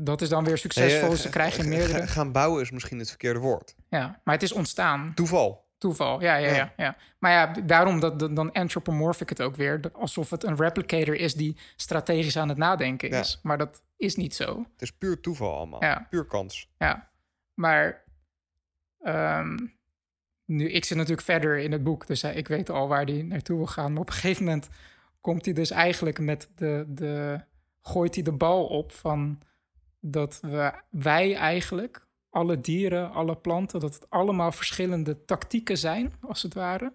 Dat 0.00 0.20
is 0.20 0.28
dan 0.28 0.44
weer 0.44 0.58
succesvol, 0.58 1.10
dus 1.10 1.22
dan 1.22 1.32
eh, 1.64 1.66
meerdere. 1.70 1.98
ga- 1.98 2.06
Gaan 2.06 2.32
bouwen 2.32 2.62
is 2.62 2.70
misschien 2.70 2.98
het 2.98 3.08
verkeerde 3.08 3.38
woord. 3.38 3.74
Ja, 3.88 4.20
maar 4.24 4.34
het 4.34 4.42
is 4.42 4.52
ontstaan. 4.52 5.12
Toeval. 5.14 5.70
Toeval, 5.82 6.20
ja, 6.20 6.36
ja, 6.36 6.54
ja. 6.54 6.72
Ja. 6.76 6.96
Maar 7.18 7.32
ja, 7.32 7.46
daarom 7.62 8.00
dat, 8.00 8.18
dan 8.18 8.52
anthropomorph 8.52 9.20
ik 9.20 9.28
het 9.28 9.42
ook 9.42 9.56
weer. 9.56 9.80
Alsof 9.92 10.30
het 10.30 10.44
een 10.44 10.56
replicator 10.56 11.14
is 11.14 11.34
die 11.34 11.56
strategisch 11.76 12.36
aan 12.36 12.48
het 12.48 12.58
nadenken 12.58 13.08
Ja. 13.10 13.18
is. 13.20 13.40
Maar 13.42 13.58
dat 13.58 13.82
is 13.96 14.16
niet 14.16 14.34
zo. 14.34 14.58
Het 14.72 14.82
is 14.82 14.92
puur 14.92 15.20
toeval 15.20 15.56
allemaal. 15.56 15.82
Ja. 15.84 16.06
Puur 16.10 16.24
kans. 16.24 16.68
Ja, 16.78 17.10
maar 17.54 18.04
ehm, 19.00 19.56
nu, 20.44 20.70
ik 20.70 20.84
zit 20.84 20.96
natuurlijk 20.96 21.26
verder 21.26 21.58
in 21.58 21.72
het 21.72 21.82
boek, 21.82 22.06
dus 22.06 22.22
eh, 22.22 22.36
ik 22.36 22.48
weet 22.48 22.70
al 22.70 22.88
waar 22.88 23.04
hij 23.04 23.22
naartoe 23.22 23.56
wil 23.56 23.66
gaan. 23.66 23.92
Maar 23.92 24.00
op 24.00 24.08
een 24.08 24.14
gegeven 24.14 24.44
moment 24.44 24.68
komt 25.20 25.44
hij 25.44 25.54
dus 25.54 25.70
eigenlijk 25.70 26.18
met 26.20 26.48
de, 26.54 26.84
de 26.88 27.40
gooit 27.80 28.14
hij 28.14 28.24
de 28.24 28.32
bal 28.32 28.66
op 28.66 28.92
van 28.92 29.40
dat 30.00 30.38
we, 30.42 30.72
wij 30.90 31.34
eigenlijk, 31.36 32.06
alle 32.32 32.60
dieren, 32.60 33.10
alle 33.12 33.36
planten, 33.36 33.80
dat 33.80 33.94
het 33.94 34.10
allemaal 34.10 34.52
verschillende 34.52 35.24
tactieken 35.24 35.78
zijn, 35.78 36.12
als 36.20 36.42
het 36.42 36.54
ware. 36.54 36.92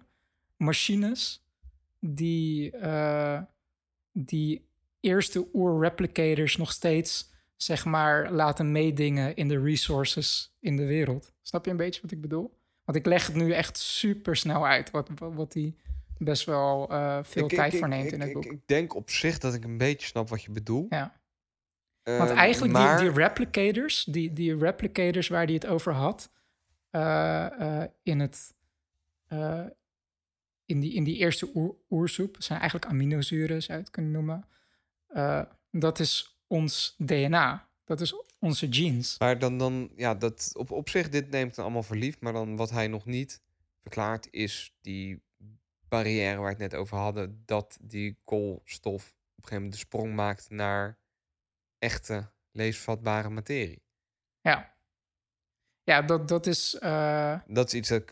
Machines 0.56 1.46
die, 2.00 2.70
eh, 2.70 3.40
die 4.12 4.68
eerste 5.00 5.48
oer-replicators 5.54 6.56
nog 6.56 6.72
steeds 6.72 7.32
zeg 7.56 7.84
maar, 7.84 8.32
laten 8.32 8.72
meedingen 8.72 9.36
in 9.36 9.48
de 9.48 9.60
resources 9.62 10.56
in 10.60 10.76
de 10.76 10.86
wereld. 10.86 11.32
Snap 11.42 11.64
je 11.64 11.70
een 11.70 11.76
beetje 11.76 12.02
wat 12.02 12.10
ik 12.10 12.20
bedoel? 12.20 12.56
Want 12.84 12.98
ik 12.98 13.06
leg 13.06 13.26
het 13.26 13.36
nu 13.36 13.52
echt 13.52 13.78
super 13.78 14.36
snel 14.36 14.66
uit, 14.66 14.90
wat, 14.90 15.08
wat, 15.14 15.34
wat 15.34 15.54
hij 15.54 15.74
best 16.18 16.44
wel 16.44 16.88
eh, 16.90 17.18
veel 17.22 17.44
Ik- 17.44 17.54
tijd 17.54 17.72
ik- 17.72 17.78
voor 17.78 17.88
neemt 17.88 18.06
ik- 18.06 18.12
in 18.12 18.20
het 18.20 18.32
boek. 18.32 18.44
Ik 18.44 18.60
denk 18.66 18.94
op 18.94 19.10
zich 19.10 19.38
dat 19.38 19.54
ik 19.54 19.64
een 19.64 19.78
beetje 19.78 20.06
snap 20.06 20.28
wat 20.28 20.42
je 20.42 20.50
bedoelt. 20.50 20.90
ja. 20.90 21.17
Want 22.16 22.30
Ehm, 22.30 22.38
eigenlijk 22.38 22.72
maar, 22.72 22.98
die, 22.98 23.08
die 23.08 23.18
replicators, 23.18 24.04
die, 24.04 24.32
die 24.32 24.58
replicators 24.58 25.28
waar 25.28 25.44
hij 25.44 25.54
het 25.54 25.66
over 25.66 25.92
had, 25.92 26.30
eh, 26.90 27.82
eh, 27.82 27.88
in, 28.02 28.20
het, 28.20 28.54
eh, 29.26 29.64
in, 30.64 30.80
die, 30.80 30.92
in 30.92 31.04
die 31.04 31.16
eerste 31.16 31.50
oer, 31.54 31.74
oersoep, 31.90 32.36
zijn 32.38 32.60
eigenlijk 32.60 32.90
aminozuren, 32.90 33.62
zou 33.62 33.78
je 33.78 33.84
het 33.84 33.92
kunnen 33.92 34.10
noemen. 34.10 34.46
Dat 35.70 35.98
is 35.98 36.38
ons 36.46 36.94
DNA, 36.98 37.68
dat 37.84 38.00
is 38.00 38.22
onze 38.38 38.66
genes. 38.70 39.18
Maar 39.18 39.38
dan, 39.38 39.58
dan 39.58 39.90
ja, 39.96 40.14
dat 40.14 40.52
op, 40.56 40.70
op 40.70 40.88
zich, 40.88 41.08
dit 41.08 41.30
neemt 41.30 41.54
dan 41.54 41.64
allemaal 41.64 41.82
verliefd. 41.82 42.20
Maar 42.20 42.32
dan 42.32 42.56
wat 42.56 42.70
hij 42.70 42.88
nog 42.88 43.04
niet 43.04 43.42
verklaart, 43.82 44.28
is 44.30 44.74
die 44.80 45.22
barrière 45.88 46.36
waar 46.36 46.56
we 46.56 46.62
het 46.62 46.72
net 46.72 46.80
over 46.80 46.96
hadden. 46.96 47.42
Dat 47.44 47.78
die 47.80 48.18
koolstof 48.24 49.02
op 49.02 49.44
een 49.44 49.48
gegeven 49.48 49.54
moment 49.54 49.72
de 49.72 49.78
sprong 49.78 50.14
maakt 50.14 50.50
naar 50.50 50.98
echte 51.78 52.30
leesvatbare 52.52 53.28
materie. 53.28 53.82
Ja, 54.40 54.74
ja 55.82 56.02
dat, 56.02 56.28
dat 56.28 56.46
is. 56.46 56.74
eh, 56.74 57.40
Dat 57.46 57.66
is 57.66 57.74
iets 57.74 57.88
dat 57.88 58.02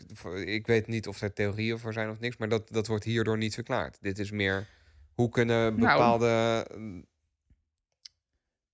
ik, 0.45 0.67
weet 0.67 0.87
niet 0.87 1.07
of 1.07 1.21
er 1.21 1.33
theorieën 1.33 1.79
voor 1.79 1.93
zijn 1.93 2.09
of 2.09 2.19
niks, 2.19 2.37
maar 2.37 2.49
dat, 2.49 2.69
dat 2.69 2.87
wordt 2.87 3.03
hierdoor 3.03 3.37
niet 3.37 3.53
verklaard. 3.53 3.97
Dit 4.01 4.19
is 4.19 4.31
meer 4.31 4.67
hoe 5.13 5.29
kunnen 5.29 5.79
Nou, 5.79 5.79
bepaalde. 5.79 6.65
mm, 6.75 7.05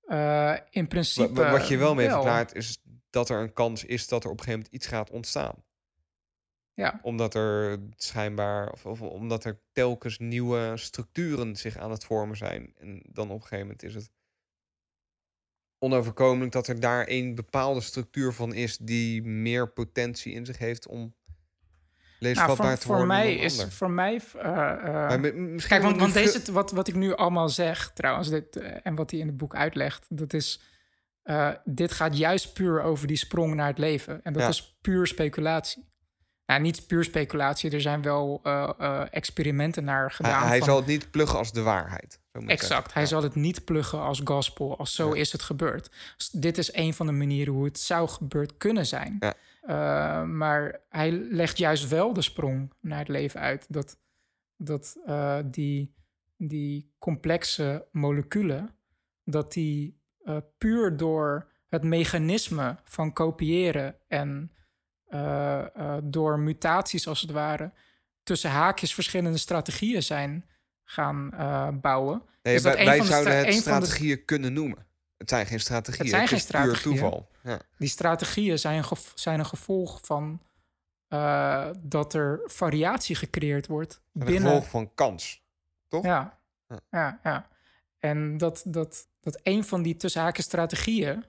eh, 0.06 0.58
in 0.70 0.88
principe. 0.88 1.34
wa- 1.34 1.52
wat 1.52 1.68
je 1.68 1.78
wel 1.78 1.96
mee 1.96 2.08
wel. 2.08 2.16
verklaart 2.16 2.54
is 2.56 2.82
dat 3.10 3.30
er 3.30 3.40
een 3.42 3.54
kans 3.54 3.84
is 3.86 4.08
dat 4.08 4.24
er 4.24 4.30
op 4.30 4.38
een 4.38 4.44
gegeven 4.44 4.60
moment 4.66 4.76
iets 4.84 4.88
gaat 4.94 5.10
ontstaan. 5.10 5.64
Ja, 6.76 7.00
Omdat 7.02 7.34
er 7.36 7.80
schijnbaar, 7.96 8.72
of, 8.72 8.86
of 8.86 9.02
omdat 9.02 9.44
er 9.46 9.60
telkens 9.72 10.18
nieuwe 10.20 10.78
structuren 10.78 11.56
zich 11.56 11.78
aan 11.78 11.92
het 11.92 12.04
vormen 12.04 12.38
zijn. 12.38 12.74
En 12.78 13.02
dan 13.10 13.28
op 13.30 13.36
een 13.36 13.42
gegeven 13.42 13.60
moment 13.60 13.84
is 13.84 13.96
het 13.96 14.12
onoverkomelijk 15.84 16.52
dat 16.52 16.68
er 16.68 16.80
daar 16.80 17.06
een 17.08 17.36
bepaalde 17.36 17.82
structuur 17.82 18.34
van 18.34 18.54
is 18.54 18.78
die 18.78 19.24
meer 19.24 19.70
potentie 19.70 20.34
in 20.34 20.46
zich 20.46 20.58
heeft 20.58 20.88
om 20.88 21.00
nou, 21.00 21.12
levensvatbaar 22.20 22.68
voor, 22.68 22.76
te 22.78 22.82
voor 22.86 22.96
worden. 22.96 23.16
mij 23.16 23.36
dan 23.36 23.44
is 23.44 23.60
ander. 23.60 23.72
voor 23.74 23.92
mij. 23.92 24.22
misschien 25.22 25.58
Kijk, 25.68 25.82
want, 25.84 25.98
want 26.00 26.14
deze, 26.14 26.52
wat, 26.52 26.72
wat 26.72 26.88
ik 26.88 26.96
nu 26.96 27.16
allemaal 27.16 27.50
zeg, 27.50 27.92
trouwens, 27.94 28.30
dit, 28.30 28.56
eh, 28.56 28.76
en 28.84 28.96
wat 28.96 29.12
hij 29.12 29.20
in 29.20 29.28
het 29.28 29.38
boek 29.38 29.56
uitlegt, 29.56 30.06
dat 30.10 30.34
is. 30.34 30.62
eh, 31.24 31.50
dit 31.64 31.92
gaat 31.92 32.18
juist 32.18 32.54
puur 32.54 32.82
over 32.82 33.08
die 33.08 33.18
sprong 33.18 33.56
naar 33.56 33.68
het 33.68 33.78
leven. 33.78 34.24
En 34.24 34.34
dat 34.34 34.42
Ja. 34.42 34.48
is 34.48 34.78
puur 34.82 35.08
speculatie. 35.08 35.92
Nou, 36.46 36.62
niet 36.62 36.88
puur 36.88 37.04
speculatie, 37.04 37.72
er 37.72 37.82
zijn 37.82 38.02
wel 38.02 38.40
eh, 38.44 39.06
experimenten 39.12 39.84
naar 39.84 40.00
hij, 40.06 40.10
gedaan. 40.10 40.48
hij 40.48 40.58
van- 40.58 40.68
zal 40.68 40.78
het 40.78 40.86
niet 40.86 41.12
pluggen 41.12 41.38
als 41.38 41.52
de 41.52 41.62
waarheid. 41.62 42.20
Exact, 42.42 42.94
hij 42.94 43.02
Ja. 43.02 43.08
zal 43.08 43.24
het 43.24 43.36
niet 43.36 43.66
pluggen 43.66 44.00
als 44.00 44.22
gospel, 44.24 44.78
als 44.78 44.96
zo 44.96 45.10
Ja. 45.10 45.22
is 45.22 45.32
het 45.32 45.42
gebeurd. 45.42 45.90
Dit 46.32 46.58
is 46.58 46.74
een 46.74 46.94
van 46.94 47.06
de 47.06 47.12
manieren 47.12 47.54
hoe 47.54 47.66
het 47.66 47.80
zou 47.80 48.10
gebeurd 48.10 48.58
kunnen 48.58 48.86
zijn. 48.86 49.18
Ja. 49.20 49.34
Eh, 49.62 50.24
maar 50.28 50.82
hij 50.90 51.12
legt 51.12 51.58
juist 51.58 51.88
wel 51.88 52.14
de 52.14 52.22
sprong 52.22 52.74
naar 52.80 53.00
het 53.00 53.08
leven 53.08 53.40
uit. 53.40 53.66
Dat, 53.70 53.98
dat 54.58 54.98
eh, 55.06 55.40
die, 55.46 55.94
die 56.38 56.94
complexe 57.00 57.88
moleculen, 57.92 58.76
dat 59.24 59.54
die 59.54 60.02
eh, 60.24 60.38
puur 60.58 60.98
door 60.98 61.52
het 61.70 61.84
mechanisme 61.84 62.78
van 62.84 63.14
kopiëren 63.14 63.96
en 64.08 64.52
door 66.04 66.40
mutaties 66.40 67.08
als 67.08 67.22
het 67.22 67.32
ware, 67.32 67.72
tussen 68.24 68.50
haakjes 68.50 68.94
verschillende 68.94 69.38
strategieën 69.38 70.04
zijn 70.04 70.50
gaan 70.84 71.34
eh, 71.34 71.68
bouwen. 71.82 72.22
Nee, 72.42 72.56
is 72.56 72.62
dat 72.62 72.76
wij 72.76 72.98
van 72.98 73.06
de 73.06 73.12
zouden 73.12 73.38
het 73.38 73.46
de- 73.46 73.52
strategieën 73.62 74.26
kunnen 74.26 74.54
noemen. 74.54 74.86
Het 75.18 75.30
zijn 75.30 75.46
geen 75.46 75.60
strategieën. 75.60 76.10
zijn 76.10 76.22
het 76.22 76.30
geen 76.30 76.40
is 76.40 76.46
puur 76.46 76.82
toeval. 76.82 77.30
Ja. 77.44 77.60
Die 77.78 77.88
strategieën 77.88 78.60
zijn 78.60 78.84
zijn 79.16 79.40
een 79.40 79.46
gevolg 79.46 80.00
van 80.04 80.42
eh, 81.08 81.70
dat 81.80 82.14
er 82.14 82.42
variatie 82.46 83.16
gecreëerd 83.16 83.68
wordt 83.68 84.02
Een 84.14 84.26
binnen. 84.26 84.42
gevolg 84.44 84.70
van 84.70 84.94
kans. 84.96 85.44
Toch? 85.88 86.04
Ja, 86.06 86.40
Ja. 86.68 86.80
ja, 86.92 87.20
ja. 87.24 87.48
En 88.00 88.38
dat, 88.38 88.64
dat, 88.68 89.08
dat 89.20 89.40
een 89.44 89.64
van 89.64 89.82
die 89.82 89.96
tussenhaken 89.96 90.44
strategieën 90.44 91.26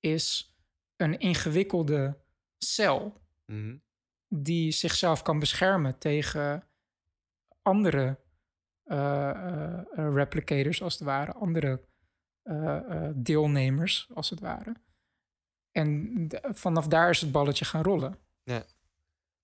is 0.00 0.56
een 0.96 1.18
ingewikkelde 1.18 2.16
cel 2.58 3.20
Mhm. 3.46 3.76
die 4.28 4.72
zichzelf 4.72 5.22
kan 5.22 5.38
beschermen 5.38 5.98
tegen 5.98 6.64
andere 7.62 8.18
replicators, 10.12 10.82
als 10.82 10.92
het 10.94 11.02
ware, 11.02 11.32
andere 11.32 11.80
eh, 12.42 12.76
eh, 12.76 13.12
deelnemers, 13.14 14.08
als 14.14 14.30
het 14.30 14.40
ware. 14.40 14.74
En 15.72 16.26
vanaf 16.42 16.86
daar 16.86 17.10
is 17.10 17.20
het 17.20 17.32
balletje 17.32 17.64
gaan 17.64 17.82
rollen. 17.82 18.18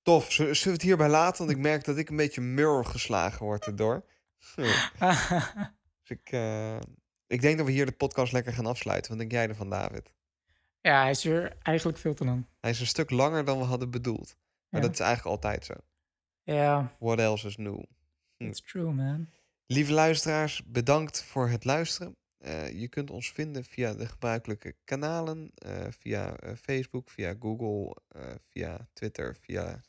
Tof. 0.02 0.32
Zullen 0.32 0.52
we 0.62 0.70
het 0.70 0.82
hierbij 0.82 1.08
laten? 1.08 1.38
Want 1.46 1.56
ik 1.56 1.62
merk 1.62 1.84
dat 1.84 1.96
ik 1.96 2.08
een 2.08 2.16
beetje 2.16 2.40
mur 2.40 2.84
geslagen 2.84 3.46
word 3.46 3.66
erdoor. 3.66 4.04
Dus 6.06 6.18
ik, 6.18 6.28
eh, 6.30 6.76
ik 7.26 7.40
denk 7.40 7.56
dat 7.56 7.66
we 7.66 7.72
hier 7.72 7.86
de 7.86 7.92
podcast 7.92 8.32
lekker 8.32 8.52
gaan 8.52 8.66
afsluiten. 8.66 9.10
Wat 9.10 9.18
denk 9.20 9.32
jij 9.32 9.48
ervan, 9.48 9.70
David? 9.70 10.12
ja, 10.80 11.00
hij 11.00 11.10
is 11.10 11.24
weer 11.24 11.56
eigenlijk 11.62 11.98
veel 11.98 12.14
te 12.14 12.24
lang. 12.24 12.46
Hij 12.60 12.70
is 12.70 12.80
een 12.80 12.86
stuk 12.86 13.10
langer 13.10 13.44
dan 13.44 13.58
we 13.58 13.64
hadden 13.64 13.90
bedoeld. 13.90 14.36
Maar 14.68 14.80
Ja. 14.80 14.86
dat 14.86 14.94
is 14.96 15.00
eigenlijk 15.04 15.36
altijd 15.36 15.64
zo. 15.64 15.74
Ja, 16.42 16.94
What 16.98 17.18
else 17.18 17.46
is 17.46 17.56
new? 17.56 17.82
It's 18.36 18.60
true, 18.60 18.92
man. 18.92 19.28
Lieve 19.66 19.92
luisteraars, 19.92 20.64
bedankt 20.64 21.24
voor 21.24 21.48
het 21.48 21.64
luisteren. 21.64 22.16
Eh, 22.44 22.80
je 22.80 22.88
kunt 22.88 23.10
ons 23.10 23.32
vinden 23.32 23.64
via 23.64 23.94
de 23.94 24.06
gebruikelijke 24.06 24.76
kanalen. 24.84 25.50
eh, 25.54 25.86
via 25.98 26.36
eh, 26.36 26.54
Facebook, 26.56 27.10
via 27.10 27.34
Google, 27.40 27.96
via 28.48 28.88
Twitter, 28.92 29.36
via 29.40 29.80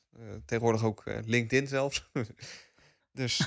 tegenwoordig 0.46 0.84
ook 0.84 1.04
LinkedIn 1.06 1.68
zelfs. 1.68 2.10
dus 3.12 3.38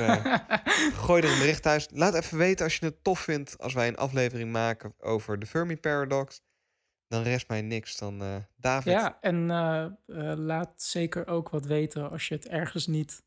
gooi 1.04 1.22
er 1.22 1.32
een 1.32 1.38
bericht 1.38 1.62
thuis. 1.62 1.88
Laat 1.90 2.14
even 2.14 2.38
weten 2.38 2.64
als 2.64 2.76
je 2.76 2.86
het 2.86 3.04
tof 3.04 3.20
vindt 3.20 3.58
als 3.58 3.74
wij 3.74 3.88
een 3.88 3.96
aflevering 3.96 4.52
maken 4.52 4.94
over 4.98 5.38
de 5.38 5.46
Fermi 5.46 5.76
Paradox. 5.76 6.40
Dan 7.06 7.22
rest 7.22 7.48
mij 7.48 7.62
niks 7.62 7.96
dan 7.96 8.46
David. 8.56 8.92
Ja, 8.92 9.20
en 9.20 9.46
laat 10.36 10.82
zeker 10.82 11.26
ook 11.26 11.48
wat 11.48 11.66
weten 11.66 12.10
als 12.10 12.28
je 12.28 12.34
het 12.34 12.48
ergens 12.48 12.86
niet 12.86 13.22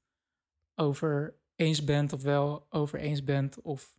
over 0.76 1.41
eens 1.62 1.84
bent 1.84 2.14
of 2.14 2.22
wel 2.22 2.66
over 2.70 3.00
eens 3.00 3.24
bent. 3.24 3.62
Of 3.62 3.94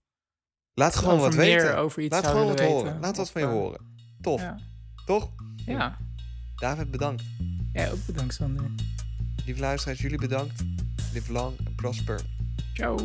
Laat 0.74 0.96
gewoon 0.96 1.18
wat 1.18 1.34
meer 1.36 1.62
weten. 1.62 1.76
over 1.76 2.02
iets 2.02 2.14
Laat 2.14 2.26
gewoon 2.26 2.46
wat 2.46 2.60
horen. 2.60 3.00
Laat 3.00 3.16
wat 3.16 3.30
van 3.30 3.40
je 3.40 3.46
horen. 3.46 3.80
Tof, 4.20 4.40
Ja, 4.40 4.58
toch? 5.06 5.30
ja. 5.66 5.98
David, 6.56 6.90
bedankt. 6.90 7.22
ja, 7.72 7.90
ook 7.90 8.06
bedankt 8.06 8.34
Sander. 8.34 8.70
Lieve 9.44 9.60
luisteraars, 9.60 10.00
jullie 10.00 10.18
bedankt. 10.18 10.62
Live 11.12 11.32
long 11.32 11.58
and 11.66 11.76
prosper. 11.76 12.20
Ciao. 12.74 12.96